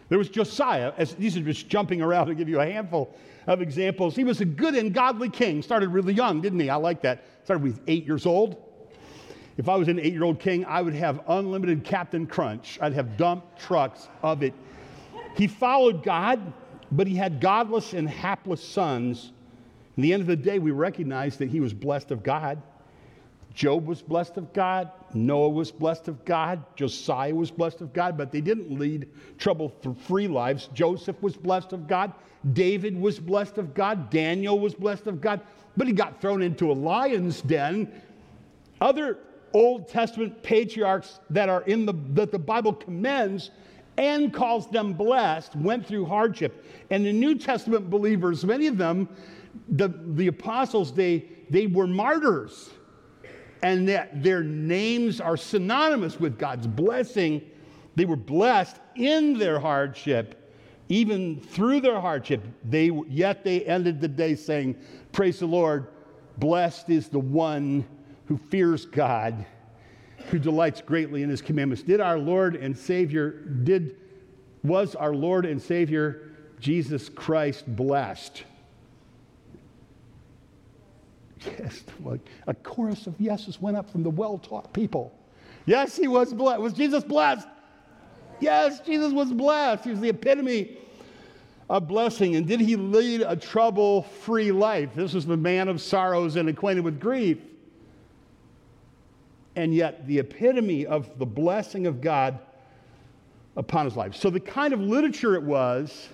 There 0.09 0.18
was 0.18 0.28
Josiah, 0.28 0.92
as 0.96 1.14
these 1.14 1.37
are 1.37 1.42
just 1.42 1.68
jumping 1.68 2.02
around 2.02 2.26
to 2.26 2.35
give 2.35 2.48
you 2.48 2.61
a 2.61 2.66
handful 2.66 3.14
of 3.46 3.62
examples. 3.62 4.16
He 4.16 4.24
was 4.24 4.40
a 4.40 4.44
good 4.44 4.74
and 4.74 4.92
godly 4.92 5.31
king. 5.31 5.62
Started 5.62 5.90
really 5.90 6.12
young, 6.12 6.40
didn't 6.40 6.61
he? 6.61 6.70
I 6.70 6.76
like 6.76 7.02
that. 7.02 7.24
Started 7.44 7.62
with 7.62 7.81
eight 7.87 8.04
years 8.04 8.26
old. 8.26 8.57
If 9.59 9.68
I 9.68 9.77
was 9.77 9.88
an 9.88 9.99
eight 9.99 10.14
year 10.14 10.25
old 10.25 10.40
king, 10.40 10.64
I 10.64 10.81
would 10.81 10.94
have 10.94 11.21
unlimited 11.29 11.85
Captain 11.85 12.27
Crunch. 12.27 12.79
I'd 12.81 12.94
have 12.94 13.18
dump 13.18 13.59
trucks 13.59 14.09
of 14.23 14.42
it. 14.42 14.55
He 15.37 15.47
followed 15.47 16.03
God, 16.03 16.53
but 16.90 17.07
he 17.07 17.14
had 17.14 17.40
godless 17.40 17.92
and 17.92 18.09
hapless 18.09 18.66
sons 18.66 19.33
in 19.99 20.03
the 20.03 20.12
end 20.12 20.21
of 20.21 20.29
the 20.29 20.37
day, 20.37 20.61
we 20.61 20.71
recognize 20.71 21.38
that 21.38 21.49
he 21.49 21.59
was 21.59 21.75
blessed 21.75 22.12
of 22.12 22.23
God. 22.23 22.62
Job 23.53 23.85
was 23.85 24.01
blessed 24.01 24.37
of 24.37 24.53
God. 24.53 24.92
Noah 25.12 25.49
was 25.49 25.73
blessed 25.73 26.07
of 26.07 26.25
God. 26.25 26.62
Josiah 26.77 27.35
was 27.35 27.51
blessed 27.51 27.81
of 27.81 27.92
God, 27.92 28.16
but 28.16 28.31
they 28.31 28.40
didn't 28.40 28.71
lead 28.71 29.09
trouble 29.38 29.75
free 30.07 30.29
lives. 30.29 30.68
Joseph 30.73 31.21
was 31.21 31.37
blessed 31.37 31.73
of 31.73 31.88
God. 31.88 32.12
David 32.53 32.97
was 32.97 33.18
blessed 33.18 33.59
of 33.59 33.75
God. 33.75 34.09
Daniel 34.09 34.61
was 34.61 34.73
blessed 34.73 35.09
of 35.09 35.21
God, 35.21 35.40
but 35.77 35.88
he 35.88 35.92
got 35.92 36.21
thrown 36.21 36.42
into 36.42 36.71
a 36.71 36.75
lion's 36.75 37.42
den. 37.42 37.90
Other 38.81 39.18
Old 39.52 39.88
Testament 39.88 40.42
patriarchs 40.42 41.20
that 41.30 41.48
are 41.48 41.62
in 41.62 41.87
the 41.87 41.94
that 42.11 42.32
the 42.32 42.38
Bible 42.38 42.72
commends 42.72 43.50
and 43.96 44.32
calls 44.32 44.70
them 44.70 44.92
blessed 44.92 45.56
went 45.56 45.87
through 45.87 46.04
hardship. 46.04 46.64
And 46.90 47.04
the 47.04 47.12
New 47.12 47.34
Testament 47.37 47.90
believers, 47.90 48.44
many 48.44 48.66
of 48.68 48.78
them 48.78 49.08
the, 49.68 49.88
the 49.88 50.28
apostles, 50.28 50.92
they, 50.92 51.24
they 51.50 51.66
were 51.66 51.87
martyrs, 51.87 52.70
and 53.62 53.88
that 53.88 54.22
their 54.22 54.42
names 54.42 55.20
are 55.20 55.37
synonymous 55.37 56.20
with 56.20 56.38
God's 56.38 56.66
blessing. 56.66 57.42
They 57.96 58.04
were 58.04 58.16
blessed 58.16 58.76
in 58.94 59.38
their 59.38 59.58
hardship, 59.58 60.54
even 60.88 61.40
through 61.40 61.80
their 61.80 62.00
hardship. 62.00 62.42
They, 62.64 62.90
yet 63.08 63.44
they 63.44 63.62
ended 63.62 64.00
the 64.00 64.08
day 64.08 64.34
saying, 64.34 64.76
Praise 65.12 65.40
the 65.40 65.46
Lord, 65.46 65.88
blessed 66.38 66.90
is 66.90 67.08
the 67.08 67.18
one 67.18 67.84
who 68.29 68.37
fears 68.37 68.85
God, 68.85 69.47
who 70.27 70.38
delights 70.38 70.83
greatly 70.83 71.23
in 71.23 71.31
his 71.31 71.41
commandments. 71.41 71.83
Did 71.83 72.01
our 72.01 72.19
Lord 72.19 72.57
and 72.57 72.77
Savior, 72.77 73.31
did, 73.64 73.97
was 74.62 74.95
our 74.95 75.14
Lord 75.14 75.47
and 75.47 75.61
Savior 75.61 76.31
Jesus 76.61 77.09
Christ 77.09 77.64
blessed? 77.75 78.45
Yes, 81.59 81.85
a 82.47 82.55
chorus 82.55 83.07
of 83.07 83.19
yeses 83.21 83.61
went 83.61 83.77
up 83.77 83.88
from 83.88 84.03
the 84.03 84.11
well 84.11 84.38
taught 84.38 84.73
people. 84.73 85.12
Yes, 85.67 85.97
he 85.97 86.09
was 86.09 86.33
blessed. 86.35 86.61
Was 86.61 86.73
Jesus 86.73 87.05
blessed? 87.05 87.47
Yes, 88.41 88.81
Jesus 88.81 89.12
was 89.12 89.33
blessed. 89.33 89.85
He 89.85 89.91
was 89.91 90.01
the 90.01 90.09
epitome 90.09 90.79
of 91.71 91.87
blessing. 91.87 92.37
And 92.37 92.47
did 92.47 92.61
he 92.61 92.77
lead 92.77 93.23
a 93.23 93.37
trouble 93.37 94.03
free 94.03 94.51
life? 94.51 94.91
This 94.95 95.14
was 95.14 95.27
the 95.27 95.37
man 95.37 95.69
of 95.69 95.81
sorrows 95.81 96.37
and 96.37 96.49
acquainted 96.49 96.85
with 96.85 97.01
grief. 97.01 97.38
And 99.59 99.75
yet 99.75 100.07
the 100.07 100.21
epitome 100.21 100.87
of 100.87 101.18
the 101.18 101.27
blessing 101.27 101.88
of 101.88 102.01
God 102.01 102.38
upon 103.57 103.87
his 103.87 103.97
life. 103.97 104.14
So, 104.14 104.31
the 104.31 104.38
kind 104.38 104.73
of 104.73 104.81
literature 104.81 105.35
it 105.35 105.42
was 105.42 106.09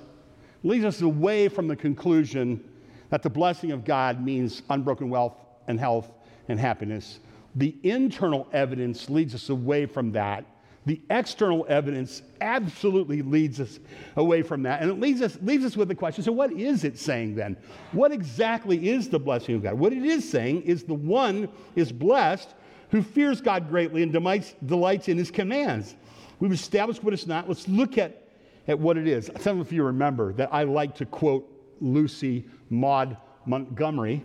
leads 0.63 0.87
us 0.87 1.03
away 1.03 1.49
from 1.49 1.69
the 1.69 1.77
conclusion 1.77 2.65
that 3.11 3.23
the 3.23 3.29
blessing 3.29 3.71
of 3.71 3.85
God 3.85 4.25
means 4.25 4.63
unbroken 4.71 5.11
wealth 5.11 5.35
and 5.69 5.79
health 5.79 6.11
and 6.49 6.59
happiness. 6.59 7.21
The 7.57 7.77
internal 7.83 8.49
evidence 8.55 9.11
leads 9.11 9.35
us 9.35 9.51
away 9.51 9.85
from 9.85 10.13
that. 10.13 10.47
The 10.87 11.03
external 11.11 11.67
evidence 11.69 12.23
absolutely 12.41 13.21
leads 13.21 13.61
us 13.61 13.79
away 14.17 14.41
from 14.41 14.63
that. 14.63 14.81
And 14.81 14.91
it 14.91 14.99
leads 14.99 15.21
us, 15.21 15.37
leaves 15.43 15.67
us 15.67 15.77
with 15.77 15.89
the 15.89 15.95
question 15.95 16.25
so, 16.25 16.33
what 16.33 16.51
is 16.51 16.83
it 16.83 16.99
saying 16.99 17.35
then? 17.35 17.59
What 17.93 18.11
exactly 18.11 18.89
is 18.89 19.11
the 19.11 19.19
blessing 19.19 19.55
of 19.57 19.63
God? 19.63 19.75
What 19.75 19.93
it 19.93 20.03
is 20.03 20.27
saying 20.27 20.63
is 20.63 20.85
the 20.85 20.95
one 20.95 21.51
is 21.77 21.93
blessed 21.93 22.55
who 22.95 23.03
fears 23.03 23.41
God 23.41 23.69
greatly 23.69 24.05
and 24.05 24.13
delights, 24.13 25.09
in 25.09 25.19
his 25.19 25.29
commands. 25.29 25.97
We've 26.39 26.53
established 26.53 27.03
what 27.03 27.13
it's 27.13 27.27
not. 27.27 27.49
Let's 27.49 27.67
look 27.67 27.99
at, 27.99 28.29
at 28.69 28.79
what 28.79 28.97
it 28.97 29.09
is. 29.09 29.33
Some 29.41 29.59
of 29.59 29.73
you 29.73 29.83
remember 29.83 30.33
that 30.35 30.55
I 30.55 30.63
like 30.63 30.95
to 30.99 31.05
quote 31.05 31.45
Lucy 31.81 32.45
Maud 32.71 33.17
Montgomery. 33.47 34.23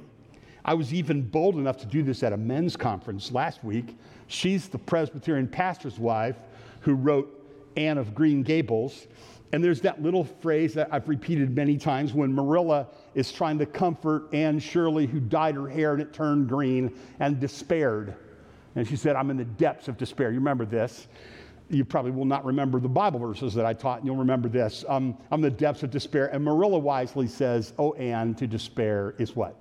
I 0.64 0.76
was 0.76 0.94
even 0.94 1.24
bold 1.24 1.56
enough 1.56 1.78
to 1.78 1.88
do 1.88 2.04
this 2.04 2.22
at 2.22 2.32
a 2.32 2.38
men's 2.38 2.78
conference 2.78 3.32
last 3.32 3.64
week. 3.64 3.98
She's 4.28 4.68
the 4.68 4.78
Presbyterian 4.78 5.48
pastor's 5.48 5.98
wife 5.98 6.36
who 6.82 6.94
wrote 6.94 7.44
Anne 7.76 7.98
of 7.98 8.14
Green 8.14 8.44
Gables. 8.44 9.08
And 9.52 9.64
there's 9.64 9.82
that 9.82 10.04
little 10.04 10.26
phrase 10.26 10.76
that 10.76 10.90
I've 10.92 11.10
repeated 11.10 11.56
many 11.56 11.76
times 11.76 12.14
when 12.14 12.32
Marilla 12.32 12.86
is 13.16 13.32
trying 13.32 13.58
to 13.58 13.66
comfort 13.66 14.32
Anne 14.32 14.60
Shirley, 14.60 15.08
who 15.08 15.20
dyed 15.20 15.56
her 15.56 15.68
hair 15.68 15.94
and 15.94 16.04
it 16.04 16.14
turned 16.14 16.48
green 16.48 16.96
and 17.20 17.40
despaired. 17.40 18.14
And 18.80 18.88
she 18.88 18.96
said, 18.96 19.18
I'm 19.18 19.30
in 19.30 19.36
the 19.36 19.44
depths 19.44 19.90
of 19.90 19.98
despair. 19.98 20.30
You 20.32 20.40
remember 20.40 20.64
this. 20.64 21.10
You 21.70 21.84
probably 21.84 22.12
will 22.12 22.24
not 22.24 22.46
remember 22.46 22.80
the 22.80 22.88
Bible 22.88 23.20
verses 23.20 23.54
that 23.56 23.66
I 23.66 23.74
taught, 23.74 23.98
and 23.98 24.08
you'll 24.08 24.16
remember 24.16 24.48
this. 24.48 24.86
Um, 24.88 25.18
I'm 25.30 25.40
in 25.40 25.42
the 25.42 25.50
depths 25.52 25.84
of 25.84 25.92
despair. 25.92 26.28
And 26.28 26.46
Marilla 26.46 26.80
wisely 26.80 27.28
says, 27.28 27.74
Oh, 27.78 27.92
Anne, 27.96 28.36
to 28.36 28.48
despair 28.48 29.16
is 29.18 29.36
what? 29.36 29.58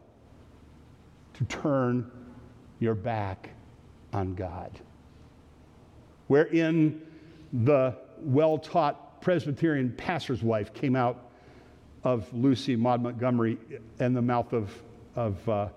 To 1.35 1.44
turn 1.46 2.09
your 2.78 2.94
back 2.94 3.50
on 4.12 4.37
God. 4.37 4.70
Wherein 6.28 7.02
the 7.52 7.96
well 8.20 8.57
taught 8.57 9.20
Presbyterian 9.20 9.92
pastor's 9.96 10.44
wife 10.44 10.72
came 10.74 10.94
out 10.94 11.33
of 12.04 12.33
Lucy 12.33 12.76
Maud 12.76 13.02
Montgomery 13.02 13.59
and 13.98 14.16
the 14.16 14.22
mouth 14.22 14.52
of, 14.52 14.81
of 15.16 15.48
uh, 15.48 15.68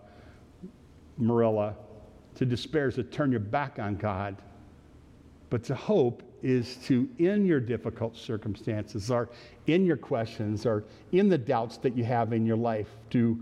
Marilla. 1.17 1.75
To 2.35 2.45
despair 2.45 2.87
is 2.87 2.95
to 2.95 3.03
turn 3.03 3.31
your 3.31 3.39
back 3.39 3.79
on 3.79 3.95
God. 3.95 4.37
But 5.49 5.63
to 5.65 5.75
hope 5.75 6.23
is 6.41 6.77
to, 6.85 7.07
in 7.19 7.45
your 7.45 7.59
difficult 7.59 8.15
circumstances 8.15 9.11
or 9.11 9.29
in 9.67 9.85
your 9.85 9.97
questions 9.97 10.65
or 10.65 10.85
in 11.11 11.29
the 11.29 11.37
doubts 11.37 11.77
that 11.77 11.95
you 11.95 12.03
have 12.03 12.33
in 12.33 12.45
your 12.45 12.57
life, 12.57 12.87
to 13.11 13.39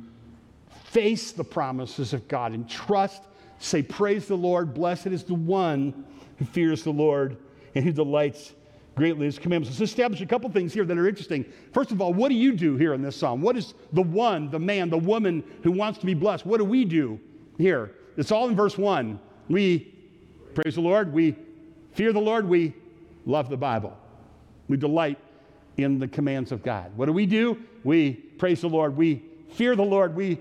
face 0.85 1.31
the 1.31 1.43
promises 1.43 2.13
of 2.13 2.27
God 2.27 2.51
and 2.53 2.69
trust, 2.69 3.23
say, 3.59 3.81
Praise 3.81 4.27
the 4.27 4.35
Lord, 4.35 4.73
blessed 4.73 5.07
is 5.07 5.23
the 5.23 5.35
one 5.35 6.05
who 6.37 6.45
fears 6.45 6.83
the 6.83 6.91
Lord 6.91 7.37
and 7.75 7.85
who 7.85 7.91
delights 7.91 8.53
greatly 8.95 9.21
in 9.21 9.25
his 9.27 9.39
commandments. 9.39 9.79
Let's 9.79 9.91
establish 9.91 10.19
a 10.21 10.25
couple 10.25 10.49
things 10.49 10.73
here 10.73 10.83
that 10.83 10.97
are 10.97 11.07
interesting. 11.07 11.45
First 11.73 11.91
of 11.91 12.01
all, 12.01 12.13
what 12.13 12.29
do 12.29 12.35
you 12.35 12.53
do 12.53 12.75
here 12.75 12.93
in 12.93 13.01
this 13.01 13.15
psalm? 13.15 13.41
What 13.41 13.55
is 13.55 13.73
the 13.93 14.01
one, 14.01 14.49
the 14.49 14.59
man, 14.59 14.89
the 14.89 14.97
woman 14.97 15.43
who 15.63 15.71
wants 15.71 15.99
to 15.99 16.05
be 16.05 16.13
blessed? 16.13 16.45
What 16.45 16.57
do 16.57 16.65
we 16.65 16.83
do 16.85 17.19
here? 17.57 17.91
It's 18.19 18.33
all 18.33 18.49
in 18.49 18.55
verse 18.55 18.77
1. 18.77 19.17
We 19.47 19.95
praise 20.53 20.75
the 20.75 20.81
Lord, 20.81 21.13
we 21.13 21.35
fear 21.93 22.11
the 22.11 22.19
Lord, 22.19 22.47
we 22.47 22.73
love 23.25 23.49
the 23.49 23.55
Bible. 23.55 23.97
We 24.67 24.75
delight 24.75 25.17
in 25.77 25.99
the 25.99 26.07
commands 26.07 26.51
of 26.51 26.61
God. 26.61 26.91
What 26.97 27.05
do 27.05 27.13
we 27.13 27.25
do? 27.25 27.57
We 27.85 28.11
praise 28.11 28.59
the 28.59 28.67
Lord, 28.67 28.97
we 28.97 29.23
fear 29.53 29.73
the 29.77 29.83
Lord, 29.83 30.15
we 30.15 30.37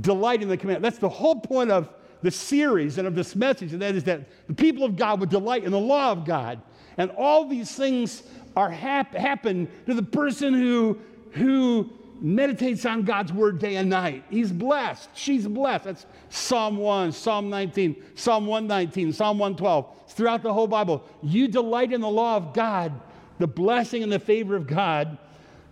delight 0.00 0.42
in 0.42 0.48
the 0.48 0.56
command. 0.56 0.84
That's 0.84 0.98
the 0.98 1.08
whole 1.08 1.34
point 1.34 1.72
of 1.72 1.90
the 2.22 2.30
series 2.30 2.98
and 2.98 3.08
of 3.08 3.16
this 3.16 3.34
message, 3.34 3.72
and 3.72 3.82
that 3.82 3.96
is 3.96 4.04
that 4.04 4.28
the 4.46 4.54
people 4.54 4.84
of 4.84 4.94
God 4.94 5.18
would 5.18 5.30
delight 5.30 5.64
in 5.64 5.72
the 5.72 5.78
law 5.78 6.12
of 6.12 6.24
God. 6.24 6.62
And 6.98 7.10
all 7.12 7.48
these 7.48 7.72
things 7.72 8.22
are 8.56 8.70
hap- 8.70 9.14
happen 9.14 9.68
to 9.86 9.94
the 9.94 10.04
person 10.04 10.54
who, 10.54 10.98
who 11.32 11.90
meditates 12.20 12.84
on 12.84 13.02
God's 13.02 13.32
word 13.32 13.58
day 13.58 13.76
and 13.76 13.90
night. 13.90 14.24
He's 14.30 14.52
blessed. 14.52 15.10
She's 15.14 15.46
blessed. 15.46 15.84
That's 15.84 16.06
Psalm 16.30 16.76
1, 16.76 17.12
Psalm 17.12 17.48
19, 17.50 18.02
Psalm 18.14 18.46
119, 18.46 19.12
Psalm 19.12 19.38
112. 19.38 19.96
It's 20.04 20.14
throughout 20.14 20.42
the 20.42 20.52
whole 20.52 20.66
Bible. 20.66 21.04
You 21.22 21.48
delight 21.48 21.92
in 21.92 22.00
the 22.00 22.08
law 22.08 22.36
of 22.36 22.52
God, 22.52 23.00
the 23.38 23.46
blessing 23.46 24.02
and 24.02 24.10
the 24.10 24.18
favor 24.18 24.56
of 24.56 24.66
God 24.66 25.18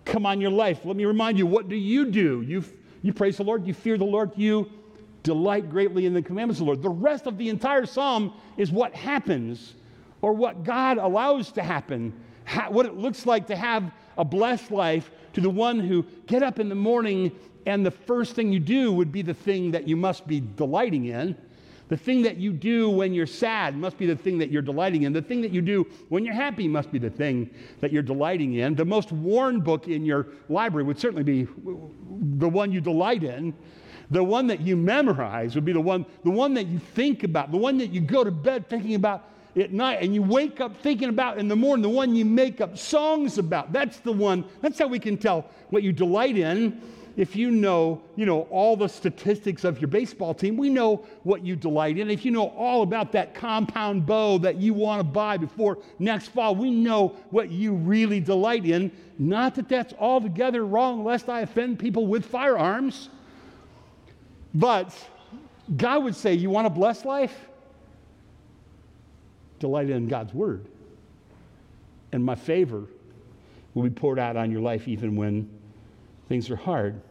come 0.05 0.25
on 0.25 0.39
your 0.39 0.51
life. 0.51 0.85
Let 0.85 0.95
me 0.95 1.05
remind 1.05 1.37
you, 1.37 1.45
what 1.45 1.67
do 1.67 1.75
you 1.75 2.09
do? 2.09 2.41
You, 2.41 2.63
you 3.01 3.13
praise 3.13 3.37
the 3.37 3.43
Lord, 3.43 3.67
you 3.67 3.73
fear 3.73 3.97
the 3.97 4.05
Lord, 4.05 4.31
you 4.35 4.69
delight 5.23 5.69
greatly 5.69 6.05
in 6.05 6.13
the 6.13 6.21
commandments 6.21 6.59
of 6.61 6.65
the 6.65 6.71
Lord. 6.71 6.81
The 6.81 6.89
rest 6.89 7.27
of 7.27 7.37
the 7.37 7.49
entire 7.49 7.85
psalm 7.85 8.33
is 8.55 8.71
what 8.71 8.95
happens 8.95 9.75
or 10.21 10.33
what 10.33 10.63
God 10.63 10.97
allows 10.97 11.51
to 11.53 11.61
happen, 11.61 12.13
what 12.69 12.85
it 12.85 12.95
looks 12.95 13.25
like 13.25 13.47
to 13.47 13.55
have 13.55 13.91
a 14.17 14.25
blessed 14.25 14.71
life 14.71 15.11
to 15.33 15.41
the 15.41 15.49
one 15.49 15.79
who 15.79 16.03
get 16.25 16.43
up 16.43 16.59
in 16.59 16.69
the 16.69 16.75
morning 16.75 17.31
and 17.65 17.85
the 17.85 17.91
first 17.91 18.33
thing 18.33 18.51
you 18.51 18.59
do 18.59 18.93
would 18.93 19.11
be 19.11 19.21
the 19.21 19.33
thing 19.33 19.71
that 19.71 19.87
you 19.87 19.97
must 19.97 20.25
be 20.25 20.39
delighting 20.39 21.05
in. 21.05 21.35
The 21.89 21.97
thing 21.97 22.21
that 22.23 22.37
you 22.37 22.51
do 22.51 22.89
when 22.89 23.13
you're 23.13 23.25
sad 23.25 23.77
must 23.77 23.97
be 23.97 24.05
the 24.05 24.15
thing 24.15 24.37
that 24.39 24.49
you're 24.49 24.61
delighting 24.61 25.03
in. 25.03 25.13
The 25.13 25.21
thing 25.21 25.41
that 25.41 25.51
you 25.51 25.61
do 25.61 25.85
when 26.09 26.25
you're 26.25 26.33
happy 26.33 26.67
must 26.67 26.91
be 26.91 26.99
the 26.99 27.09
thing 27.09 27.49
that 27.79 27.93
you're 27.93 28.03
delighting 28.03 28.55
in. 28.55 28.75
The 28.75 28.85
most 28.85 29.11
worn 29.11 29.61
book 29.61 29.87
in 29.87 30.05
your 30.05 30.27
library 30.49 30.83
would 30.83 30.99
certainly 30.99 31.23
be 31.23 31.47
the 32.37 32.49
one 32.49 32.71
you 32.71 32.81
delight 32.81 33.23
in. 33.23 33.53
The 34.11 34.23
one 34.23 34.47
that 34.47 34.61
you 34.61 34.77
memorize 34.77 35.55
would 35.55 35.65
be 35.65 35.73
the 35.73 35.81
one, 35.81 36.05
the 36.23 36.31
one 36.31 36.53
that 36.53 36.67
you 36.67 36.79
think 36.79 37.23
about, 37.23 37.51
the 37.51 37.57
one 37.57 37.77
that 37.77 37.87
you 37.87 38.01
go 38.01 38.23
to 38.23 38.31
bed 38.31 38.69
thinking 38.69 38.95
about 38.95 39.29
at 39.55 39.73
night 39.73 39.99
and 40.01 40.13
you 40.13 40.21
wake 40.21 40.59
up 40.59 40.77
thinking 40.81 41.09
about 41.09 41.37
in 41.37 41.47
the 41.47 41.55
morning, 41.55 41.81
the 41.81 41.89
one 41.89 42.15
you 42.15 42.25
make 42.25 42.61
up 42.61 42.77
songs 42.77 43.37
about. 43.37 43.71
That's 43.71 43.99
the 43.99 44.11
one, 44.11 44.45
that's 44.61 44.79
how 44.79 44.87
we 44.87 44.99
can 44.99 45.17
tell 45.17 45.49
what 45.69 45.83
you 45.83 45.91
delight 45.91 46.37
in. 46.37 46.81
If 47.17 47.35
you 47.35 47.49
know, 47.49 48.03
you 48.15 48.27
know, 48.27 48.41
all 48.51 48.77
the 48.77 48.87
statistics 48.87 49.63
of 49.63 49.81
your 49.81 49.87
baseball 49.87 50.35
team, 50.35 50.55
we 50.55 50.69
know 50.69 51.03
what 51.23 51.43
you 51.43 51.55
delight 51.55 51.97
in. 51.97 52.11
If 52.11 52.23
you 52.23 52.29
know 52.29 52.49
all 52.49 52.83
about 52.83 53.11
that 53.13 53.33
compound 53.33 54.05
bow 54.05 54.37
that 54.37 54.57
you 54.57 54.75
want 54.75 54.99
to 54.99 55.03
buy 55.03 55.37
before 55.37 55.79
next 55.97 56.27
fall, 56.27 56.55
we 56.55 56.69
know 56.69 57.15
what 57.31 57.49
you 57.49 57.73
really 57.73 58.19
delight 58.19 58.65
in. 58.65 58.91
Not 59.17 59.55
that 59.55 59.67
that's 59.67 59.95
altogether 59.97 60.63
wrong, 60.63 61.03
lest 61.03 61.27
I 61.27 61.41
offend 61.41 61.79
people 61.79 62.05
with 62.05 62.23
firearms. 62.23 63.09
But 64.53 64.95
God 65.75 66.03
would 66.03 66.15
say, 66.15 66.35
You 66.35 66.51
want 66.51 66.67
a 66.67 66.69
blessed 66.69 67.05
life? 67.05 67.46
Delight 69.59 69.89
in 69.89 70.07
God's 70.07 70.33
word. 70.33 70.65
And 72.11 72.23
my 72.23 72.35
favor 72.35 72.85
will 73.73 73.83
be 73.83 73.89
poured 73.89 74.19
out 74.19 74.37
on 74.37 74.51
your 74.51 74.61
life 74.61 74.87
even 74.87 75.15
when 75.15 75.49
things 76.27 76.49
are 76.49 76.55
hard. 76.55 77.01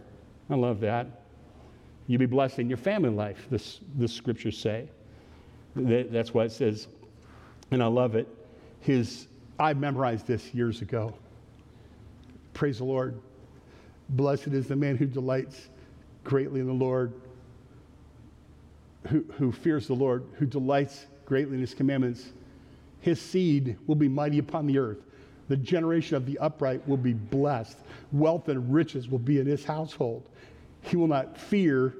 I 0.48 0.54
love 0.54 0.80
that. 0.80 1.22
You'll 2.06 2.20
be 2.20 2.26
blessed 2.26 2.60
in 2.60 2.68
your 2.68 2.78
family 2.78 3.10
life, 3.10 3.46
this, 3.50 3.80
this 3.94 4.12
scriptures 4.12 4.56
say. 4.56 4.88
That, 5.74 6.12
that's 6.12 6.32
what 6.32 6.46
it 6.46 6.52
says. 6.52 6.86
And 7.70 7.82
I 7.82 7.86
love 7.86 8.14
it. 8.14 8.28
His, 8.80 9.26
I 9.58 9.74
memorized 9.74 10.26
this 10.26 10.54
years 10.54 10.82
ago. 10.82 11.14
Praise 12.54 12.78
the 12.78 12.84
Lord. 12.84 13.20
Blessed 14.10 14.48
is 14.48 14.68
the 14.68 14.76
man 14.76 14.96
who 14.96 15.06
delights 15.06 15.68
greatly 16.22 16.60
in 16.60 16.66
the 16.66 16.72
Lord 16.72 17.12
who, 19.06 19.24
who 19.38 19.52
fears 19.52 19.86
the 19.86 19.94
Lord, 19.94 20.24
who 20.34 20.46
delights 20.46 21.06
greatly 21.24 21.54
in 21.54 21.60
his 21.60 21.74
commandments, 21.74 22.32
his 23.06 23.20
seed 23.20 23.78
will 23.86 23.94
be 23.94 24.08
mighty 24.08 24.40
upon 24.40 24.66
the 24.66 24.78
earth. 24.78 24.98
The 25.46 25.56
generation 25.56 26.16
of 26.16 26.26
the 26.26 26.36
upright 26.40 26.86
will 26.88 26.96
be 26.96 27.12
blessed. 27.12 27.78
Wealth 28.10 28.48
and 28.48 28.74
riches 28.74 29.08
will 29.08 29.20
be 29.20 29.38
in 29.38 29.46
his 29.46 29.64
household. 29.64 30.28
He 30.80 30.96
will 30.96 31.06
not 31.06 31.38
fear 31.38 31.94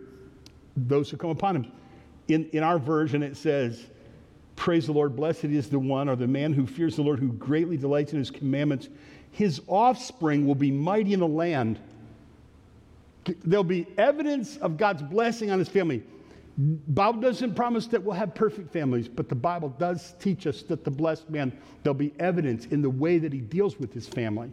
those 0.76 1.08
who 1.08 1.16
come 1.16 1.30
upon 1.30 1.54
him. 1.54 1.72
In, 2.26 2.48
in 2.50 2.64
our 2.64 2.80
version, 2.80 3.22
it 3.22 3.36
says, 3.36 3.86
Praise 4.56 4.86
the 4.86 4.92
Lord, 4.92 5.14
blessed 5.14 5.44
is 5.44 5.70
the 5.70 5.78
one 5.78 6.08
or 6.08 6.16
the 6.16 6.26
man 6.26 6.52
who 6.52 6.66
fears 6.66 6.96
the 6.96 7.02
Lord, 7.02 7.20
who 7.20 7.28
greatly 7.34 7.76
delights 7.76 8.12
in 8.12 8.18
his 8.18 8.32
commandments. 8.32 8.88
His 9.30 9.60
offspring 9.68 10.44
will 10.44 10.56
be 10.56 10.72
mighty 10.72 11.12
in 11.12 11.20
the 11.20 11.28
land. 11.28 11.78
There'll 13.44 13.62
be 13.62 13.86
evidence 13.96 14.56
of 14.56 14.76
God's 14.76 15.02
blessing 15.02 15.52
on 15.52 15.60
his 15.60 15.68
family. 15.68 16.02
Bible 16.58 17.20
doesn't 17.20 17.54
promise 17.54 17.86
that 17.88 18.02
we'll 18.02 18.14
have 18.14 18.34
perfect 18.34 18.72
families, 18.72 19.08
but 19.08 19.28
the 19.28 19.34
Bible 19.34 19.68
does 19.78 20.14
teach 20.18 20.46
us 20.46 20.62
that 20.62 20.84
the 20.84 20.90
blessed 20.90 21.28
man, 21.28 21.56
there'll 21.82 21.94
be 21.94 22.14
evidence 22.18 22.66
in 22.66 22.80
the 22.80 22.88
way 22.88 23.18
that 23.18 23.32
he 23.32 23.40
deals 23.40 23.78
with 23.78 23.92
his 23.92 24.08
family 24.08 24.50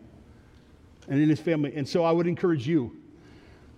and 1.08 1.22
in 1.22 1.30
his 1.30 1.40
family. 1.40 1.74
And 1.76 1.88
so 1.88 2.04
I 2.04 2.12
would 2.12 2.28
encourage 2.28 2.68
you, 2.68 2.96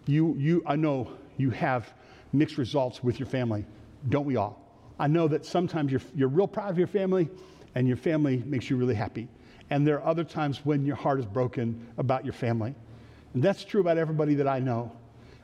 you, 0.07 0.35
you 0.39 0.63
I 0.65 0.75
know 0.75 1.11
you 1.37 1.51
have 1.51 1.93
mixed 2.33 2.57
results 2.57 3.03
with 3.03 3.19
your 3.19 3.27
family. 3.27 3.63
Don't 4.09 4.25
we 4.25 4.37
all? 4.37 4.59
I 4.99 5.07
know 5.07 5.27
that 5.27 5.45
sometimes 5.45 5.91
you're, 5.91 6.01
you're 6.15 6.29
real 6.29 6.47
proud 6.47 6.71
of 6.71 6.79
your 6.79 6.87
family 6.87 7.29
and 7.75 7.87
your 7.87 7.97
family 7.97 8.41
makes 8.45 8.69
you 8.69 8.77
really 8.77 8.95
happy. 8.95 9.27
And 9.69 9.85
there 9.85 9.99
are 9.99 10.07
other 10.07 10.23
times 10.23 10.65
when 10.65 10.85
your 10.85 10.95
heart 10.95 11.19
is 11.19 11.25
broken 11.25 11.87
about 11.97 12.23
your 12.23 12.33
family. 12.33 12.73
And 13.33 13.43
that's 13.43 13.63
true 13.65 13.81
about 13.81 13.97
everybody 13.97 14.35
that 14.35 14.47
I 14.47 14.59
know. 14.59 14.91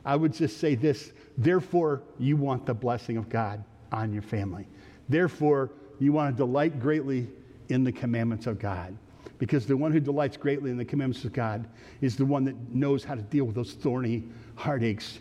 I 0.06 0.16
would 0.16 0.34
just 0.34 0.58
say 0.58 0.76
this 0.76 1.14
therefore, 1.38 2.02
you 2.20 2.38
want 2.38 2.66
the 2.66 2.74
blessing 2.74 3.18
of 3.18 3.30
God 3.30 3.64
on 3.92 4.14
your 4.14 4.22
family. 4.22 4.68
Therefore, 5.10 5.72
you 6.00 6.14
want 6.14 6.36
to 6.36 6.38
delight 6.38 6.80
greatly 6.80 7.28
in 7.70 7.84
the 7.84 7.92
commandments 7.92 8.48
of 8.48 8.60
God. 8.60 8.98
Because 9.38 9.66
the 9.66 9.76
one 9.76 9.92
who 9.92 10.00
delights 10.00 10.38
greatly 10.38 10.70
in 10.70 10.78
the 10.78 10.86
commandments 10.86 11.26
of 11.26 11.34
God 11.34 11.68
is 12.00 12.16
the 12.16 12.26
one 12.26 12.44
that 12.46 12.56
knows 12.74 13.04
how 13.04 13.16
to 13.16 13.22
deal 13.22 13.46
with 13.46 13.56
those 13.56 13.74
thorny 13.74 14.24
heartaches 14.56 15.20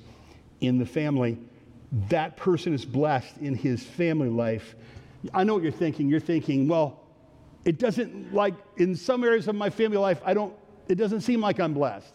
in 0.61 0.79
the 0.79 0.85
family. 0.85 1.39
That 2.09 2.37
person 2.37 2.75
is 2.75 2.85
blessed 2.85 3.39
in 3.39 3.55
his 3.55 3.83
family 3.83 4.29
life. 4.29 4.75
I 5.33 5.45
know 5.45 5.55
what 5.55 5.63
you're 5.63 5.73
thinking. 5.73 6.09
You're 6.09 6.21
thinking, 6.21 6.69
well, 6.69 7.01
it 7.65 7.79
doesn't 7.79 8.35
like 8.35 8.55
in 8.77 8.95
some 8.95 9.25
areas 9.25 9.49
of 9.49 9.55
my 9.55 9.71
family 9.71 9.99
life, 9.99 10.21
I 10.25 10.35
don't, 10.35 10.55
it 10.89 10.97
doesn't 10.97 11.23
seem 11.23 11.41
like 11.41 11.61
I'm 11.61 11.75
blessed. 11.75 12.13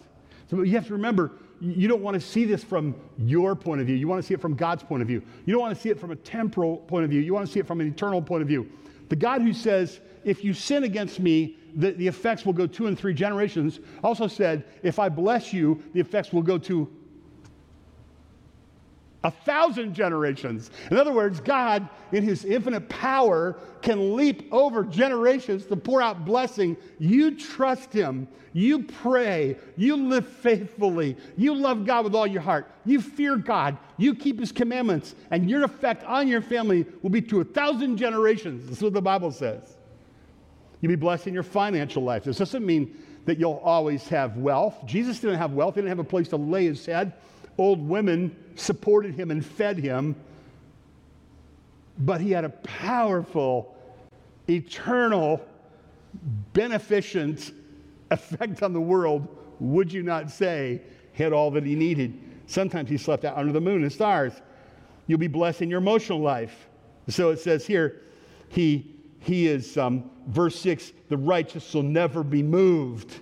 So 0.49 0.61
you 0.61 0.73
have 0.73 0.87
to 0.87 0.93
remember, 0.93 1.31
you 1.65 1.87
don't 1.87 2.01
want 2.01 2.15
to 2.15 2.21
see 2.21 2.45
this 2.45 2.63
from 2.63 2.95
your 3.17 3.55
point 3.55 3.81
of 3.81 3.87
view. 3.87 3.95
You 3.95 4.07
want 4.07 4.21
to 4.21 4.27
see 4.27 4.33
it 4.33 4.41
from 4.41 4.55
God's 4.55 4.83
point 4.83 5.01
of 5.01 5.07
view. 5.07 5.21
You 5.45 5.53
don't 5.53 5.61
want 5.61 5.75
to 5.75 5.81
see 5.81 5.89
it 5.89 5.99
from 5.99 6.11
a 6.11 6.15
temporal 6.15 6.77
point 6.77 7.03
of 7.03 7.09
view. 7.09 7.21
You 7.21 7.33
want 7.33 7.47
to 7.47 7.51
see 7.51 7.59
it 7.59 7.67
from 7.67 7.81
an 7.81 7.87
eternal 7.87 8.21
point 8.21 8.41
of 8.41 8.47
view. 8.47 8.69
The 9.09 9.15
God 9.15 9.41
who 9.41 9.53
says, 9.53 9.99
if 10.23 10.43
you 10.43 10.53
sin 10.53 10.83
against 10.83 11.19
me, 11.19 11.57
the, 11.75 11.91
the 11.91 12.07
effects 12.07 12.45
will 12.45 12.53
go 12.53 12.67
two 12.67 12.87
and 12.87 12.97
three 12.97 13.13
generations, 13.13 13.79
also 14.03 14.27
said, 14.27 14.63
if 14.83 14.99
I 14.99 15.09
bless 15.09 15.53
you, 15.53 15.83
the 15.93 15.99
effects 15.99 16.31
will 16.31 16.41
go 16.41 16.57
to 16.59 16.89
a 19.25 19.31
thousand 19.31 19.95
generations. 19.95 20.69
In 20.91 20.97
other 20.97 21.11
words, 21.11 21.39
God, 21.39 21.89
in 22.11 22.21
his 22.21 22.45
infinite 22.45 22.87
power, 22.89 23.57
can 23.81 24.15
leap 24.15 24.47
over 24.53 24.83
generations 24.83 25.65
to 25.65 25.75
pour 25.75 25.99
out 25.99 26.25
blessing. 26.25 26.77
You 26.99 27.35
trust 27.35 27.91
him. 27.91 28.27
You 28.53 28.83
pray. 28.83 29.57
You 29.77 29.95
live 29.95 30.27
faithfully. 30.27 31.17
You 31.37 31.55
love 31.55 31.87
God 31.87 32.03
with 32.03 32.13
all 32.13 32.27
your 32.27 32.43
heart. 32.43 32.71
You 32.85 33.01
fear 33.01 33.35
God. 33.35 33.79
You 33.97 34.13
keep 34.13 34.39
his 34.39 34.51
commandments. 34.51 35.15
And 35.31 35.49
your 35.49 35.63
effect 35.63 36.03
on 36.03 36.27
your 36.27 36.41
family 36.41 36.85
will 37.01 37.09
be 37.09 37.21
to 37.23 37.41
a 37.41 37.43
thousand 37.43 37.97
generations. 37.97 38.69
That's 38.69 38.81
what 38.83 38.93
the 38.93 39.01
Bible 39.01 39.31
says. 39.31 39.75
You'll 40.81 40.91
be 40.91 40.97
blessed 40.97 41.25
in 41.25 41.33
your 41.33 41.41
financial 41.41 42.03
life. 42.03 42.25
This 42.25 42.37
doesn't 42.37 42.63
mean 42.63 42.95
that 43.25 43.39
you'll 43.39 43.61
always 43.63 44.07
have 44.09 44.37
wealth. 44.37 44.85
Jesus 44.85 45.19
didn't 45.19 45.39
have 45.39 45.53
wealth, 45.53 45.73
he 45.73 45.81
didn't 45.81 45.89
have 45.89 45.97
a 45.97 46.03
place 46.03 46.27
to 46.27 46.37
lay 46.37 46.65
his 46.65 46.85
head. 46.85 47.13
Old 47.57 47.87
women 47.87 48.35
supported 48.55 49.15
him 49.15 49.31
and 49.31 49.45
fed 49.45 49.77
him. 49.77 50.15
But 51.97 52.21
he 52.21 52.31
had 52.31 52.43
a 52.43 52.49
powerful, 52.49 53.75
eternal, 54.49 55.45
beneficent 56.53 57.53
effect 58.11 58.63
on 58.63 58.73
the 58.73 58.81
world, 58.81 59.27
would 59.59 59.91
you 59.91 60.03
not 60.03 60.29
say, 60.29 60.81
He 61.13 61.23
had 61.23 61.33
all 61.33 61.51
that 61.51 61.63
he 61.63 61.75
needed. 61.75 62.19
Sometimes 62.47 62.89
he 62.89 62.97
slept 62.97 63.25
out 63.25 63.37
under 63.37 63.51
the 63.51 63.61
moon 63.61 63.83
and 63.83 63.91
stars. 63.91 64.33
You'll 65.07 65.19
be 65.19 65.27
blessed 65.27 65.61
in 65.61 65.69
your 65.69 65.79
emotional 65.79 66.19
life. 66.19 66.67
So 67.07 67.29
it 67.29 67.39
says 67.39 67.65
here, 67.65 68.01
he 68.49 68.95
he 69.25 69.47
is, 69.47 69.75
um, 69.75 70.11
verse 70.27 70.59
6, 70.59 70.91
the 71.09 71.17
righteous 71.17 71.73
will 71.73 71.81
never 71.81 72.23
be 72.23 72.43
moved. 72.43 73.21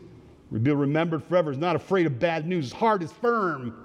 Be 0.52 0.72
remembered 0.72 1.24
forever. 1.24 1.50
He's 1.52 1.60
not 1.60 1.78
afraid 1.78 2.06
of 2.06 2.20
bad 2.20 2.46
news. 2.46 2.66
His 2.66 2.74
heart 2.74 3.02
is 3.02 3.12
firm. 3.12 3.83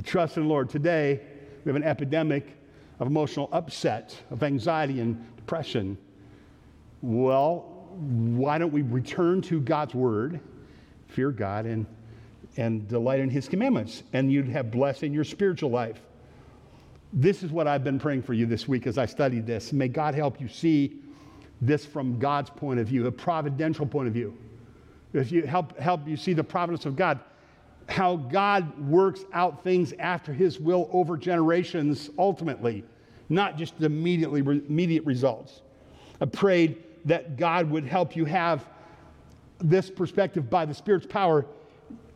He 0.00 0.02
trusts 0.02 0.38
in 0.38 0.44
the 0.44 0.48
Lord. 0.48 0.70
Today, 0.70 1.20
we 1.62 1.68
have 1.68 1.76
an 1.76 1.82
epidemic 1.82 2.56
of 3.00 3.06
emotional 3.06 3.50
upset, 3.52 4.16
of 4.30 4.42
anxiety 4.42 4.98
and 5.00 5.36
depression. 5.36 5.98
Well, 7.02 7.90
why 7.90 8.56
don't 8.56 8.72
we 8.72 8.80
return 8.80 9.42
to 9.42 9.60
God's 9.60 9.94
word, 9.94 10.40
fear 11.08 11.30
God, 11.30 11.66
and, 11.66 11.84
and 12.56 12.88
delight 12.88 13.20
in 13.20 13.28
his 13.28 13.46
commandments? 13.46 14.02
And 14.14 14.32
you'd 14.32 14.48
have 14.48 14.70
blessing 14.70 15.08
in 15.08 15.12
your 15.12 15.22
spiritual 15.22 15.68
life. 15.68 16.00
This 17.12 17.42
is 17.42 17.50
what 17.50 17.68
I've 17.68 17.84
been 17.84 17.98
praying 17.98 18.22
for 18.22 18.32
you 18.32 18.46
this 18.46 18.66
week 18.66 18.86
as 18.86 18.96
I 18.96 19.04
studied 19.04 19.46
this. 19.46 19.70
May 19.70 19.88
God 19.88 20.14
help 20.14 20.40
you 20.40 20.48
see 20.48 20.96
this 21.60 21.84
from 21.84 22.18
God's 22.18 22.48
point 22.48 22.80
of 22.80 22.86
view, 22.86 23.06
a 23.06 23.12
providential 23.12 23.84
point 23.84 24.08
of 24.08 24.14
view. 24.14 24.34
If 25.12 25.30
you 25.30 25.42
help, 25.42 25.78
help 25.78 26.08
you 26.08 26.16
see 26.16 26.32
the 26.32 26.42
providence 26.42 26.86
of 26.86 26.96
God, 26.96 27.20
how 27.90 28.16
God 28.16 28.78
works 28.88 29.24
out 29.32 29.64
things 29.64 29.92
after 29.98 30.32
his 30.32 30.60
will 30.60 30.88
over 30.92 31.16
generations 31.16 32.10
ultimately, 32.18 32.84
not 33.28 33.56
just 33.56 33.80
immediately 33.80 34.40
immediate 34.40 35.04
results. 35.04 35.62
I 36.20 36.26
prayed 36.26 36.82
that 37.06 37.36
God 37.36 37.70
would 37.70 37.84
help 37.84 38.14
you 38.14 38.24
have 38.26 38.66
this 39.58 39.90
perspective 39.90 40.48
by 40.48 40.64
the 40.64 40.74
Spirit's 40.74 41.06
power. 41.06 41.46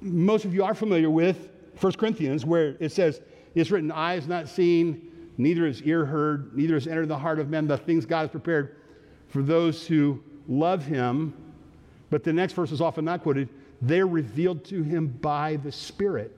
Most 0.01 0.45
of 0.45 0.55
you 0.55 0.65
are 0.65 0.75
familiar 0.75 1.11
with 1.11 1.51
1 1.81 1.93
Corinthians, 1.95 2.45
where 2.45 2.77
it 2.81 2.93
says, 2.93 3.21
It's 3.55 3.71
written, 3.71 3.91
eye 3.91 4.15
is 4.15 4.29
not 4.29 4.49
seen, 4.49 5.11
neither 5.39 5.67
is 5.67 5.83
ear 5.83 6.05
heard, 6.05 6.57
neither 6.57 6.75
has 6.75 6.87
entered 6.87 7.09
the 7.09 7.19
heart 7.19 7.39
of 7.39 7.51
men 7.51 7.67
the 7.67 7.77
things 7.77 8.07
God 8.07 8.21
has 8.21 8.31
prepared 8.31 8.77
for 9.29 9.43
those 9.43 9.87
who 9.87 10.23
love 10.49 10.85
him. 10.85 11.35
But 12.11 12.23
the 12.23 12.33
next 12.33 12.53
verse 12.53 12.71
is 12.71 12.81
often 12.81 13.05
not 13.05 13.23
quoted. 13.23 13.49
They're 13.83 14.07
revealed 14.07 14.65
to 14.67 14.83
him 14.83 15.09
by 15.09 15.57
the 15.57 15.73
Spirit. 15.73 16.37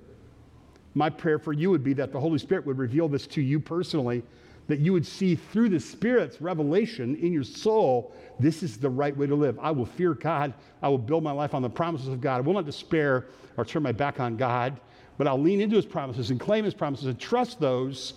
My 0.95 1.11
prayer 1.11 1.39
for 1.39 1.53
you 1.53 1.71
would 1.71 1.85
be 1.85 1.93
that 1.95 2.13
the 2.13 2.21
Holy 2.21 2.39
Spirit 2.39 2.67
would 2.67 2.79
reveal 2.79 3.09
this 3.09 3.27
to 3.29 3.43
you 3.43 3.61
personally, 3.61 4.23
that 4.67 4.81
you 4.81 4.93
would 4.93 5.07
see 5.07 5.35
through 5.35 5.69
the 5.69 5.81
Spirit's 5.81 6.41
revelation 6.41 7.17
in 7.17 7.33
your 7.33 7.45
soul, 7.45 8.15
this 8.41 8.63
is 8.63 8.79
the 8.79 8.89
right 8.89 9.17
way 9.17 9.27
to 9.27 9.35
live. 9.35 9.59
I 9.61 9.71
will 9.71 9.87
fear 9.87 10.15
God. 10.15 10.55
I 10.83 10.89
will 10.89 10.99
build 10.99 11.23
my 11.23 11.33
life 11.33 11.55
on 11.55 11.63
the 11.63 11.71
promises 11.71 12.09
of 12.09 12.21
God. 12.21 12.39
I 12.39 12.41
will 12.41 12.55
not 12.55 12.67
despair 12.67 13.27
or 13.57 13.65
turn 13.65 13.83
my 13.83 13.93
back 13.93 14.21
on 14.21 14.37
God, 14.37 14.81
but 15.19 15.27
I'll 15.27 15.41
lean 15.41 15.61
into 15.61 15.77
his 15.77 15.87
promises 15.87 16.31
and 16.31 16.41
claim 16.41 16.65
his 16.65 16.75
promises 16.75 17.07
and 17.07 17.19
trust 17.19 17.61
those 17.61 18.15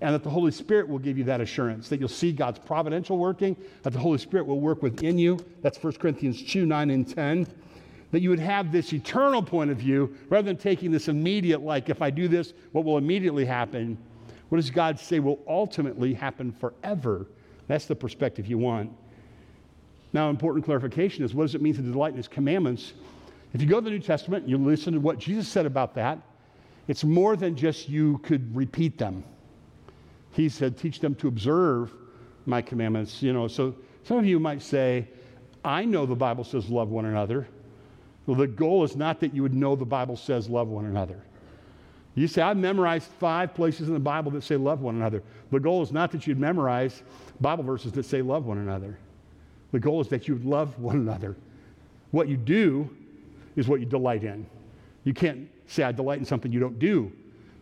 and 0.00 0.14
that 0.14 0.22
the 0.22 0.30
Holy 0.30 0.50
Spirit 0.50 0.88
will 0.88 0.98
give 0.98 1.18
you 1.18 1.24
that 1.24 1.40
assurance 1.40 1.88
that 1.88 2.00
you'll 2.00 2.08
see 2.08 2.32
God's 2.32 2.58
providential 2.58 3.18
working, 3.18 3.56
that 3.82 3.92
the 3.92 3.98
Holy 3.98 4.18
Spirit 4.18 4.46
will 4.46 4.60
work 4.60 4.82
within 4.82 5.18
you. 5.18 5.38
That's 5.60 5.82
1 5.82 5.94
Corinthians 5.94 6.42
2 6.42 6.66
9 6.66 6.90
and 6.90 7.08
10. 7.08 7.46
That 8.12 8.20
you 8.20 8.30
would 8.30 8.40
have 8.40 8.72
this 8.72 8.92
eternal 8.92 9.42
point 9.42 9.70
of 9.70 9.76
view 9.76 10.16
rather 10.28 10.46
than 10.46 10.56
taking 10.56 10.90
this 10.90 11.08
immediate, 11.08 11.62
like, 11.62 11.88
if 11.88 12.02
I 12.02 12.10
do 12.10 12.26
this, 12.26 12.54
what 12.72 12.84
will 12.84 12.98
immediately 12.98 13.44
happen? 13.44 13.96
What 14.48 14.56
does 14.56 14.70
God 14.70 14.98
say 14.98 15.20
will 15.20 15.38
ultimately 15.46 16.12
happen 16.12 16.50
forever? 16.50 17.26
That's 17.68 17.86
the 17.86 17.94
perspective 17.94 18.46
you 18.46 18.58
want. 18.58 18.92
Now, 20.12 20.28
important 20.28 20.64
clarification 20.64 21.24
is 21.24 21.34
what 21.34 21.44
does 21.44 21.54
it 21.54 21.62
mean 21.62 21.74
to 21.74 21.82
delight 21.82 22.10
in 22.10 22.16
His 22.16 22.26
commandments? 22.26 22.94
If 23.54 23.60
you 23.60 23.68
go 23.68 23.78
to 23.78 23.84
the 23.84 23.90
New 23.90 24.00
Testament, 24.00 24.42
and 24.42 24.50
you 24.50 24.58
listen 24.58 24.92
to 24.94 25.00
what 25.00 25.18
Jesus 25.18 25.48
said 25.48 25.66
about 25.66 25.94
that, 25.94 26.18
it's 26.88 27.04
more 27.04 27.36
than 27.36 27.54
just 27.54 27.88
you 27.88 28.18
could 28.18 28.54
repeat 28.56 28.98
them. 28.98 29.22
He 30.32 30.48
said, 30.48 30.76
teach 30.76 30.98
them 30.98 31.14
to 31.16 31.28
observe 31.28 31.92
my 32.46 32.60
commandments. 32.60 33.22
You 33.22 33.32
know, 33.32 33.46
so 33.46 33.76
some 34.02 34.18
of 34.18 34.26
you 34.26 34.40
might 34.40 34.62
say, 34.62 35.06
I 35.64 35.84
know 35.84 36.06
the 36.06 36.16
Bible 36.16 36.42
says 36.42 36.68
love 36.68 36.88
one 36.88 37.04
another. 37.04 37.46
Well, 38.30 38.38
the 38.38 38.46
goal 38.46 38.84
is 38.84 38.94
not 38.94 39.18
that 39.22 39.34
you 39.34 39.42
would 39.42 39.54
know 39.54 39.74
the 39.74 39.84
Bible 39.84 40.16
says 40.16 40.48
love 40.48 40.68
one 40.68 40.84
another. 40.84 41.20
You 42.14 42.28
say, 42.28 42.42
I've 42.42 42.56
memorized 42.56 43.08
five 43.18 43.54
places 43.54 43.88
in 43.88 43.94
the 43.94 43.98
Bible 43.98 44.30
that 44.30 44.44
say 44.44 44.54
love 44.54 44.82
one 44.82 44.94
another. 44.94 45.24
The 45.50 45.58
goal 45.58 45.82
is 45.82 45.90
not 45.90 46.12
that 46.12 46.28
you'd 46.28 46.38
memorize 46.38 47.02
Bible 47.40 47.64
verses 47.64 47.90
that 47.90 48.04
say 48.04 48.22
love 48.22 48.46
one 48.46 48.58
another. 48.58 48.96
The 49.72 49.80
goal 49.80 50.00
is 50.00 50.06
that 50.10 50.28
you 50.28 50.36
love 50.44 50.78
one 50.78 50.94
another. 50.94 51.34
What 52.12 52.28
you 52.28 52.36
do 52.36 52.88
is 53.56 53.66
what 53.66 53.80
you 53.80 53.86
delight 53.86 54.22
in. 54.22 54.46
You 55.02 55.12
can't 55.12 55.50
say, 55.66 55.82
I 55.82 55.90
delight 55.90 56.20
in 56.20 56.24
something 56.24 56.52
you 56.52 56.60
don't 56.60 56.78
do. 56.78 57.10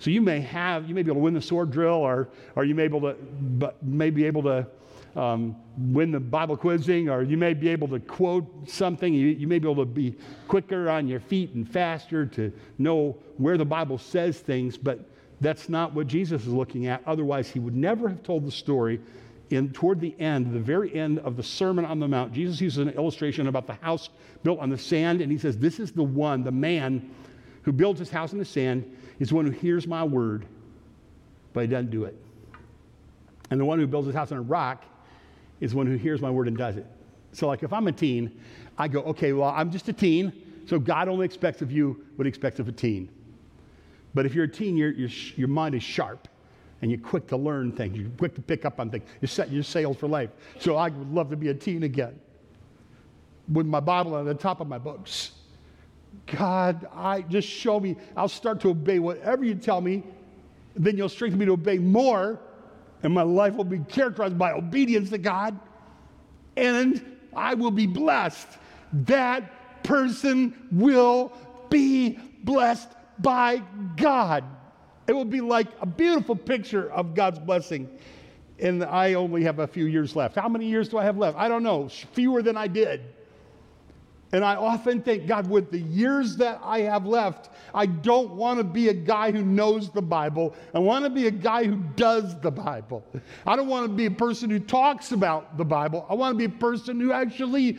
So 0.00 0.11
you 0.11 0.20
may 0.20 0.40
have, 0.40 0.87
you 0.87 0.94
may 0.94 1.02
be 1.02 1.11
able 1.11 1.20
to 1.20 1.24
win 1.24 1.33
the 1.33 1.40
sword 1.40 1.70
drill, 1.70 1.94
or, 1.94 2.28
or 2.57 2.64
you 2.64 2.74
may, 2.74 2.83
able 2.83 3.00
to, 3.00 3.14
but 3.14 3.83
may 3.83 4.11
be 4.11 4.26
able 4.26 4.42
to 4.42 4.66
um, 5.16 5.57
win 5.77 6.12
the 6.12 6.21
Bible 6.21 6.57
quizzing, 6.57 7.09
or 7.09 7.23
you 7.23 7.37
may 7.37 7.55
be 7.55 7.68
able 7.68 7.88
to 7.88 8.01
quote 8.01 8.68
something. 8.68 9.12
You, 9.12 9.29
you 9.29 9.47
may 9.47 9.59
be 9.59 9.68
able 9.68 9.83
to 9.83 9.90
be 9.90 10.16
quicker 10.47 10.88
on 10.88 11.09
your 11.09 11.21
feet 11.21 11.55
and 11.55 11.68
faster 11.68 12.27
to 12.27 12.53
know 12.79 13.16
where 13.37 13.57
the 13.57 13.64
Bible 13.64 13.99
says 13.99 14.38
things, 14.38 14.77
but 14.77 15.01
that's 15.40 15.68
not 15.68 15.94
what 15.94 16.07
Jesus 16.07 16.42
is 16.42 16.49
looking 16.49 16.87
at. 16.87 17.03
Otherwise, 17.07 17.49
he 17.49 17.59
would 17.59 17.77
never 17.77 18.09
have 18.09 18.23
told 18.23 18.47
the 18.47 18.53
story. 18.53 19.01
In, 19.51 19.73
toward 19.73 19.99
the 19.99 20.14
end, 20.21 20.53
the 20.53 20.61
very 20.61 20.94
end 20.94 21.21
of 21.21 21.37
the 21.37 21.42
Sermon 21.42 21.87
on 21.87 21.99
the 21.99 22.07
Mount, 22.07 22.35
Jesus 22.35 22.61
uses 22.61 22.79
an 22.79 22.90
illustration 22.90 23.47
about 23.47 23.66
the 23.66 23.75
house 23.75 24.11
built 24.42 24.59
on 24.59 24.68
the 24.68 24.77
sand, 24.77 25.23
and 25.23 25.33
he 25.33 25.38
says, 25.38 25.57
This 25.57 25.81
is 25.81 25.90
the 25.90 26.03
one, 26.03 26.44
the 26.44 26.53
man 26.53 27.11
who 27.62 27.73
builds 27.73 27.99
his 27.99 28.11
house 28.11 28.33
in 28.33 28.38
the 28.38 28.44
sand 28.44 28.94
is 29.18 29.31
the 29.31 29.35
one 29.35 29.47
who 29.47 29.53
hears 29.53 29.87
my 29.87 30.05
word, 30.05 30.44
but 31.55 31.61
he 31.62 31.66
doesn't 31.66 31.90
do 31.90 32.05
it. 32.05 32.14
And 33.51 33.59
the 33.59 33.64
one 33.64 33.79
who 33.79 33.87
builds 33.87 34.07
his 34.07 34.14
house 34.14 34.33
on 34.33 34.38
a 34.38 34.42
rock 34.42 34.85
is 35.61 35.75
one 35.75 35.87
who 35.87 35.97
hears 35.97 36.21
my 36.21 36.31
word 36.31 36.49
and 36.49 36.57
does 36.57 36.77
it. 36.77 36.87
So, 37.33 37.47
like, 37.47 37.62
if 37.62 37.73
I'm 37.73 37.87
a 37.88 37.92
teen, 37.92 38.40
I 38.79 38.88
go, 38.88 39.01
okay, 39.01 39.33
well, 39.33 39.51
I'm 39.55 39.71
just 39.71 39.88
a 39.88 39.92
teen, 39.92 40.33
so 40.66 40.79
God 40.79 41.09
only 41.09 41.25
expects 41.25 41.62
of 41.62 41.71
you 41.71 42.05
what 42.16 42.25
he 42.25 42.29
expects 42.29 42.59
of 42.59 42.68
a 42.68 42.73
teen. 42.73 43.11
But 44.14 44.27
if 44.27 44.35
you're 44.35 44.44
a 44.44 44.49
teen, 44.49 44.77
your, 44.77 44.90
your, 44.92 45.11
your 45.37 45.49
mind 45.49 45.75
is 45.75 45.83
sharp. 45.83 46.29
and 46.81 46.90
you're 46.90 47.01
quick 47.01 47.27
to 47.29 47.37
learn 47.37 47.73
things. 47.73 47.99
You're 47.99 48.11
quick 48.11 48.35
to 48.37 48.42
pick 48.42 48.64
up 48.64 48.79
on 48.81 48.90
things. 48.90 49.05
you're 49.21 49.29
set 49.29 49.51
your 49.51 49.62
sails 49.62 49.97
for 49.97 50.07
life. 50.07 50.31
So 50.59 50.77
I 50.77 50.88
would 50.88 51.12
love 51.12 51.31
to 51.31 51.37
be 51.37 51.49
a 51.49 51.55
teen 51.55 51.83
again 51.83 52.18
with 53.53 53.66
my 53.66 53.81
Bible 53.81 54.14
on 54.14 54.25
the 54.25 54.35
top 54.35 54.61
of 54.61 54.68
my 54.68 54.79
books. 54.79 55.33
God, 56.27 56.87
I 56.94 57.23
just 57.23 57.49
show 57.49 57.81
me. 57.81 57.97
I'll 58.16 58.29
start 58.29 58.61
to 58.61 58.71
obey 58.71 58.99
whatever 58.99 59.44
you 59.44 59.55
tell 59.55 59.81
me. 59.81 60.05
Then 60.77 60.97
you'll 60.97 61.09
strengthen 61.09 61.38
me 61.38 61.47
to 61.47 61.53
obey 61.53 61.79
more, 61.79 62.40
and 63.03 63.13
my 63.13 63.23
life 63.23 63.55
will 63.55 63.65
be 63.65 63.79
characterized 63.79 64.39
by 64.39 64.53
obedience 64.53 65.11
to 65.11 65.19
God, 65.19 65.59
and 66.57 67.19
I 67.35 67.55
will 67.55 67.71
be 67.71 67.87
blessed. 67.87 68.49
That 68.93 69.83
person 69.85 70.69
will 70.73 71.33
be 71.71 72.19
blessed 72.43 72.89
by 73.19 73.63
God. 73.97 74.45
It 75.07 75.13
will 75.13 75.25
be 75.25 75.41
like 75.41 75.69
a 75.81 75.87
beautiful 75.87 76.37
picture 76.37 76.91
of 76.91 77.15
God's 77.15 77.39
blessing. 77.39 77.89
And 78.59 78.85
I 78.85 79.15
only 79.15 79.45
have 79.45 79.61
a 79.61 79.67
few 79.67 79.87
years 79.87 80.17
left. 80.17 80.35
How 80.35 80.49
many 80.49 80.67
years 80.67 80.89
do 80.89 80.99
I 80.99 81.05
have 81.05 81.17
left? 81.17 81.39
I 81.39 81.49
don't 81.49 81.63
know, 81.63 81.89
fewer 81.89 82.43
than 82.43 82.57
I 82.57 82.67
did. 82.67 83.03
And 84.33 84.45
I 84.45 84.57
often 84.57 85.01
think, 85.01 85.27
God, 85.27 85.49
with 85.49 85.71
the 85.71 85.79
years 85.79 86.37
that 86.37 86.61
I 86.62 86.81
have 86.81 87.07
left, 87.07 87.49
I 87.75 87.87
don't 87.87 88.35
want 88.35 88.59
to 88.59 88.64
be 88.64 88.88
a 88.88 88.95
guy 88.95 89.31
who 89.31 89.43
knows 89.43 89.91
the 89.91 90.03
Bible. 90.03 90.55
I 90.75 90.81
want 90.81 91.05
to 91.05 91.11
be 91.11 91.29
a 91.29 91.31
guy 91.31 91.64
who 91.64 91.77
does 91.97 92.38
the 92.41 92.51
Bible. 92.51 93.03
I 93.47 93.57
don't 93.57 93.69
want 93.69 93.87
to 93.87 93.93
be 93.95 94.05
a 94.05 94.11
person 94.11 94.51
who 94.51 94.59
talks 94.59 95.12
about 95.12 95.57
the 95.57 95.64
Bible. 95.64 96.05
I 96.11 96.14
want 96.14 96.35
to 96.35 96.38
be 96.38 96.45
a 96.45 96.59
person 96.59 97.01
who 97.01 97.12
actually 97.12 97.79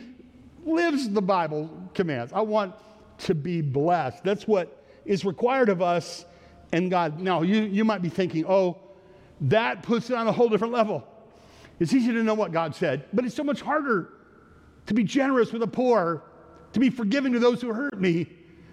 lives 0.64 1.08
the 1.08 1.22
Bible 1.22 1.70
commands. 1.94 2.32
I 2.32 2.40
want 2.40 2.74
to 3.18 3.34
be 3.34 3.60
blessed. 3.60 4.24
That's 4.24 4.48
what 4.48 4.84
is 5.04 5.24
required 5.24 5.68
of 5.68 5.80
us 5.82 6.24
and 6.72 6.90
God. 6.90 7.20
Now, 7.20 7.42
you, 7.42 7.62
you 7.62 7.84
might 7.84 8.02
be 8.02 8.08
thinking, 8.08 8.44
oh, 8.46 8.78
that 9.42 9.84
puts 9.84 10.10
it 10.10 10.16
on 10.16 10.26
a 10.26 10.32
whole 10.32 10.48
different 10.48 10.72
level. 10.72 11.06
It's 11.78 11.94
easy 11.94 12.12
to 12.12 12.22
know 12.24 12.34
what 12.34 12.52
God 12.52 12.74
said, 12.74 13.06
but 13.12 13.24
it's 13.24 13.34
so 13.34 13.44
much 13.44 13.60
harder 13.62 14.14
to 14.86 14.94
be 14.94 15.04
generous 15.04 15.52
with 15.52 15.60
the 15.60 15.68
poor, 15.68 16.24
to 16.72 16.80
be 16.80 16.90
forgiving 16.90 17.32
to 17.32 17.38
those 17.38 17.60
who 17.60 17.72
hurt 17.72 18.00
me, 18.00 18.26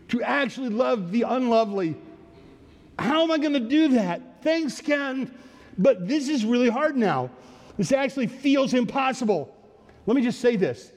to 0.10 0.22
actually 0.22 0.70
love 0.70 1.12
the 1.12 1.24
unlovely. 1.24 1.96
How 3.00 3.24
am 3.24 3.32
I 3.32 3.38
going 3.38 3.54
to 3.54 3.60
do 3.60 3.90
that? 3.90 4.44
Thanks, 4.44 4.82
Ken, 4.82 5.34
but 5.78 6.08
this 6.08 6.30
is 6.30 6.46
really 6.46 6.70
hard 6.70 6.96
now. 6.96 7.30
This 7.78 7.92
actually 7.92 8.28
feels 8.28 8.74
impossible. 8.74 9.54
Let 10.06 10.16
me 10.16 10.22
just 10.22 10.40
say 10.40 10.56
this. 10.56 10.92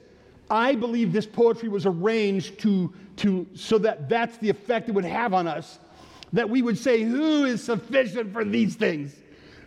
I 0.49 0.75
believe 0.75 1.13
this 1.13 1.25
poetry 1.25 1.69
was 1.69 1.85
arranged 1.85 2.59
to, 2.59 2.93
to, 3.17 3.47
so 3.53 3.77
that 3.79 4.09
that's 4.09 4.37
the 4.37 4.49
effect 4.49 4.89
it 4.89 4.91
would 4.93 5.05
have 5.05 5.33
on 5.33 5.47
us 5.47 5.79
that 6.33 6.49
we 6.49 6.61
would 6.61 6.77
say, 6.77 7.03
Who 7.03 7.45
is 7.45 7.63
sufficient 7.63 8.33
for 8.33 8.43
these 8.43 8.75
things? 8.75 9.15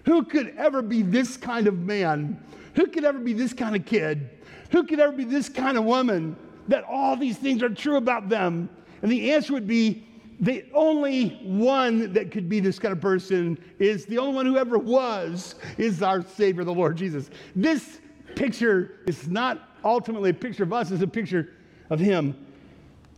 Who 0.04 0.24
could 0.24 0.54
ever 0.56 0.82
be 0.82 1.02
this 1.02 1.36
kind 1.36 1.66
of 1.66 1.78
man? 1.78 2.42
Who 2.74 2.86
could 2.86 3.04
ever 3.04 3.18
be 3.18 3.32
this 3.32 3.52
kind 3.52 3.76
of 3.76 3.86
kid? 3.86 4.30
Who 4.70 4.84
could 4.84 5.00
ever 5.00 5.12
be 5.12 5.24
this 5.24 5.48
kind 5.48 5.78
of 5.78 5.84
woman? 5.84 6.36
That 6.68 6.84
all 6.84 7.16
these 7.16 7.36
things 7.36 7.62
are 7.62 7.68
true 7.68 7.96
about 7.96 8.28
them. 8.28 8.68
And 9.02 9.10
the 9.10 9.32
answer 9.32 9.52
would 9.52 9.66
be 9.66 10.06
the 10.40 10.64
only 10.74 11.38
one 11.42 12.12
that 12.12 12.30
could 12.30 12.48
be 12.48 12.60
this 12.60 12.78
kind 12.78 12.92
of 12.92 13.00
person 13.00 13.58
is 13.78 14.06
the 14.06 14.18
only 14.18 14.34
one 14.34 14.46
who 14.46 14.56
ever 14.56 14.78
was, 14.78 15.54
is 15.78 16.02
our 16.02 16.22
Savior, 16.22 16.64
the 16.64 16.74
Lord 16.74 16.96
Jesus. 16.96 17.30
This 17.54 18.00
picture 18.34 19.00
is 19.06 19.28
not 19.28 19.68
ultimately 19.84 20.30
a 20.30 20.34
picture 20.34 20.62
of 20.62 20.72
us, 20.72 20.90
it's 20.90 21.02
a 21.02 21.06
picture 21.06 21.52
of 21.90 22.00
Him. 22.00 22.36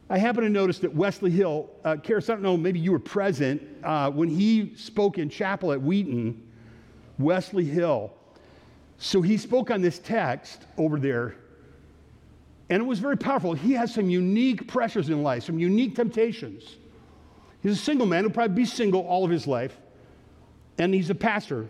I 0.09 0.19
happen 0.19 0.45
to 0.45 0.51
notice 0.51 0.79
that 0.81 0.95
Wesley 0.95 1.31
Hill, 1.31 1.69
uh, 1.85 1.97
Karis, 1.97 2.31
I 2.31 2.35
don't 2.35 2.43
know, 2.43 2.57
maybe 2.57 2.79
you 2.79 2.93
were 2.93 3.01
present 3.01 3.61
uh, 3.83 4.11
when 4.11 4.29
he 4.29 4.73
spoke 4.77 5.19
in 5.19 5.29
chapel 5.29 5.73
at 5.73 5.83
Wheaton, 5.83 6.41
Wesley 7.19 7.65
Hill. 7.65 8.13
So 8.99 9.21
he 9.21 9.37
spoke 9.37 9.71
on 9.71 9.83
this 9.83 9.99
text 9.99 10.67
over 10.79 11.01
there, 11.01 11.37
and 12.69 12.83
it 12.83 12.85
was 12.85 12.99
very 12.99 13.17
powerful. 13.17 13.55
He 13.55 13.73
has 13.73 13.95
some 13.95 14.11
unique 14.11 14.67
pressures 14.67 15.09
in 15.09 15.23
life, 15.23 15.45
some 15.45 15.59
unique 15.59 15.95
temptations. 15.95 16.77
He's 17.63 17.73
a 17.73 17.77
single 17.77 18.07
man, 18.07 18.25
he'll 18.25 18.33
probably 18.33 18.57
be 18.57 18.65
single 18.65 19.03
all 19.03 19.25
of 19.25 19.31
his 19.31 19.47
life, 19.47 19.77
and 20.79 20.93
he's 20.93 21.11
a 21.11 21.15
pastor. 21.15 21.67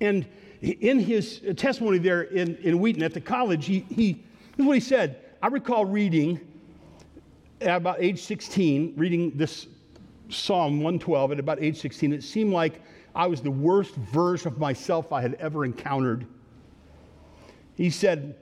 And 0.00 0.26
in 0.60 0.98
his 0.98 1.42
testimony 1.56 1.98
there 1.98 2.22
in, 2.22 2.56
in 2.56 2.80
Wheaton 2.80 3.02
at 3.02 3.14
the 3.14 3.20
college, 3.20 3.66
he, 3.66 3.80
he, 3.88 4.12
this 4.12 4.60
is 4.60 4.66
what 4.66 4.74
he 4.74 4.80
said. 4.80 5.20
I 5.42 5.48
recall 5.48 5.84
reading 5.84 6.40
at 7.60 7.76
about 7.76 8.02
age 8.02 8.22
16, 8.22 8.94
reading 8.96 9.32
this 9.34 9.66
Psalm 10.28 10.78
112 10.78 11.32
at 11.32 11.38
about 11.38 11.62
age 11.62 11.78
16, 11.78 12.12
it 12.12 12.22
seemed 12.22 12.52
like 12.52 12.82
I 13.14 13.26
was 13.26 13.40
the 13.40 13.50
worst 13.50 13.94
version 13.94 14.48
of 14.48 14.58
myself 14.58 15.12
I 15.12 15.22
had 15.22 15.34
ever 15.34 15.64
encountered. 15.64 16.26
He 17.74 17.90
said, 17.90 18.36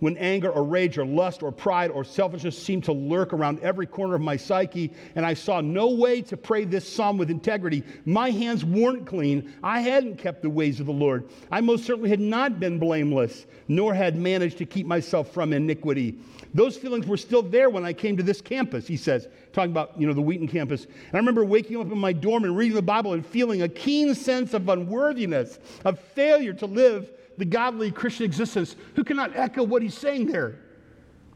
when 0.00 0.16
anger 0.18 0.50
or 0.50 0.64
rage 0.64 0.98
or 0.98 1.06
lust 1.06 1.42
or 1.42 1.50
pride 1.50 1.90
or 1.90 2.04
selfishness 2.04 2.60
seemed 2.60 2.84
to 2.84 2.92
lurk 2.92 3.32
around 3.32 3.60
every 3.60 3.86
corner 3.86 4.14
of 4.14 4.20
my 4.20 4.36
psyche, 4.36 4.92
and 5.14 5.24
I 5.24 5.34
saw 5.34 5.60
no 5.60 5.90
way 5.90 6.22
to 6.22 6.36
pray 6.36 6.64
this 6.64 6.90
psalm 6.90 7.18
with 7.18 7.30
integrity. 7.30 7.82
My 8.04 8.30
hands 8.30 8.64
weren't 8.64 9.06
clean. 9.06 9.54
I 9.62 9.80
hadn't 9.80 10.18
kept 10.18 10.42
the 10.42 10.50
ways 10.50 10.80
of 10.80 10.86
the 10.86 10.92
Lord. 10.92 11.28
I 11.50 11.60
most 11.60 11.84
certainly 11.84 12.10
had 12.10 12.20
not 12.20 12.60
been 12.60 12.78
blameless, 12.78 13.46
nor 13.68 13.94
had 13.94 14.16
managed 14.16 14.58
to 14.58 14.66
keep 14.66 14.86
myself 14.86 15.32
from 15.32 15.52
iniquity. 15.52 16.18
Those 16.54 16.76
feelings 16.76 17.06
were 17.06 17.16
still 17.16 17.42
there 17.42 17.68
when 17.68 17.84
I 17.84 17.92
came 17.92 18.16
to 18.16 18.22
this 18.22 18.40
campus, 18.40 18.86
he 18.86 18.96
says, 18.96 19.28
talking 19.52 19.70
about, 19.70 19.98
you 20.00 20.06
know, 20.06 20.14
the 20.14 20.22
Wheaton 20.22 20.48
campus. 20.48 20.84
And 20.84 21.14
I 21.14 21.18
remember 21.18 21.44
waking 21.44 21.76
up 21.78 21.90
in 21.92 21.98
my 21.98 22.12
dorm 22.12 22.44
and 22.44 22.56
reading 22.56 22.76
the 22.76 22.82
Bible 22.82 23.12
and 23.12 23.24
feeling 23.26 23.62
a 23.62 23.68
keen 23.68 24.14
sense 24.14 24.54
of 24.54 24.68
unworthiness, 24.68 25.58
of 25.84 25.98
failure 25.98 26.52
to 26.54 26.66
live 26.66 27.10
the 27.38 27.44
godly 27.44 27.90
Christian 27.90 28.24
existence 28.24 28.76
who 28.94 29.04
cannot 29.04 29.36
echo 29.36 29.62
what 29.62 29.82
he's 29.82 29.96
saying 29.96 30.26
there. 30.26 30.60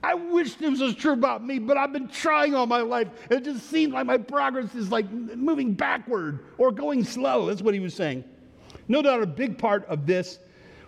I 0.02 0.14
wish 0.14 0.54
this 0.54 0.80
was 0.80 0.94
true 0.94 1.12
about 1.12 1.44
me, 1.44 1.58
but 1.58 1.76
I've 1.76 1.92
been 1.92 2.08
trying 2.08 2.54
all 2.54 2.66
my 2.66 2.80
life. 2.80 3.08
It 3.30 3.44
just 3.44 3.68
seems 3.68 3.92
like 3.92 4.06
my 4.06 4.16
progress 4.16 4.74
is 4.74 4.90
like 4.90 5.10
moving 5.10 5.74
backward 5.74 6.40
or 6.56 6.72
going 6.72 7.04
slow. 7.04 7.46
That's 7.46 7.60
what 7.60 7.74
he 7.74 7.80
was 7.80 7.94
saying. 7.94 8.24
No 8.88 9.02
doubt 9.02 9.22
a 9.22 9.26
big 9.26 9.58
part 9.58 9.84
of 9.86 10.06
this 10.06 10.38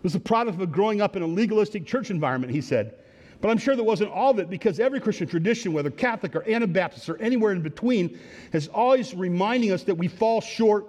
was 0.02 0.14
the 0.14 0.20
product 0.20 0.60
of 0.60 0.72
growing 0.72 1.00
up 1.00 1.14
in 1.14 1.22
a 1.22 1.26
legalistic 1.26 1.84
church 1.86 2.10
environment, 2.10 2.52
he 2.52 2.60
said. 2.60 2.94
But 3.42 3.50
I'm 3.50 3.58
sure 3.58 3.76
that 3.76 3.82
wasn't 3.82 4.10
all 4.12 4.30
of 4.30 4.38
it 4.38 4.48
because 4.48 4.80
every 4.80 5.00
Christian 5.00 5.26
tradition, 5.26 5.72
whether 5.72 5.90
Catholic 5.90 6.34
or 6.34 6.48
Anabaptist 6.48 7.08
or 7.08 7.20
anywhere 7.20 7.52
in 7.52 7.60
between, 7.60 8.18
is 8.52 8.68
always 8.68 9.14
reminding 9.14 9.72
us 9.72 9.82
that 9.82 9.96
we 9.96 10.08
fall 10.08 10.40
short 10.40 10.86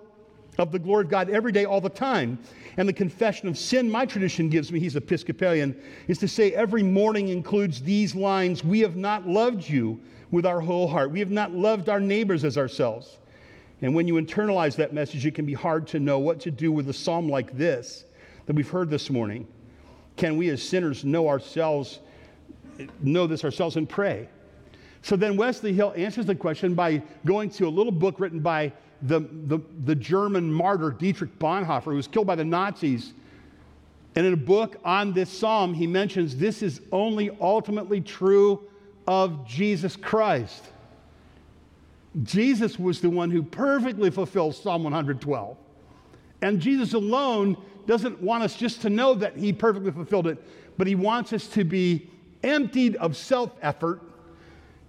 of 0.58 0.72
the 0.72 0.80
glory 0.80 1.04
of 1.04 1.10
God 1.10 1.30
every 1.30 1.52
day, 1.52 1.66
all 1.66 1.82
the 1.82 1.90
time. 1.90 2.38
And 2.78 2.88
the 2.88 2.94
confession 2.94 3.48
of 3.48 3.58
sin 3.58 3.90
my 3.90 4.06
tradition 4.06 4.50
gives 4.50 4.72
me, 4.72 4.80
he's 4.80 4.96
Episcopalian, 4.96 5.80
is 6.08 6.18
to 6.20 6.28
say 6.28 6.52
every 6.52 6.84
morning 6.84 7.30
includes 7.30 7.82
these 7.82 8.16
lines 8.16 8.64
We 8.64 8.80
have 8.82 8.96
not 8.96 9.28
loved 9.28 9.68
you 9.68 10.00
with 10.32 10.46
our 10.46 10.60
whole 10.60 10.88
heart. 10.88 11.12
We 11.12 11.20
have 11.20 11.32
not 11.32 11.54
loved 11.54 11.90
our 11.90 12.00
neighbors 12.00 12.44
as 12.44 12.58
ourselves. 12.58 13.20
And 13.82 13.94
when 13.94 14.08
you 14.08 14.16
internalize 14.16 14.76
that 14.78 14.94
message, 14.94 15.26
it 15.26 15.36
can 15.36 15.46
be 15.46 15.54
hard 15.54 15.88
to 15.88 16.00
know 16.00 16.18
what 16.18 16.40
to 16.42 16.52
do 16.52 16.72
with 16.72 16.90
a 16.90 16.94
psalm 16.94 17.30
like 17.30 17.56
this 17.58 18.06
that 18.46 18.56
we've 18.56 18.70
heard 18.70 18.90
this 18.90 19.10
morning. 19.10 19.48
Can 20.16 20.38
we 20.38 20.50
as 20.50 20.62
sinners 20.62 21.04
know 21.04 21.28
ourselves, 21.28 22.00
know 23.02 23.28
this 23.28 23.44
ourselves, 23.44 23.76
and 23.76 23.88
pray? 23.88 24.30
So 25.02 25.18
then 25.18 25.36
Wesley 25.36 25.74
Hill 25.74 25.94
answers 25.98 26.26
the 26.26 26.36
question 26.36 26.76
by 26.76 27.04
going 27.26 27.50
to 27.52 27.68
a 27.68 27.70
little 27.70 27.92
book 27.92 28.20
written 28.20 28.40
by 28.40 28.72
the, 29.04 29.20
the, 29.20 29.60
the 29.84 29.96
German 29.96 30.52
martyr 30.52 30.90
Dietrich 30.90 31.38
Bonhoeffer, 31.38 31.86
who 31.86 31.96
was 31.96 32.08
killed 32.08 32.28
by 32.28 32.36
the 32.36 32.46
Nazis. 32.46 33.14
And 34.16 34.26
in 34.26 34.34
a 34.34 34.38
book 34.38 34.78
on 34.86 35.14
this 35.14 35.30
psalm, 35.30 35.74
he 35.74 35.88
mentions 35.88 36.38
this 36.38 36.62
is 36.62 36.82
only 36.92 37.32
ultimately 37.42 38.00
true 38.00 38.64
of 39.08 39.46
Jesus 39.48 39.96
Christ. 39.96 40.64
Jesus 42.24 42.78
was 42.78 43.02
the 43.02 43.10
one 43.10 43.32
who 43.32 43.42
perfectly 43.44 44.12
fulfills 44.12 44.62
Psalm 44.62 44.84
112. 44.84 45.58
And 46.42 46.60
Jesus 46.60 46.94
alone 46.94 47.58
doesn't 47.88 48.22
want 48.22 48.44
us 48.44 48.56
just 48.56 48.82
to 48.82 48.90
know 48.90 49.16
that 49.16 49.36
he 49.36 49.52
perfectly 49.52 49.92
fulfilled 49.92 50.28
it, 50.28 50.42
but 50.78 50.88
he 50.88 50.96
wants 50.96 51.34
us 51.34 51.48
to 51.48 51.64
be 51.64 52.10
emptied 52.44 52.96
of 52.98 53.18
self 53.18 53.52
effort. 53.62 54.02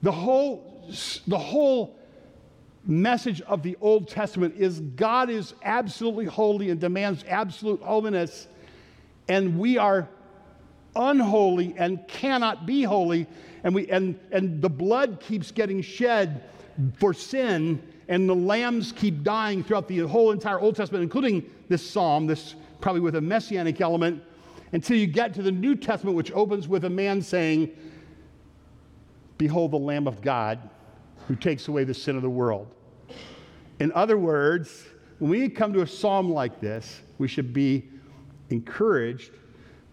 The 0.02 0.12
whole, 0.12 0.84
the 1.26 1.38
whole 1.38 1.98
message 2.86 3.40
of 3.42 3.62
the 3.62 3.76
Old 3.80 4.08
Testament 4.08 4.54
is 4.56 4.80
God 4.80 5.30
is 5.30 5.54
absolutely 5.62 6.26
holy 6.26 6.70
and 6.70 6.80
demands 6.80 7.24
absolute 7.28 7.82
holiness, 7.82 8.46
and 9.28 9.58
we 9.58 9.78
are 9.78 10.08
unholy 10.94 11.74
and 11.76 12.06
cannot 12.06 12.66
be 12.66 12.82
holy, 12.82 13.26
and, 13.62 13.74
we, 13.74 13.88
and, 13.88 14.18
and 14.30 14.60
the 14.60 14.68
blood 14.68 15.18
keeps 15.20 15.50
getting 15.50 15.80
shed 15.80 16.42
for 16.98 17.14
sin, 17.14 17.82
and 18.08 18.28
the 18.28 18.34
lambs 18.34 18.92
keep 18.92 19.22
dying 19.22 19.64
throughout 19.64 19.88
the 19.88 19.98
whole 20.00 20.30
entire 20.30 20.60
Old 20.60 20.76
Testament, 20.76 21.02
including 21.02 21.48
this 21.68 21.88
psalm, 21.88 22.26
this 22.26 22.54
probably 22.80 23.00
with 23.00 23.16
a 23.16 23.20
messianic 23.20 23.80
element, 23.80 24.22
until 24.72 24.96
you 24.96 25.06
get 25.06 25.32
to 25.34 25.42
the 25.42 25.52
New 25.52 25.74
Testament, 25.74 26.16
which 26.16 26.32
opens 26.32 26.68
with 26.68 26.84
a 26.84 26.90
man 26.90 27.22
saying, 27.22 27.70
Behold 29.38 29.72
the 29.72 29.78
Lamb 29.78 30.06
of 30.06 30.20
God 30.20 30.70
who 31.28 31.36
takes 31.36 31.68
away 31.68 31.84
the 31.84 31.94
sin 31.94 32.16
of 32.16 32.22
the 32.22 32.30
world. 32.30 32.66
In 33.80 33.92
other 33.92 34.16
words, 34.18 34.84
when 35.18 35.30
we 35.30 35.48
come 35.48 35.72
to 35.72 35.82
a 35.82 35.86
psalm 35.86 36.30
like 36.30 36.60
this, 36.60 37.00
we 37.18 37.28
should 37.28 37.52
be 37.52 37.88
encouraged 38.50 39.30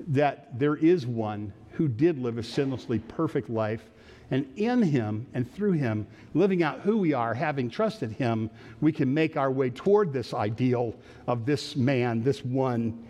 that 0.07 0.57
there 0.59 0.75
is 0.75 1.05
one 1.05 1.53
who 1.71 1.87
did 1.87 2.19
live 2.19 2.37
a 2.37 2.41
sinlessly 2.41 2.99
perfect 3.07 3.49
life. 3.49 3.81
And 4.29 4.47
in 4.55 4.81
him 4.81 5.27
and 5.33 5.51
through 5.53 5.73
him, 5.73 6.07
living 6.33 6.63
out 6.63 6.79
who 6.79 6.97
we 6.97 7.13
are, 7.13 7.33
having 7.33 7.69
trusted 7.69 8.11
him, 8.11 8.49
we 8.79 8.91
can 8.91 9.13
make 9.13 9.35
our 9.35 9.51
way 9.51 9.69
toward 9.69 10.13
this 10.13 10.33
ideal 10.33 10.95
of 11.27 11.45
this 11.45 11.75
man, 11.75 12.23
this 12.23 12.43
one 12.43 13.05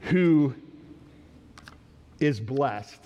who 0.00 0.54
is 2.20 2.40
blessed 2.40 3.00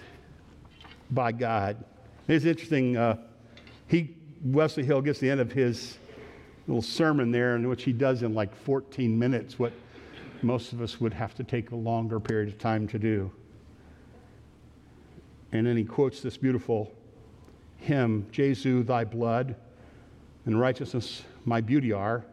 by 1.11 1.33
God. 1.33 1.85
It's 2.29 2.45
interesting. 2.45 2.97
Uh, 2.97 3.17
he 3.89 4.15
Wesley 4.45 4.85
Hill 4.85 5.01
gets 5.01 5.19
the 5.19 5.31
end 5.31 5.41
of 5.41 5.53
his 5.53 5.99
little 6.67 6.83
sermon 6.83 7.31
there, 7.31 7.57
in 7.57 7.69
which 7.69 7.85
he 7.85 7.93
does 7.93 8.23
in 8.23 8.35
like 8.35 8.55
14 8.55 9.19
minutes 9.19 9.59
what 9.59 9.73
most 10.43 10.73
of 10.73 10.81
us 10.81 11.01
would 11.01 11.13
have 11.13 11.35
to 11.35 11.45
take 11.45 11.71
a 11.71 11.77
longer 11.77 12.21
period 12.21 12.49
of 12.49 12.59
time 12.59 12.87
to 12.89 12.99
do. 12.99 13.31
And 15.51 15.67
then 15.67 15.77
he 15.77 15.85
quotes 15.85 16.21
this 16.21 16.37
beautiful 16.37 16.93
hymn 17.79 18.27
Jesu, 18.31 18.83
thy 18.83 19.05
blood 19.05 19.57
and 20.47 20.59
righteousness 20.59 21.23
my 21.45 21.61
beauty 21.61 21.93
are, 21.93 22.25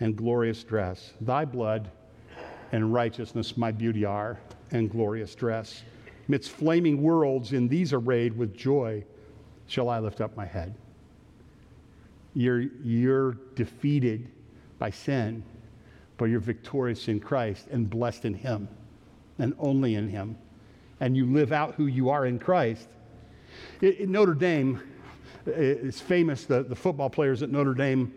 and 0.00 0.16
glorious 0.16 0.62
dress. 0.62 1.14
Thy 1.20 1.44
blood 1.44 1.90
and 2.72 2.92
righteousness 2.92 3.56
my 3.56 3.72
beauty 3.72 4.04
are, 4.04 4.38
and 4.70 4.90
glorious 4.90 5.34
dress. 5.34 5.82
Midst 6.28 6.52
flaming 6.52 7.02
worlds, 7.02 7.52
in 7.52 7.66
these 7.66 7.92
arrayed 7.92 8.36
with 8.36 8.54
joy, 8.54 9.04
shall 9.66 9.88
I 9.88 9.98
lift 9.98 10.20
up 10.20 10.36
my 10.36 10.46
head. 10.46 10.74
You're, 12.34 12.60
you're 12.82 13.32
defeated 13.54 14.28
by 14.78 14.90
sin, 14.90 15.42
but 16.16 16.26
you're 16.26 16.40
victorious 16.40 17.08
in 17.08 17.20
Christ 17.20 17.66
and 17.70 17.88
blessed 17.88 18.24
in 18.24 18.34
Him 18.34 18.68
and 19.38 19.54
only 19.58 19.94
in 19.94 20.08
Him. 20.08 20.36
And 21.00 21.16
you 21.16 21.26
live 21.26 21.52
out 21.52 21.74
who 21.74 21.86
you 21.86 22.10
are 22.10 22.26
in 22.26 22.38
Christ. 22.38 22.88
Notre 23.80 24.34
Dame, 24.34 24.80
it's 25.46 26.00
famous, 26.00 26.44
the, 26.44 26.62
the 26.62 26.76
football 26.76 27.10
players 27.10 27.42
at 27.42 27.50
Notre 27.50 27.74
Dame, 27.74 28.14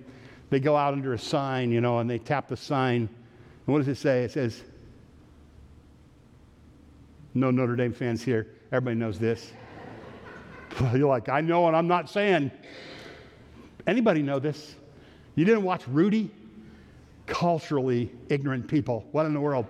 they 0.50 0.60
go 0.60 0.76
out 0.76 0.94
under 0.94 1.14
a 1.14 1.18
sign, 1.18 1.72
you 1.72 1.82
know, 1.82 2.00
and 2.00 2.10
they 2.10 2.20
tap 2.20 2.48
the 2.48 2.58
sign. 2.58 3.10
And 3.66 3.74
what 3.74 3.80
does 3.80 3.88
it 3.88 3.96
say? 3.96 4.24
It 4.24 4.32
says, 4.32 4.62
no 7.34 7.50
Notre 7.50 7.76
Dame 7.76 7.94
fans 7.94 8.22
here. 8.22 8.48
Everybody 8.72 8.96
knows 8.96 9.18
this. 9.18 9.52
You're 10.94 11.08
like, 11.08 11.30
I 11.30 11.42
know 11.42 11.68
and 11.68 11.76
I'm 11.76 11.88
not 11.88 12.10
saying. 12.10 12.52
Anybody 13.88 14.22
know 14.22 14.40
this? 14.40 14.76
You 15.36 15.46
didn't 15.46 15.64
watch 15.64 15.88
Rudy? 15.88 16.32
Culturally 17.26 18.12
ignorant 18.30 18.68
people. 18.68 19.06
What 19.12 19.26
in 19.26 19.34
the 19.34 19.40
world? 19.40 19.66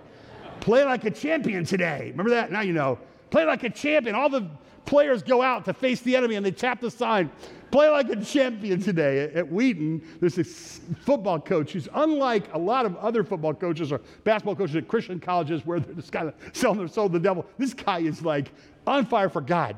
Play 0.60 0.84
like 0.84 1.04
a 1.04 1.10
champion 1.10 1.64
today. 1.64 2.08
Remember 2.10 2.30
that? 2.30 2.50
Now 2.50 2.60
you 2.60 2.72
know. 2.72 2.98
Play 3.30 3.44
like 3.44 3.64
a 3.64 3.70
champion. 3.70 4.14
All 4.14 4.28
the 4.28 4.48
players 4.86 5.22
go 5.22 5.42
out 5.42 5.64
to 5.64 5.74
face 5.74 6.00
the 6.02 6.14
enemy 6.14 6.36
and 6.36 6.44
they 6.44 6.50
tap 6.50 6.80
the 6.80 6.90
sign. 6.90 7.30
Play 7.70 7.88
like 7.88 8.08
a 8.08 8.16
champion 8.16 8.80
today. 8.80 9.30
At 9.34 9.50
Wheaton, 9.50 10.02
there's 10.20 10.36
this 10.36 10.80
football 11.00 11.40
coach 11.40 11.72
who's 11.72 11.88
unlike 11.94 12.44
a 12.54 12.58
lot 12.58 12.86
of 12.86 12.96
other 12.96 13.24
football 13.24 13.54
coaches 13.54 13.90
or 13.90 14.00
basketball 14.22 14.54
coaches 14.54 14.76
at 14.76 14.86
Christian 14.86 15.18
colleges 15.18 15.66
where 15.66 15.80
they're 15.80 15.94
just 15.94 16.12
kind 16.12 16.28
of 16.28 16.34
selling 16.52 16.78
their 16.78 16.88
soul 16.88 17.08
to 17.08 17.14
the 17.14 17.20
devil. 17.20 17.44
This 17.58 17.74
guy 17.74 17.98
is 18.00 18.22
like 18.22 18.52
on 18.86 19.06
fire 19.06 19.28
for 19.28 19.40
God. 19.40 19.76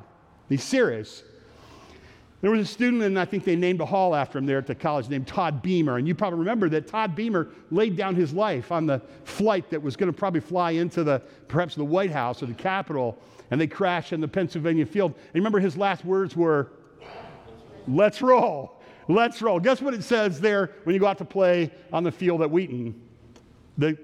He's 0.48 0.62
serious. 0.62 1.22
There 2.42 2.50
was 2.50 2.60
a 2.60 2.70
student, 2.70 3.02
and 3.02 3.18
I 3.18 3.24
think 3.24 3.44
they 3.44 3.56
named 3.56 3.80
a 3.80 3.86
hall 3.86 4.14
after 4.14 4.38
him 4.38 4.44
there 4.44 4.58
at 4.58 4.66
the 4.66 4.74
college 4.74 5.08
named 5.08 5.26
Todd 5.26 5.62
Beamer. 5.62 5.96
And 5.96 6.06
you 6.06 6.14
probably 6.14 6.38
remember 6.38 6.68
that 6.68 6.86
Todd 6.86 7.16
Beamer 7.16 7.48
laid 7.70 7.96
down 7.96 8.14
his 8.14 8.32
life 8.32 8.70
on 8.70 8.86
the 8.86 9.00
flight 9.24 9.70
that 9.70 9.82
was 9.82 9.96
going 9.96 10.12
to 10.12 10.16
probably 10.16 10.40
fly 10.40 10.72
into 10.72 11.02
the 11.02 11.22
perhaps 11.48 11.74
the 11.74 11.84
White 11.84 12.10
House 12.10 12.42
or 12.42 12.46
the 12.46 12.54
Capitol, 12.54 13.18
and 13.50 13.60
they 13.60 13.66
crashed 13.66 14.12
in 14.12 14.20
the 14.20 14.28
Pennsylvania 14.28 14.84
field. 14.84 15.14
And 15.14 15.34
remember 15.34 15.60
his 15.60 15.76
last 15.76 16.04
words 16.04 16.36
were, 16.36 16.70
Let's 17.88 18.20
roll. 18.20 18.80
Let's 19.08 19.40
roll. 19.40 19.60
Guess 19.60 19.80
what 19.80 19.94
it 19.94 20.02
says 20.02 20.40
there 20.40 20.72
when 20.84 20.94
you 20.94 21.00
go 21.00 21.06
out 21.06 21.18
to 21.18 21.24
play 21.24 21.70
on 21.92 22.02
the 22.02 22.10
field 22.10 22.42
at 22.42 22.50
Wheaton? 22.50 23.00
The, 23.78 23.96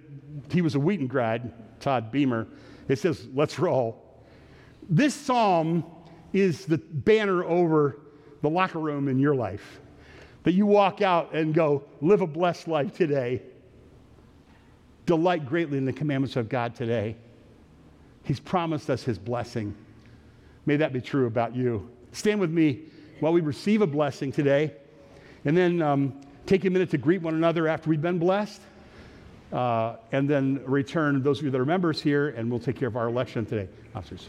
he 0.51 0.63
was 0.63 0.75
a 0.75 0.81
Wheaton 0.81 1.09
grad, 1.09 1.53
Todd 1.81 2.13
Beamer. 2.13 2.47
It 2.89 2.99
says, 2.99 3.27
Let's 3.35 3.59
roll. 3.59 4.03
This 4.89 5.15
psalm 5.15 5.85
is 6.33 6.65
the 6.65 6.79
banner 6.79 7.45
over 7.45 7.99
the 8.43 8.51
locker 8.51 8.79
room 8.79 9.09
in 9.09 9.19
your 9.19 9.35
life. 9.35 9.81
That 10.43 10.53
you 10.53 10.67
walk 10.67 11.01
out 11.01 11.35
and 11.35 11.55
go, 11.55 11.85
Live 12.01 12.21
a 12.21 12.27
blessed 12.27 12.69
life 12.69 12.95
today. 12.95 13.43
Delight 15.07 15.47
greatly 15.47 15.79
in 15.79 15.85
the 15.85 15.93
commandments 15.93 16.37
of 16.37 16.49
God 16.49 16.75
today. 16.75 17.17
He's 18.25 18.41
promised 18.41 18.91
us 18.91 19.03
his 19.03 19.19
blessing. 19.19 19.75
May 20.67 20.77
that 20.77 20.93
be 20.93 21.01
true 21.01 21.27
about 21.27 21.57
you. 21.57 21.89
Stand 22.13 22.41
with 22.41 22.51
me 22.51 22.83
while 23.21 23.33
we 23.33 23.41
receive 23.41 23.83
a 23.83 23.87
blessing 23.87 24.31
today, 24.31 24.73
and 25.45 25.57
then 25.57 25.83
um, 25.83 26.21
take 26.47 26.65
a 26.65 26.71
minute 26.71 26.91
to 26.91 26.99
greet 26.99 27.23
one 27.23 27.35
another 27.35 27.67
after 27.67 27.91
we've 27.91 28.03
been 28.03 28.19
blessed, 28.19 28.61
uh, 29.53 29.97
and 30.13 30.29
then 30.29 30.63
return 30.65 31.23
those 31.23 31.39
of 31.39 31.45
you 31.45 31.51
that 31.51 31.61
are 31.61 31.65
members 31.65 32.01
here, 32.01 32.31
and 32.31 32.51
we'll 32.51 32.61
take 32.61 32.77
care 32.77 32.89
of 32.89 32.97
our 32.97 33.09
election 33.09 33.45
today. 33.45 33.69
Officers. 33.95 34.29